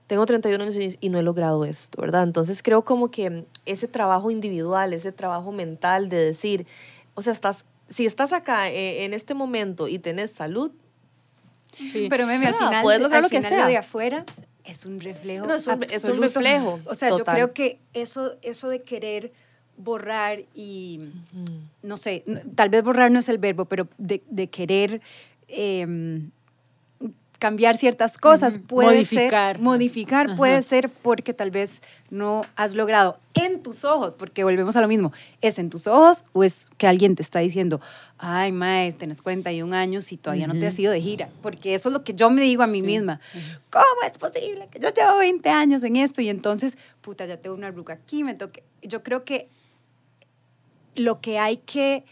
tengo 0.07 0.25
31 0.25 0.63
años 0.63 0.77
y 0.99 1.09
no 1.09 1.19
he 1.19 1.23
logrado 1.23 1.65
esto, 1.65 2.01
¿verdad? 2.01 2.23
Entonces 2.23 2.63
creo 2.63 2.83
como 2.85 3.11
que 3.11 3.45
ese 3.65 3.87
trabajo 3.87 4.31
individual, 4.31 4.93
ese 4.93 5.11
trabajo 5.11 5.51
mental 5.51 6.09
de 6.09 6.17
decir, 6.17 6.65
o 7.15 7.21
sea, 7.21 7.33
estás, 7.33 7.65
si 7.89 8.05
estás 8.05 8.33
acá 8.33 8.69
eh, 8.69 9.05
en 9.05 9.13
este 9.13 9.33
momento 9.33 9.87
y 9.87 9.99
tenés 9.99 10.31
salud, 10.31 10.71
Sí. 11.77 12.07
Pero 12.09 12.25
meme, 12.25 12.47
al 12.47 12.53
final, 12.55 12.83
puedes 12.83 13.01
lograr 13.01 13.17
al 13.17 13.23
lo 13.23 13.29
que 13.29 13.37
final 13.39 13.49
sea. 13.51 13.61
lo 13.63 13.67
de 13.67 13.75
afuera 13.75 14.23
es 14.63 14.85
un 14.85 14.97
reflejo. 15.01 15.45
No, 15.45 15.55
es 15.55 15.67
un- 15.67 15.83
es 15.83 16.03
un 16.05 16.11
absoluto. 16.11 16.21
reflejo, 16.39 16.79
O 16.85 16.95
sea, 16.95 17.09
yo 17.09 17.25
creo 17.25 17.51
que 17.51 17.79
eso, 17.93 18.37
eso 18.43 18.69
de 18.69 18.81
querer 18.81 19.33
borrar 19.75 20.39
y, 20.53 21.01
no 21.83 21.97
sé, 21.97 22.23
tal 22.55 22.69
vez 22.69 22.81
borrar 22.81 23.11
no 23.11 23.19
es 23.19 23.27
el 23.27 23.39
verbo, 23.39 23.65
pero 23.65 23.89
de, 23.97 24.23
de 24.29 24.47
querer 24.47 25.01
em, 25.49 26.31
cambiar 27.39 27.75
ciertas 27.77 28.17
cosas 28.17 28.59
puede 28.59 28.89
Modificar. 28.89 29.55
ser, 29.55 29.63
modificar 29.63 30.27
Ajá. 30.27 30.35
puede 30.35 30.63
ser 30.63 30.89
porque 30.89 31.33
tal 31.33 31.51
vez 31.51 31.81
no 32.09 32.45
has 32.55 32.73
logrado 32.75 33.19
en 33.33 33.61
tus 33.61 33.83
ojos, 33.83 34.15
porque 34.15 34.43
volvemos 34.43 34.75
a 34.75 34.81
lo 34.81 34.87
mismo, 34.87 35.11
¿es 35.41 35.59
en 35.59 35.69
tus 35.69 35.87
ojos 35.87 36.23
o 36.33 36.43
es 36.43 36.65
que 36.77 36.87
alguien 36.87 37.15
te 37.15 37.21
está 37.21 37.39
diciendo, 37.39 37.81
ay, 38.17 38.51
mae, 38.51 38.93
tenés 38.93 39.21
41 39.21 39.75
años 39.75 40.11
y 40.11 40.17
todavía 40.17 40.47
no 40.47 40.57
te 40.57 40.67
has 40.67 40.79
ido 40.79 40.91
de 40.91 41.01
gira? 41.01 41.29
Porque 41.41 41.73
eso 41.73 41.89
es 41.89 41.93
lo 41.93 42.03
que 42.03 42.13
yo 42.13 42.29
me 42.29 42.41
digo 42.41 42.63
a 42.63 42.67
mí 42.67 42.81
misma. 42.81 43.19
¿Cómo 43.69 43.85
es 44.09 44.17
posible 44.17 44.67
que 44.71 44.79
yo 44.79 44.89
llevo 44.89 45.17
20 45.17 45.49
años 45.49 45.83
en 45.83 45.97
esto 45.97 46.21
y 46.21 46.29
entonces, 46.29 46.77
puta, 47.01 47.25
ya 47.25 47.37
tengo 47.37 47.55
una 47.55 47.67
arruga 47.67 47.95
aquí, 47.95 48.23
me 48.23 48.33
toque? 48.33 48.63
Yo 48.81 49.03
creo 49.03 49.25
que 49.25 49.49
lo 50.95 51.19
que 51.19 51.39
hay 51.39 51.57
que, 51.57 52.05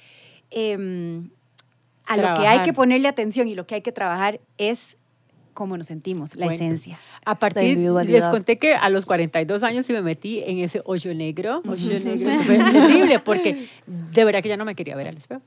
em, 0.52 1.30
a 2.08 2.18
lo 2.18 2.34
que 2.34 2.48
hay 2.48 2.64
que 2.64 2.74
ponerle 2.74 3.08
atención 3.08 3.48
y 3.48 3.56
lo 3.56 3.66
que 3.66 3.76
hay 3.76 3.82
que 3.82 3.94
trabajar 3.94 4.42
es 4.58 4.98
cómo 5.54 5.78
nos 5.78 5.88
sentimos, 5.88 6.36
la 6.36 6.46
Bueno. 6.46 6.56
esencia. 6.56 7.00
A 7.26 7.36
partir, 7.36 7.64
individualidad. 7.70 8.20
les 8.20 8.28
conté 8.30 8.58
que 8.58 8.74
a 8.74 8.90
los 8.90 9.06
42 9.06 9.64
años 9.64 9.86
sí 9.86 9.94
me 9.94 10.02
metí 10.02 10.42
en 10.46 10.60
ese 10.60 10.82
hoyo 10.86 11.14
negro, 11.14 11.62
hoyo 11.68 12.00
negro, 12.04 12.30
terrible, 12.72 13.20
porque 13.20 13.68
de 13.88 14.26
verdad 14.26 14.42
que 14.44 14.50
ya 14.50 14.58
no 14.58 14.66
me 14.66 14.76
quería 14.76 14.96
ver 14.96 15.08
al 15.08 15.18
espejo. 15.18 15.42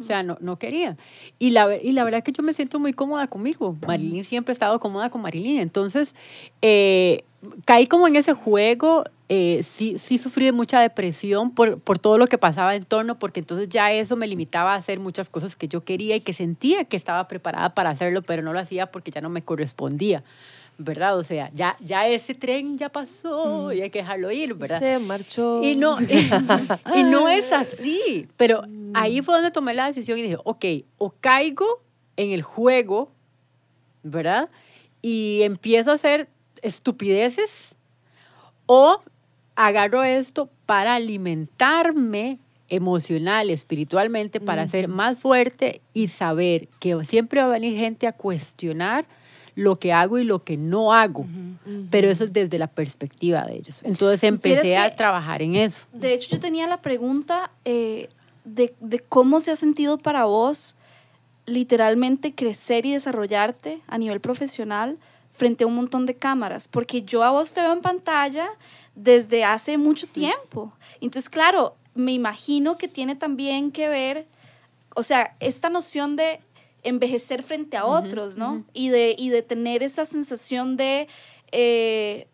O 0.00 0.04
sea, 0.04 0.22
no, 0.22 0.36
no 0.40 0.60
quería. 0.60 0.96
Y 1.40 1.50
la, 1.50 1.76
y 1.76 1.90
la 1.90 2.04
verdad 2.04 2.22
que 2.22 2.30
yo 2.30 2.44
me 2.44 2.54
siento 2.54 2.78
muy 2.78 2.92
cómoda 2.92 3.26
conmigo. 3.26 3.76
Marilyn 3.84 4.24
siempre 4.24 4.52
ha 4.52 4.54
estado 4.54 4.78
cómoda 4.78 5.10
con 5.10 5.22
Marilyn. 5.22 5.58
Entonces, 5.60 6.14
eh, 6.60 7.24
caí 7.64 7.88
como 7.88 8.06
en 8.06 8.14
ese 8.14 8.32
juego. 8.32 9.02
Eh, 9.34 9.62
sí, 9.62 9.96
sí 9.96 10.18
sufrí 10.18 10.44
de 10.44 10.52
mucha 10.52 10.78
depresión 10.82 11.52
por, 11.52 11.80
por 11.80 11.98
todo 11.98 12.18
lo 12.18 12.26
que 12.26 12.36
pasaba 12.36 12.76
en 12.76 12.84
torno, 12.84 13.18
porque 13.18 13.40
entonces 13.40 13.66
ya 13.70 13.90
eso 13.90 14.14
me 14.14 14.26
limitaba 14.26 14.74
a 14.74 14.76
hacer 14.76 15.00
muchas 15.00 15.30
cosas 15.30 15.56
que 15.56 15.68
yo 15.68 15.80
quería 15.86 16.16
y 16.16 16.20
que 16.20 16.34
sentía 16.34 16.84
que 16.84 16.98
estaba 16.98 17.26
preparada 17.28 17.74
para 17.74 17.88
hacerlo, 17.88 18.20
pero 18.20 18.42
no 18.42 18.52
lo 18.52 18.58
hacía 18.58 18.92
porque 18.92 19.10
ya 19.10 19.22
no 19.22 19.30
me 19.30 19.40
correspondía. 19.40 20.22
¿Verdad? 20.76 21.16
O 21.16 21.24
sea, 21.24 21.50
ya, 21.54 21.78
ya 21.80 22.06
ese 22.06 22.34
tren 22.34 22.76
ya 22.76 22.90
pasó 22.90 23.72
y 23.72 23.80
hay 23.80 23.88
que 23.88 24.00
dejarlo 24.00 24.30
ir, 24.30 24.52
¿verdad? 24.52 24.78
se 24.78 24.98
marchó. 24.98 25.62
Y 25.62 25.76
no, 25.76 25.98
y, 25.98 26.30
y 26.98 27.02
no 27.04 27.26
es 27.26 27.52
así. 27.52 28.28
Pero 28.36 28.64
ahí 28.92 29.22
fue 29.22 29.36
donde 29.36 29.50
tomé 29.50 29.72
la 29.72 29.86
decisión 29.86 30.18
y 30.18 30.22
dije, 30.22 30.36
ok, 30.44 30.64
o 30.98 31.14
caigo 31.22 31.80
en 32.18 32.32
el 32.32 32.42
juego, 32.42 33.10
¿verdad? 34.02 34.50
Y 35.00 35.40
empiezo 35.42 35.90
a 35.90 35.94
hacer 35.94 36.28
estupideces, 36.60 37.76
o 38.66 39.00
agarro 39.56 40.02
esto 40.02 40.50
para 40.66 40.94
alimentarme 40.94 42.38
emocional, 42.68 43.50
espiritualmente, 43.50 44.40
para 44.40 44.66
ser 44.66 44.88
más 44.88 45.18
fuerte 45.18 45.82
y 45.92 46.08
saber 46.08 46.68
que 46.80 47.04
siempre 47.04 47.40
va 47.40 47.46
a 47.48 47.50
venir 47.50 47.76
gente 47.76 48.06
a 48.06 48.12
cuestionar 48.12 49.04
lo 49.54 49.78
que 49.78 49.92
hago 49.92 50.18
y 50.18 50.24
lo 50.24 50.42
que 50.42 50.56
no 50.56 50.94
hago. 50.94 51.26
Pero 51.90 52.08
eso 52.08 52.24
es 52.24 52.32
desde 52.32 52.58
la 52.58 52.68
perspectiva 52.68 53.44
de 53.44 53.56
ellos. 53.56 53.80
Entonces 53.84 54.24
empecé 54.24 54.78
a 54.78 54.96
trabajar 54.96 55.42
en 55.42 55.56
eso. 55.56 55.86
De 55.92 56.14
hecho, 56.14 56.30
yo 56.30 56.40
tenía 56.40 56.66
la 56.66 56.80
pregunta 56.80 57.50
eh, 57.66 58.08
de, 58.44 58.74
de 58.80 59.00
cómo 59.00 59.40
se 59.40 59.50
ha 59.50 59.56
sentido 59.56 59.98
para 59.98 60.24
vos 60.24 60.74
literalmente 61.44 62.34
crecer 62.34 62.86
y 62.86 62.92
desarrollarte 62.92 63.82
a 63.86 63.98
nivel 63.98 64.20
profesional 64.20 64.98
frente 65.30 65.64
a 65.64 65.66
un 65.66 65.74
montón 65.74 66.06
de 66.06 66.14
cámaras, 66.14 66.68
porque 66.68 67.02
yo 67.02 67.22
a 67.22 67.30
vos 67.30 67.52
te 67.52 67.62
veo 67.62 67.72
en 67.72 67.80
pantalla 67.80 68.50
desde 68.94 69.44
hace 69.44 69.78
mucho 69.78 70.06
tiempo. 70.06 70.72
Entonces, 71.00 71.28
claro, 71.28 71.76
me 71.94 72.12
imagino 72.12 72.78
que 72.78 72.88
tiene 72.88 73.16
también 73.16 73.72
que 73.72 73.88
ver, 73.88 74.26
o 74.94 75.02
sea, 75.02 75.36
esta 75.40 75.68
noción 75.68 76.16
de 76.16 76.40
envejecer 76.82 77.42
frente 77.42 77.76
a 77.76 77.86
otros, 77.86 78.36
¿no? 78.36 78.64
y, 78.72 78.88
de, 78.88 79.14
y 79.16 79.30
de 79.30 79.42
tener 79.42 79.82
esa 79.82 80.04
sensación 80.04 80.76
de, 80.76 81.06
eh, 81.52 82.26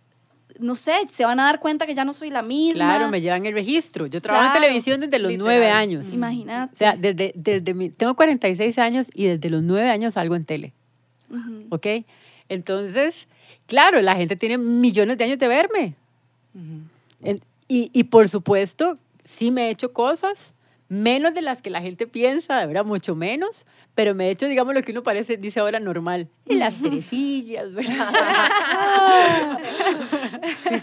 no 0.58 0.74
sé, 0.74 0.92
se 1.12 1.24
van 1.24 1.38
a 1.38 1.44
dar 1.44 1.60
cuenta 1.60 1.86
que 1.86 1.94
ya 1.94 2.04
no 2.04 2.12
soy 2.12 2.30
la 2.30 2.42
misma. 2.42 2.84
Claro, 2.84 3.10
me 3.10 3.20
llevan 3.20 3.44
el 3.46 3.52
registro. 3.52 4.06
Yo 4.06 4.20
trabajo 4.20 4.44
Claro, 4.44 4.56
en 4.56 4.62
televisión 4.62 5.00
desde 5.00 5.18
los 5.18 5.32
nueve 5.36 5.68
años. 5.68 6.12
Imagínate. 6.12 6.74
O 6.74 6.76
sea, 6.76 6.96
desde, 6.96 7.32
desde 7.36 7.74
mi, 7.74 7.90
tengo 7.90 8.16
46 8.16 8.78
años 8.78 9.06
y 9.14 9.26
desde 9.26 9.50
los 9.50 9.64
nueve 9.64 9.90
años 9.90 10.14
salgo 10.14 10.34
en 10.34 10.44
tele. 10.44 10.72
Ujú. 11.30 11.66
¿Ok? 11.70 11.86
Entonces, 12.48 13.28
claro, 13.66 14.00
la 14.00 14.16
gente 14.16 14.34
tiene 14.36 14.58
millones 14.58 15.18
de 15.18 15.24
años 15.24 15.38
de 15.38 15.48
verme. 15.48 15.94
En- 17.22 17.42
y, 17.68 17.90
y 17.92 18.04
por 18.04 18.28
supuesto, 18.28 18.98
sí 19.24 19.50
me 19.50 19.66
he 19.66 19.70
hecho 19.70 19.92
cosas, 19.92 20.54
menos 20.88 21.34
de 21.34 21.42
las 21.42 21.60
que 21.60 21.68
la 21.68 21.82
gente 21.82 22.06
piensa, 22.06 22.58
de 22.58 22.66
verdad, 22.66 22.84
mucho 22.84 23.14
menos, 23.14 23.66
pero 23.94 24.14
me 24.14 24.28
he 24.28 24.30
hecho, 24.30 24.46
digamos, 24.48 24.72
lo 24.74 24.82
que 24.82 24.92
uno 24.92 25.02
parece, 25.02 25.36
dice 25.36 25.60
ahora 25.60 25.80
normal. 25.80 26.28
Las 26.46 26.76
tresillas, 26.76 27.72
¿verdad? 27.74 28.08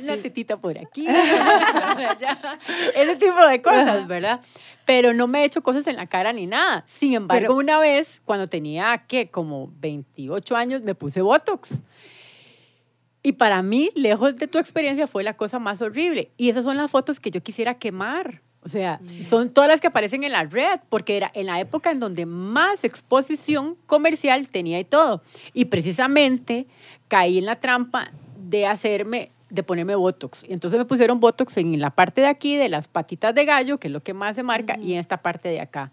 Una 0.03 0.17
tetita 0.17 0.57
por 0.57 0.77
aquí, 0.77 1.07
ese 2.95 3.15
tipo 3.15 3.45
de 3.47 3.61
cosas, 3.61 4.07
¿verdad? 4.07 4.41
Pero 4.85 5.13
no 5.13 5.25
me 5.27 5.41
he 5.41 5.45
hecho 5.45 5.63
cosas 5.63 5.87
en 5.87 5.95
la 5.95 6.05
cara 6.07 6.31
ni 6.33 6.45
nada. 6.45 6.83
Sin 6.87 7.13
embargo, 7.13 7.41
Pero- 7.41 7.55
una 7.55 7.79
vez, 7.79 8.21
cuando 8.25 8.45
tenía, 8.47 9.03
¿qué? 9.07 9.29
Como 9.29 9.71
28 9.79 10.55
años, 10.55 10.81
me 10.81 10.93
puse 10.93 11.21
Botox. 11.21 11.81
Y 13.25 13.31
para 13.31 13.63
mí, 13.63 13.89
lejos 13.95 14.35
de 14.35 14.47
tu 14.47 14.59
experiencia, 14.59 15.07
fue 15.07 15.23
la 15.23 15.33
cosa 15.33 15.57
más 15.57 15.81
horrible. 15.81 16.29
Y 16.37 16.49
esas 16.49 16.63
son 16.63 16.77
las 16.77 16.91
fotos 16.91 17.19
que 17.19 17.31
yo 17.31 17.41
quisiera 17.41 17.73
quemar. 17.79 18.43
O 18.61 18.69
sea, 18.69 18.99
son 19.23 19.49
todas 19.49 19.67
las 19.67 19.81
que 19.81 19.87
aparecen 19.87 20.23
en 20.23 20.31
la 20.31 20.43
red, 20.43 20.79
porque 20.89 21.17
era 21.17 21.31
en 21.33 21.47
la 21.47 21.59
época 21.59 21.89
en 21.89 21.99
donde 21.99 22.27
más 22.27 22.83
exposición 22.83 23.77
comercial 23.87 24.47
tenía 24.47 24.79
y 24.79 24.83
todo. 24.83 25.23
Y 25.55 25.65
precisamente 25.65 26.67
caí 27.07 27.39
en 27.39 27.45
la 27.45 27.55
trampa 27.55 28.11
de 28.37 28.67
hacerme, 28.67 29.31
de 29.49 29.63
ponerme 29.63 29.95
Botox. 29.95 30.45
Y 30.47 30.53
entonces 30.53 30.77
me 30.77 30.85
pusieron 30.85 31.19
Botox 31.19 31.57
en 31.57 31.79
la 31.79 31.89
parte 31.89 32.21
de 32.21 32.27
aquí, 32.27 32.55
de 32.57 32.69
las 32.69 32.87
patitas 32.87 33.33
de 33.33 33.43
gallo, 33.43 33.79
que 33.79 33.87
es 33.87 33.91
lo 33.91 34.03
que 34.03 34.13
más 34.13 34.35
se 34.35 34.43
marca, 34.43 34.77
y 34.79 34.93
en 34.93 34.99
esta 34.99 35.17
parte 35.17 35.49
de 35.49 35.61
acá. 35.61 35.91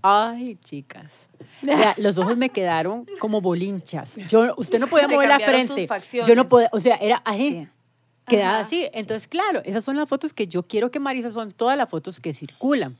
Ay, 0.00 0.56
chicas. 0.62 1.12
Los 1.96 2.18
ojos 2.18 2.36
me 2.36 2.50
quedaron 2.50 3.06
como 3.18 3.40
bolinchas. 3.40 4.16
Yo, 4.28 4.54
usted 4.56 4.78
no 4.78 4.86
podía 4.86 5.08
mover 5.08 5.28
la 5.28 5.38
frente. 5.38 5.88
Yo 6.26 6.34
no 6.34 6.48
podía, 6.48 6.68
o 6.72 6.80
sea, 6.80 6.96
era 6.96 7.22
así. 7.24 7.50
Sí. 7.50 7.68
Quedaba 8.26 8.58
Ajá. 8.58 8.66
así. 8.66 8.88
Entonces, 8.92 9.26
claro, 9.28 9.60
esas 9.64 9.84
son 9.84 9.96
las 9.96 10.08
fotos 10.08 10.32
que 10.32 10.46
yo 10.46 10.62
quiero 10.62 10.90
que 10.90 11.00
Marisa 11.00 11.30
son 11.30 11.52
todas 11.52 11.76
las 11.76 11.88
fotos 11.88 12.20
que 12.20 12.34
circulan. 12.34 12.96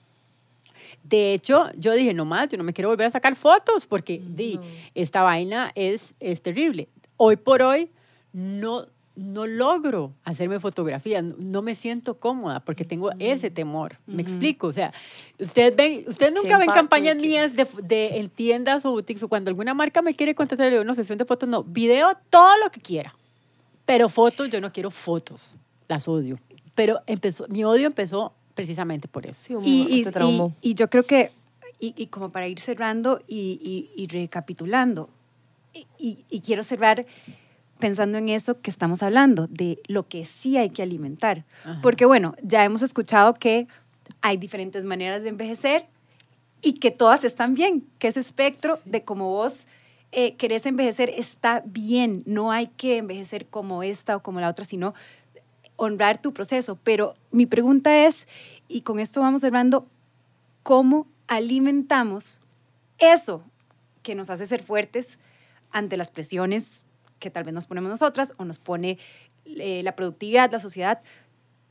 De 1.02 1.34
hecho, 1.34 1.70
yo 1.76 1.92
dije, 1.92 2.14
no 2.14 2.24
más, 2.24 2.48
yo 2.48 2.58
no 2.58 2.64
me 2.64 2.72
quiero 2.72 2.88
volver 2.88 3.06
a 3.06 3.10
sacar 3.10 3.34
fotos 3.34 3.86
porque 3.86 4.20
di, 4.24 4.58
esta 4.94 5.22
vaina 5.22 5.72
es, 5.74 6.14
es 6.20 6.42
terrible. 6.42 6.88
Hoy 7.16 7.36
por 7.36 7.62
hoy 7.62 7.90
no, 8.32 8.86
no 9.14 9.46
logro 9.46 10.12
hacerme 10.24 10.58
fotografías, 10.58 11.22
no, 11.22 11.34
no 11.38 11.60
me 11.62 11.74
siento 11.74 12.18
cómoda 12.18 12.60
porque 12.60 12.84
tengo 12.84 13.10
ese 13.18 13.50
temor. 13.50 13.98
¿Me 14.06 14.22
explico? 14.22 14.68
O 14.68 14.72
sea, 14.72 14.92
ustedes 15.38 15.76
ven, 15.76 16.04
ustedes 16.06 16.32
nunca 16.34 16.56
ven 16.58 16.68
campañas 16.74 17.16
mías 17.16 17.54
de, 17.54 17.66
de- 17.82 18.18
en 18.18 18.30
tiendas 18.30 18.84
o 18.86 18.90
boutiques 18.90 19.22
o 19.22 19.28
cuando 19.28 19.50
alguna 19.50 19.74
marca 19.74 20.00
me 20.02 20.14
quiere 20.14 20.34
contratar, 20.34 20.66
le 20.66 20.70
digo, 20.72 20.82
una 20.82 20.94
sesión 20.94 21.18
de 21.18 21.24
fotos, 21.26 21.48
no, 21.48 21.62
video, 21.62 22.12
todo 22.30 22.56
lo 22.64 22.70
que 22.70 22.80
quiera. 22.80 23.14
Pero 23.84 24.08
fotos, 24.08 24.48
yo 24.48 24.60
no 24.60 24.72
quiero 24.72 24.90
fotos, 24.90 25.56
las 25.88 26.08
odio. 26.08 26.38
Pero 26.74 27.00
empezó, 27.06 27.46
mi 27.48 27.64
odio 27.64 27.86
empezó 27.88 28.32
precisamente 28.54 29.08
por 29.08 29.26
eso. 29.26 29.42
Sí, 29.46 29.54
un- 29.54 29.64
Y, 29.64 29.82
y- 29.98 30.02
y- 30.62 30.70
y 30.70 30.74
yo 30.74 30.88
creo 30.88 31.04
que, 31.04 31.32
y, 31.78 31.92
y 31.96 32.06
como 32.06 32.30
para 32.30 32.48
ir 32.48 32.58
cerrando 32.60 33.20
y, 33.28 33.90
y- 33.94 34.02
y 34.02 34.06
recapitulando, 34.06 35.10
y, 35.74 35.86
y- 35.98 36.24
y 36.30 36.40
quiero 36.40 36.62
cerrar 36.64 37.04
pensando 37.83 38.16
en 38.16 38.28
eso 38.28 38.61
que 38.61 38.70
estamos 38.70 39.03
hablando, 39.03 39.49
de 39.49 39.83
lo 39.89 40.07
que 40.07 40.24
sí 40.24 40.57
hay 40.57 40.70
que 40.70 40.85
alimentar. 40.85 41.45
Ajá. 41.64 41.80
Porque 41.83 42.07
bueno, 42.07 42.37
ya 42.41 42.64
hemos 42.64 42.80
escuchado 42.83 43.35
que 43.35 43.66
hay 44.20 44.37
diferentes 44.37 44.85
maneras 44.85 45.24
de 45.24 45.30
envejecer 45.30 45.89
y 46.62 46.74
que 46.74 46.93
todas 46.93 47.24
están 47.24 47.55
bien, 47.55 47.85
que 47.99 48.07
ese 48.07 48.20
espectro 48.20 48.78
de 48.85 49.03
cómo 49.03 49.30
vos 49.30 49.66
eh, 50.12 50.37
querés 50.37 50.64
envejecer 50.64 51.11
está 51.11 51.64
bien, 51.66 52.22
no 52.24 52.53
hay 52.53 52.68
que 52.68 52.99
envejecer 52.99 53.47
como 53.47 53.83
esta 53.83 54.14
o 54.14 54.22
como 54.22 54.39
la 54.39 54.49
otra, 54.49 54.64
sino 54.64 54.95
honrar 55.74 56.22
tu 56.22 56.33
proceso. 56.33 56.78
Pero 56.85 57.16
mi 57.33 57.47
pregunta 57.47 58.07
es, 58.07 58.28
y 58.68 58.83
con 58.83 59.01
esto 59.01 59.20
vamos 59.20 59.41
cerrando, 59.41 59.89
¿cómo 60.62 61.09
alimentamos 61.26 62.43
eso 62.99 63.43
que 64.05 64.14
nos 64.14 64.30
hace 64.30 64.47
ser 64.47 64.62
fuertes 64.62 65.18
ante 65.72 65.97
las 65.97 66.12
presiones 66.12 66.85
que 67.23 67.31
tal 67.31 67.45
vez 67.45 67.55
nos 67.55 67.66
ponemos 67.66 67.89
nosotras 67.89 68.35
o 68.37 68.45
nos 68.45 68.59
pone 68.59 68.99
eh, 69.47 69.81
la 69.85 69.95
productividad, 69.97 70.51
la 70.53 70.59
sociedad? 70.59 71.01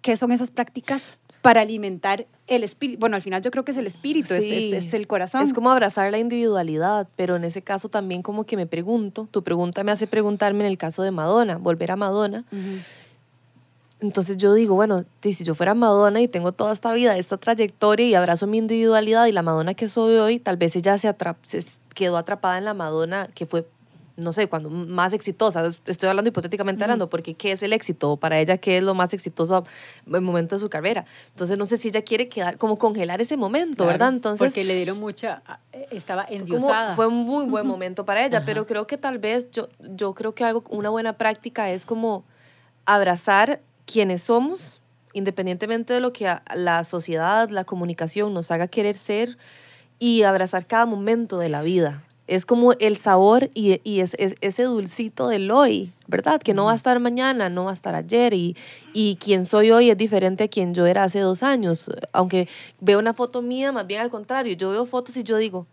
¿Qué 0.01 0.15
son 0.17 0.31
esas 0.31 0.49
prácticas 0.49 1.19
para 1.43 1.61
alimentar 1.61 2.25
el 2.47 2.63
espíritu? 2.63 2.99
Bueno, 2.99 3.15
al 3.17 3.21
final 3.21 3.41
yo 3.43 3.51
creo 3.51 3.63
que 3.63 3.71
es 3.71 3.77
el 3.77 3.85
espíritu, 3.85 4.33
es- 4.33 4.43
Sí. 4.47 4.73
es, 4.73 4.85
es 4.87 4.93
el 4.95 5.05
corazón. 5.05 5.41
Es 5.43 5.53
como 5.53 5.69
abrazar 5.69 6.09
la 6.09 6.17
individualidad, 6.17 7.07
pero 7.15 7.35
en 7.35 7.43
ese 7.43 7.61
caso 7.61 7.89
también 7.89 8.21
como 8.23 8.45
que 8.45 8.55
me 8.57 8.65
pregunto, 8.65 9.27
tu 9.29 9.43
pregunta 9.43 9.83
me 9.83 9.91
hace 9.91 10.07
preguntarme 10.07 10.61
en 10.63 10.71
el 10.71 10.77
caso 10.79 11.03
de 11.03 11.11
Madonna, 11.11 11.57
volver 11.57 11.91
a 11.91 11.95
Madonna. 11.97 12.45
Entonces 13.99 14.37
yo 14.37 14.55
digo, 14.55 14.73
bueno, 14.73 15.05
si 15.21 15.43
yo 15.43 15.53
fuera 15.53 15.75
Madonna 15.75 16.21
y 16.21 16.27
tengo 16.27 16.51
toda 16.53 16.73
esta 16.73 16.91
vida, 16.93 17.15
esta 17.17 17.37
trayectoria 17.37 18.07
y 18.07 18.15
abrazo 18.15 18.47
mi 18.47 18.57
individualidad 18.57 19.27
y 19.27 19.31
la 19.31 19.43
Madonna 19.43 19.75
que 19.75 19.87
soy 19.87 20.15
hoy, 20.15 20.39
tal 20.39 20.57
vez 20.57 20.75
ella 20.75 20.97
se, 20.97 21.07
atrap- 21.07 21.35
se 21.43 21.63
quedó 21.93 22.17
atrapada 22.17 22.57
en 22.57 22.65
la 22.65 22.73
Madonna 22.73 23.27
que 23.35 23.45
fue, 23.45 23.67
no 24.17 24.33
sé, 24.33 24.47
cuando 24.47 24.69
más 24.69 25.13
exitosa. 25.13 25.65
Es- 25.65 25.81
Estoy 25.85 26.09
hablando 26.09 26.29
hipotéticamente 26.29 26.83
hablando, 26.83 27.09
porque 27.09 27.33
¿qué 27.33 27.51
es 27.53 27.63
el 27.63 27.73
éxito? 27.73 28.17
Para 28.17 28.39
ella, 28.39 28.57
¿qué 28.57 28.77
es 28.77 28.83
lo 28.83 28.93
más 28.93 29.13
exitoso 29.13 29.65
en 30.05 30.15
el 30.15 30.21
momento 30.21 30.55
de 30.55 30.59
su 30.59 30.69
carrera? 30.69 31.05
Entonces 31.29 31.57
no 31.57 31.65
sé 31.65 31.77
si 31.77 31.87
ella 31.89 32.01
quiere 32.03 32.27
quedar, 32.29 32.57
como 32.57 32.77
congelar 32.77 33.21
ese 33.21 33.37
momento, 33.37 33.77
Claro, 33.83 33.91
¿verdad? 33.91 34.09
Entonces... 34.09 34.47
porque 34.49 34.63
le 34.63 34.75
dieron 34.75 34.99
mucha, 34.99 35.41
eh, 35.73 35.87
estaba 35.91 36.25
endiosada. 36.29 36.95
fue 36.95 37.07
un 37.07 37.15
muy 37.25 37.45
buen 37.45 37.65
momento 37.67 38.05
para 38.05 38.25
ella, 38.25 38.37
Ajá. 38.39 38.45
pero 38.45 38.65
creo 38.65 38.87
que 38.87 38.97
tal 38.97 39.17
vez 39.19 39.49
yo, 39.51 39.69
yo 39.79 40.13
creo 40.13 40.35
que 40.35 40.43
algo, 40.43 40.63
una 40.69 40.89
buena 40.89 41.13
práctica 41.17 41.69
es 41.71 41.85
como 41.85 42.25
abrazar 42.85 43.61
quienes 43.85 44.23
somos, 44.23 44.81
independientemente 45.13 45.93
de 45.93 45.99
lo 45.99 46.11
que 46.13 46.33
la 46.55 46.83
sociedad, 46.83 47.49
la 47.49 47.63
comunicación 47.65 48.33
nos 48.33 48.51
haga 48.51 48.67
querer 48.67 48.97
ser 48.97 49.37
y 49.99 50.23
abrazar 50.23 50.65
cada 50.65 50.85
momento 50.85 51.37
de 51.37 51.49
la 51.49 51.61
vida. 51.61 52.03
Es 52.31 52.45
como 52.45 52.71
el 52.79 52.95
sabor 52.95 53.49
y, 53.53 53.81
y 53.83 53.99
es, 53.99 54.15
es- 54.17 54.35
ese 54.39 54.63
dulcito 54.63 55.27
del 55.27 55.51
hoy, 55.51 55.91
¿verdad? 56.07 56.39
Que 56.41 56.53
no 56.53 56.63
va 56.63 56.71
a 56.71 56.75
estar 56.75 56.97
mañana, 57.01 57.49
no 57.49 57.65
va 57.65 57.71
a 57.71 57.73
estar 57.73 57.93
ayer 57.93 58.33
y, 58.33 58.55
y 58.93 59.17
quien 59.17 59.45
soy 59.45 59.71
hoy 59.71 59.89
es 59.89 59.97
diferente 59.97 60.45
a 60.45 60.47
quien 60.47 60.73
yo 60.73 60.85
era 60.85 61.03
hace 61.03 61.19
dos 61.19 61.43
años. 61.43 61.91
Aunque 62.13 62.47
veo 62.79 62.99
una 62.99 63.13
foto 63.13 63.41
mía, 63.41 63.73
más 63.73 63.85
bien 63.85 63.99
al 63.99 64.09
contrario, 64.09 64.53
yo 64.55 64.71
veo 64.71 64.85
fotos 64.85 65.17
y 65.17 65.23
yo 65.23 65.35
digo, 65.35 65.67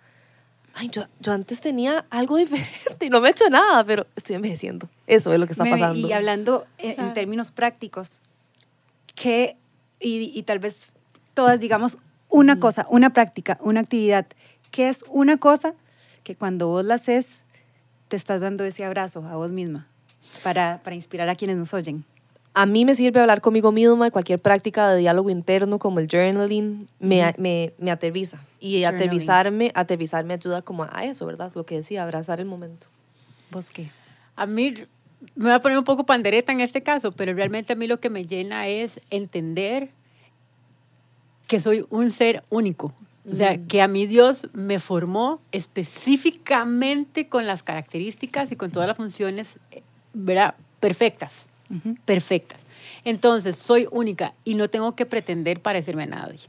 ay, 0.74 0.88
yo, 0.88 1.04
yo 1.20 1.30
antes 1.32 1.60
tenía 1.60 2.06
algo 2.10 2.36
diferente 2.44 3.06
y 3.06 3.08
no 3.08 3.20
me 3.20 3.28
he 3.28 3.30
hecho 3.30 3.48
nada, 3.48 3.84
pero 3.84 4.08
estoy 4.16 4.34
envejeciendo. 4.34 4.88
Eso 5.06 5.32
es 5.32 5.38
lo 5.38 5.46
que 5.46 5.52
está 5.52 5.64
pasando. 5.64 6.08
Y 6.08 6.12
hablando 6.12 6.66
en, 6.78 6.90
en 6.90 6.96
Claro. 6.96 7.12
términos 7.12 7.52
prácticos, 7.52 8.20
que, 9.14 9.56
y, 10.00 10.32
y 10.36 10.42
tal 10.42 10.58
vez 10.58 10.92
todas 11.34 11.60
digamos 11.60 11.98
una 12.28 12.58
cosa, 12.58 12.84
una 12.90 13.12
práctica, 13.12 13.58
una 13.60 13.78
actividad, 13.78 14.26
que 14.72 14.88
es 14.88 15.04
una 15.08 15.36
cosa 15.38 15.74
que 16.28 16.36
cuando 16.36 16.68
vos 16.68 16.84
la 16.84 16.96
haces, 16.96 17.46
te 18.08 18.16
estás 18.16 18.42
dando 18.42 18.62
ese 18.66 18.84
abrazo 18.84 19.24
a 19.24 19.36
vos 19.36 19.50
misma 19.50 19.88
para, 20.42 20.82
para 20.84 20.94
inspirar 20.94 21.26
a 21.30 21.34
quienes 21.34 21.56
nos 21.56 21.72
oyen. 21.72 22.04
A 22.52 22.66
mí 22.66 22.84
me 22.84 22.94
sirve 22.94 23.18
hablar 23.18 23.40
conmigo 23.40 23.72
misma 23.72 24.10
cualquier 24.10 24.38
práctica 24.38 24.90
de 24.90 24.98
diálogo 24.98 25.30
interno 25.30 25.78
como 25.78 26.00
el 26.00 26.06
journaling 26.06 26.86
me, 27.00 27.34
me, 27.38 27.72
me 27.78 27.90
aterriza. 27.90 28.42
Y 28.60 28.82
Journaling. 28.82 29.06
aterrizarme, 29.06 29.72
aterrizarme 29.74 30.34
ayuda 30.34 30.60
como 30.60 30.86
a 30.92 31.06
eso, 31.06 31.24
¿verdad? 31.24 31.50
Lo 31.54 31.64
que 31.64 31.76
decía, 31.76 32.02
abrazar 32.02 32.40
el 32.40 32.46
momento. 32.46 32.88
¿Vos 33.50 33.70
qué? 33.70 33.90
A 34.36 34.44
mí 34.44 34.74
me 35.34 35.44
voy 35.44 35.52
a 35.52 35.62
poner 35.62 35.78
un 35.78 35.84
poco 35.84 36.04
pandereta 36.04 36.52
en 36.52 36.60
este 36.60 36.82
caso, 36.82 37.12
pero 37.12 37.32
realmente 37.32 37.72
a 37.72 37.76
mí 37.76 37.86
lo 37.86 38.00
que 38.00 38.10
me 38.10 38.26
llena 38.26 38.68
es 38.68 39.00
entender 39.08 39.88
que 41.46 41.58
soy 41.58 41.86
un 41.88 42.12
ser 42.12 42.42
único. 42.50 42.92
O 43.30 43.34
sea, 43.34 43.58
que 43.58 43.82
a 43.82 43.88
mí 43.88 44.06
Dios 44.06 44.48
me 44.52 44.78
formó 44.78 45.40
específicamente 45.52 47.28
con 47.28 47.46
las 47.46 47.62
características 47.62 48.52
y 48.52 48.56
con 48.56 48.70
todas 48.70 48.88
las 48.88 48.96
funciones, 48.96 49.58
¿verdad? 50.14 50.54
Perfectas, 50.80 51.46
perfectas. 52.04 52.60
Entonces, 53.04 53.56
soy 53.56 53.86
única 53.90 54.32
y 54.44 54.54
no 54.54 54.68
tengo 54.68 54.94
que 54.94 55.06
pretender 55.06 55.60
parecerme 55.60 56.04
a 56.04 56.06
nadie. 56.06 56.40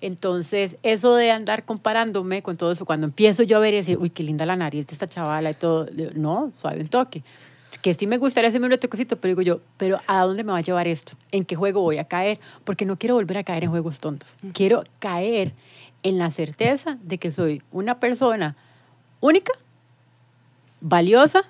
Entonces, 0.00 0.76
eso 0.82 1.14
de 1.14 1.30
andar 1.30 1.64
comparándome 1.64 2.42
con 2.42 2.56
todo 2.56 2.72
eso, 2.72 2.84
cuando 2.84 3.06
empiezo 3.06 3.42
yo 3.42 3.56
a 3.56 3.60
ver 3.60 3.74
y 3.74 3.78
decir, 3.78 3.98
uy, 3.98 4.10
qué 4.10 4.22
linda 4.22 4.44
la 4.44 4.56
nariz 4.56 4.86
de 4.86 4.92
esta 4.92 5.06
chavala 5.06 5.50
y 5.50 5.54
todo, 5.54 5.86
no, 6.14 6.52
suave 6.56 6.80
un 6.80 6.88
toque. 6.88 7.22
Que 7.82 7.94
sí 7.94 8.06
me 8.06 8.18
gustaría 8.18 8.48
hacerme 8.48 8.66
un 8.66 8.72
retoquecito, 8.72 9.16
pero 9.16 9.32
digo 9.32 9.42
yo, 9.42 9.60
pero 9.76 10.00
¿a 10.06 10.24
dónde 10.24 10.44
me 10.44 10.52
va 10.52 10.58
a 10.58 10.62
llevar 10.62 10.88
esto? 10.88 11.12
¿En 11.30 11.44
qué 11.44 11.56
juego 11.56 11.82
voy 11.82 11.98
a 11.98 12.04
caer? 12.04 12.38
Porque 12.64 12.84
no 12.84 12.98
quiero 12.98 13.14
volver 13.14 13.38
a 13.38 13.44
caer 13.44 13.64
en 13.64 13.70
juegos 13.70 13.98
tontos. 13.98 14.36
Quiero 14.52 14.84
caer 14.98 15.52
en 16.06 16.18
la 16.18 16.30
certeza 16.30 16.98
de 17.02 17.18
que 17.18 17.32
soy 17.32 17.62
una 17.72 17.98
persona 17.98 18.54
única, 19.20 19.52
valiosa 20.80 21.42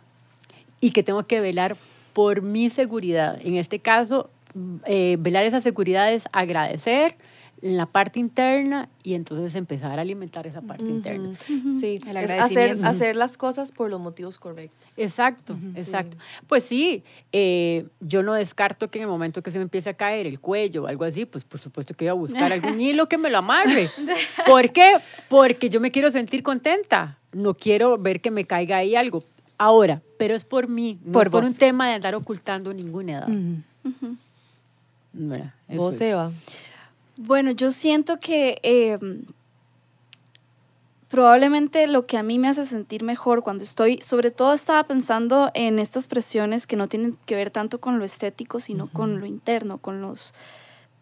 y 0.80 0.92
que 0.92 1.02
tengo 1.02 1.26
que 1.26 1.40
velar 1.40 1.76
por 2.14 2.40
mi 2.40 2.70
seguridad. 2.70 3.38
En 3.44 3.56
este 3.56 3.80
caso, 3.80 4.30
eh, 4.86 5.18
velar 5.20 5.44
esa 5.44 5.60
seguridad 5.60 6.10
es 6.10 6.26
agradecer 6.32 7.16
en 7.66 7.76
la 7.76 7.86
parte 7.86 8.20
interna 8.20 8.88
y 9.02 9.14
entonces 9.14 9.54
empezar 9.56 9.98
a 9.98 10.02
alimentar 10.02 10.46
esa 10.46 10.60
parte 10.62 10.84
interna. 10.84 11.36
Sí, 11.80 12.00
El 12.06 12.16
es 12.16 12.30
hacer, 12.30 13.16
las 13.16 13.36
cosas 13.36 13.72
por 13.72 13.90
los 13.90 14.00
motivos 14.00 14.38
correctos. 14.38 14.88
Exacto, 14.96 15.56
exacto. 15.74 16.16
Pues 16.46 16.64
sí, 16.64 17.02
eh, 17.32 17.86
yo 18.00 18.22
no 18.22 18.34
descarto 18.34 18.88
que 18.88 18.98
en 18.98 19.02
el 19.02 19.08
momento 19.08 19.42
que 19.42 19.50
se 19.50 19.58
me 19.58 19.64
empiece 19.64 19.90
a 19.90 19.94
caer 19.94 20.26
el 20.26 20.38
cuello 20.38 20.84
o 20.84 20.86
algo 20.86 21.04
así, 21.04 21.26
pues 21.26 21.42
por 21.42 21.58
supuesto 21.58 21.94
que 21.94 22.04
voy 22.04 22.10
a 22.10 22.12
buscar 22.12 22.52
algún 22.52 22.80
hilo 22.80 23.08
que 23.08 23.18
me 23.18 23.30
lo 23.30 23.38
amarre. 23.38 23.90
¿Por 24.46 24.70
qué? 24.70 24.94
Porque 25.28 25.68
yo 25.68 25.80
me 25.80 25.90
quiero 25.90 26.10
sentir 26.10 26.42
contenta. 26.42 27.18
No 27.32 27.54
quiero 27.54 27.98
ver 27.98 28.20
que 28.20 28.30
me 28.30 28.46
caiga 28.46 28.76
ahí 28.76 28.94
algo. 28.94 29.24
Ahora, 29.58 30.02
pero 30.18 30.34
es 30.34 30.44
por 30.44 30.68
mí, 30.68 30.98
no 31.04 31.12
Por 31.12 31.26
es 31.26 31.32
por 31.32 31.44
un 31.44 31.54
tema 31.54 31.88
de 31.88 31.94
andar 31.94 32.14
ocultando 32.14 32.72
ninguna 32.72 33.12
edad. 33.12 33.28
Vos, 35.68 35.96
es. 35.96 36.00
Eva. 36.02 36.30
Bueno, 37.16 37.50
yo 37.50 37.70
siento 37.70 38.20
que 38.20 38.58
eh, 38.62 38.98
probablemente 41.08 41.86
lo 41.86 42.06
que 42.06 42.18
a 42.18 42.22
mí 42.22 42.38
me 42.38 42.48
hace 42.48 42.66
sentir 42.66 43.02
mejor 43.02 43.42
cuando 43.42 43.64
estoy, 43.64 44.02
sobre 44.02 44.30
todo 44.30 44.52
estaba 44.52 44.84
pensando 44.84 45.50
en 45.54 45.78
estas 45.78 46.08
presiones 46.08 46.66
que 46.66 46.76
no 46.76 46.88
tienen 46.88 47.16
que 47.24 47.34
ver 47.34 47.50
tanto 47.50 47.80
con 47.80 47.98
lo 47.98 48.04
estético, 48.04 48.60
sino 48.60 48.88
con 48.92 49.18
lo 49.18 49.24
interno, 49.24 49.78
con 49.78 50.02
los 50.02 50.34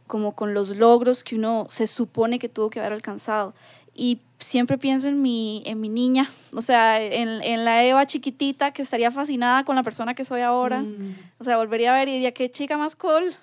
como 0.06 0.36
con 0.36 0.54
los 0.54 0.76
logros 0.76 1.24
que 1.24 1.34
uno 1.34 1.66
se 1.70 1.86
supone 1.86 2.38
que 2.38 2.48
tuvo 2.48 2.70
que 2.70 2.78
haber 2.78 2.92
alcanzado. 2.92 3.54
Y 3.94 4.20
siempre 4.38 4.76
pienso 4.76 5.08
en 5.08 5.22
mi, 5.22 5.62
en 5.66 5.80
mi 5.80 5.88
niña, 5.88 6.28
o 6.52 6.60
sea, 6.60 7.00
en, 7.00 7.42
en 7.42 7.64
la 7.64 7.84
Eva 7.84 8.04
chiquitita 8.06 8.72
que 8.72 8.82
estaría 8.82 9.10
fascinada 9.10 9.64
con 9.64 9.76
la 9.76 9.82
persona 9.82 10.14
que 10.14 10.24
soy 10.24 10.42
ahora. 10.42 10.80
Mm. 10.80 11.16
O 11.38 11.44
sea, 11.44 11.56
volvería 11.56 11.94
a 11.94 11.98
ver 11.98 12.08
y 12.08 12.12
diría, 12.12 12.32
qué 12.32 12.50
chica 12.50 12.76
más 12.76 12.96
cool. 12.96 13.34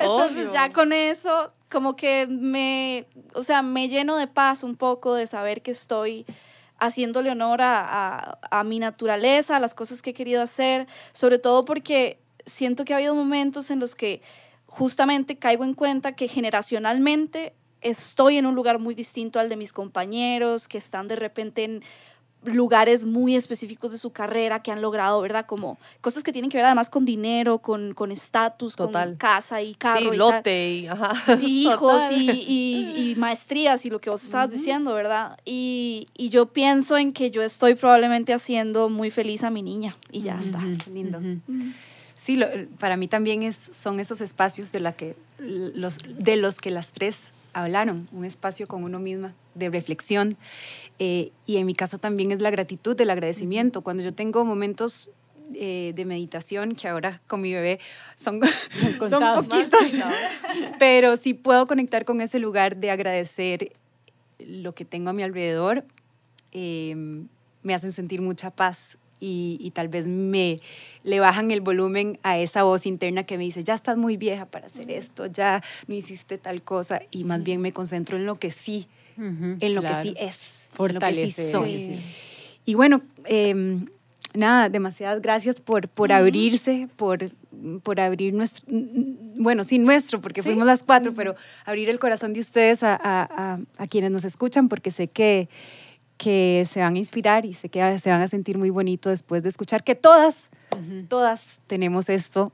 Entonces 0.00 0.52
ya 0.52 0.72
con 0.72 0.92
eso, 0.92 1.52
como 1.70 1.96
que 1.96 2.26
me, 2.26 3.06
o 3.34 3.42
sea, 3.42 3.62
me 3.62 3.88
lleno 3.88 4.16
de 4.16 4.26
paz 4.26 4.64
un 4.64 4.76
poco 4.76 5.14
de 5.14 5.26
saber 5.26 5.62
que 5.62 5.70
estoy 5.70 6.24
haciéndole 6.78 7.30
honor 7.30 7.62
a, 7.62 7.80
a, 7.80 8.38
a 8.50 8.64
mi 8.64 8.78
naturaleza, 8.78 9.56
a 9.56 9.60
las 9.60 9.74
cosas 9.74 10.02
que 10.02 10.10
he 10.10 10.14
querido 10.14 10.42
hacer, 10.42 10.86
sobre 11.12 11.38
todo 11.38 11.64
porque 11.64 12.18
siento 12.46 12.84
que 12.84 12.92
ha 12.92 12.96
habido 12.96 13.14
momentos 13.14 13.70
en 13.70 13.78
los 13.78 13.94
que 13.94 14.22
justamente 14.66 15.36
caigo 15.36 15.64
en 15.64 15.74
cuenta 15.74 16.12
que 16.12 16.26
generacionalmente 16.26 17.54
estoy 17.84 18.36
en 18.38 18.46
un 18.46 18.56
lugar 18.56 18.80
muy 18.80 18.94
distinto 18.96 19.38
al 19.38 19.48
de 19.48 19.56
mis 19.56 19.72
compañeros, 19.72 20.66
que 20.66 20.78
están 20.78 21.06
de 21.06 21.14
repente 21.16 21.62
en 21.64 21.82
lugares 22.46 23.06
muy 23.06 23.36
específicos 23.36 23.90
de 23.92 23.96
su 23.98 24.10
carrera 24.12 24.60
que 24.62 24.70
han 24.70 24.82
logrado, 24.82 25.22
¿verdad? 25.22 25.46
Como 25.46 25.78
cosas 26.02 26.22
que 26.22 26.30
tienen 26.30 26.50
que 26.50 26.58
ver 26.58 26.66
además 26.66 26.90
con 26.90 27.06
dinero, 27.06 27.56
con 27.60 27.94
con 27.94 28.12
estatus, 28.12 28.76
con 28.76 28.88
Total. 28.88 29.16
casa 29.16 29.62
y 29.62 29.74
carro. 29.74 30.00
Sí, 30.00 30.08
y 30.12 30.16
lote 30.18 30.70
y, 30.74 30.86
ajá. 30.86 31.14
y 31.40 31.62
hijos 31.70 32.02
y, 32.10 32.30
y- 32.46 33.10
y 33.12 33.14
maestrías 33.16 33.86
y 33.86 33.90
lo 33.90 33.98
que 33.98 34.10
vos 34.10 34.22
estabas 34.22 34.50
diciendo, 34.50 34.92
¿verdad? 34.92 35.38
Y, 35.46 36.06
y 36.18 36.28
yo 36.28 36.44
pienso 36.52 36.98
en 36.98 37.14
que 37.14 37.30
yo 37.30 37.42
estoy 37.42 37.76
probablemente 37.76 38.34
haciendo 38.34 38.90
muy 38.90 39.10
feliz 39.10 39.42
a 39.42 39.48
mi 39.48 39.62
niña 39.62 39.96
y 40.12 40.20
ya 40.20 40.38
está. 40.38 40.60
Qué 40.84 40.90
lindo. 40.90 41.20
Sí, 42.12 42.36
lo- 42.36 42.48
para 42.78 42.98
mí 42.98 43.08
también 43.08 43.40
es, 43.42 43.56
son 43.72 44.00
esos 44.00 44.20
espacios 44.20 44.70
de, 44.70 44.80
la 44.80 44.92
que, 44.92 45.16
los, 45.38 45.98
de 46.18 46.36
los 46.36 46.60
que 46.60 46.70
las 46.70 46.92
tres 46.92 47.32
hablaron, 47.54 48.08
un 48.12 48.24
espacio 48.24 48.66
con 48.66 48.84
uno 48.84 48.98
misma 48.98 49.34
de 49.54 49.70
reflexión. 49.70 50.36
eh, 50.98 51.30
y 51.46 51.56
en 51.56 51.66
mi 51.66 51.74
caso 51.74 51.98
también 51.98 52.30
es 52.32 52.40
la 52.40 52.50
gratitud, 52.50 53.00
el 53.00 53.10
agradecimiento. 53.10 53.82
Cuando 53.82 54.02
yo 54.02 54.12
tengo 54.12 54.44
momentos 54.44 55.10
eh, 55.54 55.92
de 55.94 56.04
meditación, 56.04 56.74
que 56.74 56.88
ahora 56.88 57.20
con 57.26 57.40
mi 57.40 57.52
bebé 57.52 57.78
son, 58.16 58.40
son 59.10 59.22
poquitos, 59.34 59.92
pero 60.78 61.16
sí 61.16 61.34
puedo 61.34 61.66
conectar 61.66 62.04
con 62.04 62.20
ese 62.20 62.38
lugar 62.38 62.76
de 62.76 62.90
agradecer 62.90 63.72
lo 64.38 64.74
que 64.74 64.84
tengo 64.84 65.10
a 65.10 65.12
mi 65.12 65.22
alrededor, 65.22 65.84
eh, 66.52 66.94
me 67.62 67.74
hacen 67.74 67.92
sentir 67.92 68.20
mucha 68.20 68.50
paz 68.50 68.98
y, 69.20 69.56
y 69.60 69.70
tal 69.72 69.88
vez 69.88 70.06
me 70.06 70.60
le 71.02 71.20
bajan 71.20 71.50
el 71.50 71.60
volumen 71.60 72.18
a 72.22 72.38
esa 72.38 72.62
voz 72.62 72.86
interna 72.86 73.24
que 73.24 73.36
me 73.38 73.44
dice, 73.44 73.62
ya 73.64 73.74
estás 73.74 73.96
muy 73.96 74.16
vieja 74.16 74.46
para 74.46 74.66
hacer 74.68 74.90
esto, 74.90 75.26
ya 75.26 75.62
no 75.86 75.94
hiciste 75.94 76.38
tal 76.38 76.62
cosa, 76.62 77.02
y 77.10 77.24
más 77.24 77.42
bien 77.42 77.60
me 77.60 77.72
concentro 77.72 78.16
en 78.16 78.24
lo 78.26 78.36
que 78.38 78.50
sí, 78.50 78.86
Ujú, 79.18 79.56
en 79.60 79.74
lo 79.74 79.82
que 79.82 79.88
claro. 79.88 80.02
sí 80.02 80.14
es, 80.18 80.70
en 80.78 80.94
lo 80.94 81.00
que 81.00 81.14
sí 81.14 81.30
soy. 81.30 81.72
Sí. 81.76 81.96
Y 82.66 82.74
bueno, 82.74 83.02
eh, 83.26 83.84
nada, 84.32 84.68
demasiadas 84.70 85.20
gracias 85.20 85.60
por, 85.60 85.88
por 85.88 86.10
abrirse, 86.12 86.88
por, 86.96 87.30
por 87.82 88.00
abrir 88.00 88.32
nuestro, 88.32 88.64
bueno, 89.36 89.62
sí 89.64 89.78
nuestro, 89.78 90.20
porque 90.22 90.42
fuimos 90.42 90.66
las 90.66 90.82
cuatro, 90.82 91.12
pero 91.14 91.34
abrir 91.66 91.88
el 91.90 91.98
corazón 91.98 92.32
de 92.32 92.40
ustedes 92.40 92.82
a, 92.82 92.94
a- 92.96 93.28
a- 93.54 93.58
a 93.76 93.86
quienes 93.86 94.10
nos 94.10 94.24
escuchan, 94.24 94.68
porque 94.70 94.90
sé 94.90 95.08
que, 95.08 95.48
que 96.16 96.66
se 96.68 96.80
van 96.80 96.94
a 96.94 96.98
inspirar 96.98 97.44
y 97.44 97.54
sé 97.54 97.68
que 97.68 97.98
se 97.98 98.10
van 98.10 98.22
a 98.22 98.28
sentir 98.28 98.58
muy 98.58 98.70
bonito 98.70 99.10
después 99.10 99.42
de 99.42 99.48
escuchar 99.48 99.84
que 99.84 99.94
todas, 99.94 100.48
todas 101.08 101.60
tenemos 101.66 102.08
esto 102.08 102.52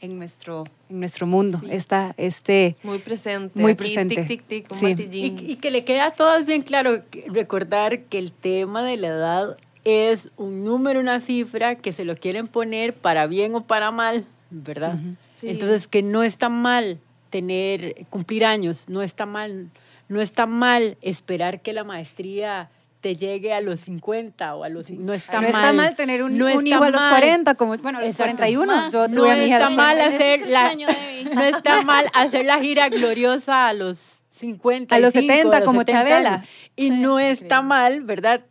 en 0.00 0.18
nuestro, 0.18 0.64
en 0.88 1.00
nuestro 1.00 1.26
mundo, 1.26 1.60
esta, 1.68 2.14
este... 2.16 2.76
Muy 2.82 2.98
presente. 2.98 3.58
Muy 3.58 3.72
aquí, 3.72 3.78
presente. 3.78 4.24
Tic, 4.24 4.46
tic, 4.46 4.68
tic, 4.68 4.74
Sí. 4.74 4.94
Y, 5.12 5.52
y 5.52 5.56
que 5.56 5.70
le 5.70 5.84
queda 5.84 6.06
a 6.06 6.10
todas 6.12 6.46
bien 6.46 6.62
claro 6.62 7.02
recordar 7.26 8.00
que 8.04 8.18
el 8.18 8.32
tema 8.32 8.82
de 8.82 8.96
la 8.96 9.08
edad 9.08 9.56
es 9.84 10.30
un 10.36 10.64
número, 10.64 11.00
una 11.00 11.20
cifra 11.20 11.76
que 11.76 11.92
se 11.92 12.04
lo 12.04 12.16
quieren 12.16 12.48
poner 12.48 12.94
para 12.94 13.26
bien 13.26 13.54
o 13.54 13.62
para 13.62 13.90
mal, 13.90 14.24
¿verdad? 14.50 14.98
Sí. 15.36 15.48
Entonces 15.48 15.86
que 15.86 16.02
no 16.02 16.22
está 16.22 16.48
mal 16.48 16.98
tener 17.30 18.06
cumplir 18.10 18.44
años, 18.44 18.86
no 18.88 19.02
está 19.02 19.26
mal, 19.26 19.70
no 20.10 20.20
está 20.20 20.44
mal 20.46 20.98
esperar 21.02 21.62
que 21.62 21.72
la 21.72 21.84
maestría 21.84 22.68
te 23.00 23.16
llegue 23.16 23.54
a 23.54 23.60
los 23.62 23.80
50 23.80 24.56
o 24.56 24.64
a 24.64 24.68
los 24.68 24.90
no 24.90 25.14
está 25.14 25.34
no 25.36 25.42
mal. 25.42 25.50
está 25.50 25.72
mal 25.72 25.96
tener 25.96 26.22
un, 26.22 26.36
No 26.36 26.46
un 26.54 26.66
hijo 26.66 26.82
a 26.84 26.90
los 26.90 27.00
mal. 27.00 27.10
40, 27.20 27.54
como, 27.54 27.78
bueno, 27.78 27.98
a 27.98 28.00
los 28.02 28.10
Exacto. 28.10 28.36
41. 28.36 28.66
Más. 28.66 28.92
Yo 28.92 29.08
No 29.08 29.14
tuve 29.14 29.32
a 29.32 29.36
mi 29.36 29.44
hija 29.44 29.56
a 29.56 29.58
está 29.60 29.70
mal 29.70 29.96
40. 29.96 30.14
Ese 30.16 30.16
hacer 30.34 30.40
es 30.42 30.50
la 30.50 31.34
no 31.34 31.42
está 31.44 31.82
mal 31.82 32.06
hacer 32.12 32.44
la 32.44 32.58
gira 32.60 32.88
gloriosa 32.90 33.68
a 33.68 33.72
los 33.72 34.20
50 34.30 34.94
A 34.94 34.98
los 34.98 35.12
70, 35.14 35.64
como 35.64 35.84
Chabela. 35.84 36.44
y 36.76 36.90
no 36.90 37.18
está 37.18 37.62
mal 37.62 38.02
verdad 38.02 38.42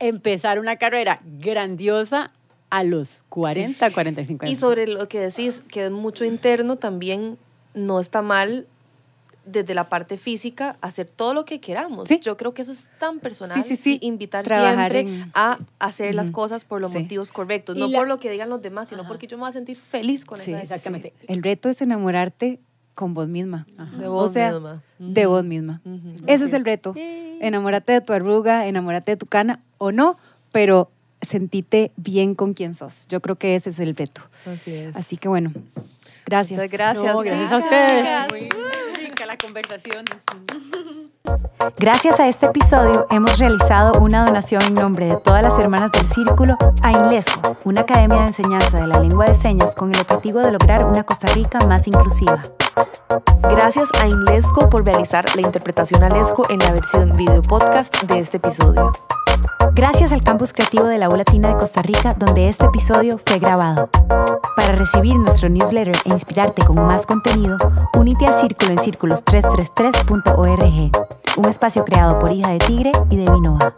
empezar 0.00 0.58
una 0.58 0.76
carrera 0.76 1.20
grandiosa 1.22 2.32
a 2.70 2.82
los 2.82 3.22
40 3.28 3.90
45 3.90 4.44
Y 4.44 4.48
años 4.48 4.58
sobre 4.58 4.86
lo 4.88 5.06
que 5.08 5.20
decís, 5.20 5.62
que 5.68 5.84
es 5.84 5.90
mucho 5.90 6.24
interno, 6.24 6.76
también 6.76 7.38
no 7.74 8.00
está 8.00 8.22
mal 8.22 8.66
desde 9.46 9.74
la 9.74 9.88
parte 9.88 10.16
física 10.18 10.76
hacer 10.80 11.10
todo 11.10 11.34
lo 11.34 11.44
que 11.44 11.60
queramos. 11.60 12.08
Sí. 12.08 12.18
Yo 12.22 12.36
creo 12.36 12.54
que 12.54 12.62
eso 12.62 12.72
es 12.72 12.86
tan 12.98 13.20
personal. 13.20 13.60
Sí, 13.62 13.76
sí, 13.76 13.76
sí. 13.76 13.98
y 14.00 14.06
Invitar 14.06 14.44
Trabajar 14.44 14.92
siempre 14.92 15.14
en- 15.22 15.30
a 15.34 15.58
hacer 15.78 16.14
las 16.14 16.30
cosas 16.30 16.64
por 16.64 16.80
los 16.80 16.92
Sí. 16.92 16.98
motivos 17.00 17.30
correctos, 17.32 17.76
Y 17.76 17.80
no 17.80 17.88
la- 17.88 17.98
por 17.98 18.08
lo 18.08 18.18
que 18.20 18.30
digan 18.30 18.48
los 18.48 18.62
demás, 18.62 18.88
sino 18.88 19.06
porque 19.06 19.26
yo 19.26 19.36
me 19.36 19.42
voy 19.42 19.50
a 19.50 19.52
sentir 19.52 19.76
feliz 19.76 20.24
con 20.24 20.38
Sí, 20.38 20.52
esa 20.52 20.62
exactamente. 20.62 21.12
El 21.28 21.42
reto 21.42 21.68
es 21.68 21.82
enamorarte 21.82 22.58
con 22.94 23.12
vos 23.12 23.26
misma. 23.28 23.66
De 23.98 24.06
o 24.06 24.12
vos 24.12 24.32
sea, 24.32 24.52
misma. 24.52 24.82
de 24.98 25.26
vos 25.26 25.44
misma. 25.44 25.80
Ese 26.26 26.44
es 26.44 26.52
el 26.52 26.64
reto. 26.64 26.94
Enamórate 26.96 27.92
de 27.92 28.00
tu 28.00 28.12
arruga, 28.12 28.66
enamórate 28.66 29.10
de 29.12 29.16
tu 29.16 29.26
cana 29.26 29.60
o 29.78 29.90
no, 29.92 30.16
pero 30.52 30.90
sentite 31.20 31.90
bien 31.96 32.34
con 32.34 32.54
quien 32.54 32.74
sos. 32.74 33.06
Yo 33.08 33.20
creo 33.20 33.36
que 33.36 33.54
ese 33.56 33.70
es 33.70 33.78
el 33.80 33.96
reto. 33.96 34.22
Así 34.46 34.72
es. 34.74 34.94
Así 34.96 35.16
que 35.16 35.26
bueno, 35.28 35.52
gracias. 36.26 36.58
Muchas 36.58 36.70
gracias. 36.70 37.14
No, 37.14 37.20
gracias 37.20 37.52
a 37.52 37.58
Gracias. 37.58 37.64
ustedes 37.64 38.04
la 38.04 38.83
conversación 39.54 40.04
Gracias 41.78 42.18
a 42.18 42.26
este 42.26 42.46
episodio 42.46 43.06
hemos 43.10 43.38
realizado 43.38 44.00
una 44.00 44.24
donación 44.24 44.62
en 44.62 44.74
nombre 44.74 45.06
de 45.06 45.16
todas 45.16 45.44
las 45.44 45.56
hermanas 45.60 45.92
del 45.92 46.06
Círculo 46.06 46.58
a 46.82 46.90
INLESCO, 46.90 47.56
una 47.62 47.82
academia 47.82 48.22
de 48.22 48.26
enseñanza 48.26 48.80
de 48.80 48.88
la 48.88 48.98
lengua 48.98 49.26
de 49.26 49.36
señas 49.36 49.76
con 49.76 49.94
el 49.94 50.00
objetivo 50.00 50.40
de 50.40 50.50
lograr 50.50 50.84
una 50.84 51.04
Costa 51.04 51.28
Rica 51.32 51.60
más 51.66 51.86
inclusiva. 51.86 52.42
Gracias 53.42 53.90
a 54.00 54.08
Inlesco 54.08 54.68
por 54.68 54.84
realizar 54.84 55.24
la 55.36 55.42
interpretación 55.42 56.02
al 56.02 56.16
ESCO 56.16 56.50
en 56.50 56.58
la 56.58 56.72
versión 56.72 57.16
video 57.16 57.40
podcast 57.40 58.02
de 58.02 58.18
este 58.18 58.38
episodio. 58.38 58.92
Gracias 59.74 60.12
al 60.12 60.22
Campus 60.22 60.52
Creativo 60.52 60.86
de 60.86 60.98
la 60.98 61.08
U 61.08 61.16
Latina 61.16 61.48
de 61.48 61.56
Costa 61.56 61.82
Rica, 61.82 62.14
donde 62.14 62.48
este 62.48 62.64
episodio 62.64 63.18
fue 63.18 63.40
grabado. 63.40 63.90
Para 64.56 64.76
recibir 64.76 65.16
nuestro 65.16 65.48
newsletter 65.48 65.96
e 66.04 66.10
inspirarte 66.10 66.64
con 66.64 66.76
más 66.76 67.06
contenido, 67.06 67.58
únete 67.94 68.26
al 68.26 68.34
Círculo 68.34 68.70
en 68.70 68.78
círculos333.org, 68.78 70.92
un 71.36 71.44
espacio 71.46 71.84
creado 71.84 72.20
por 72.20 72.30
Hija 72.30 72.50
de 72.50 72.58
Tigre 72.58 72.92
y 73.10 73.16
de 73.16 73.28
Vinova. 73.32 73.74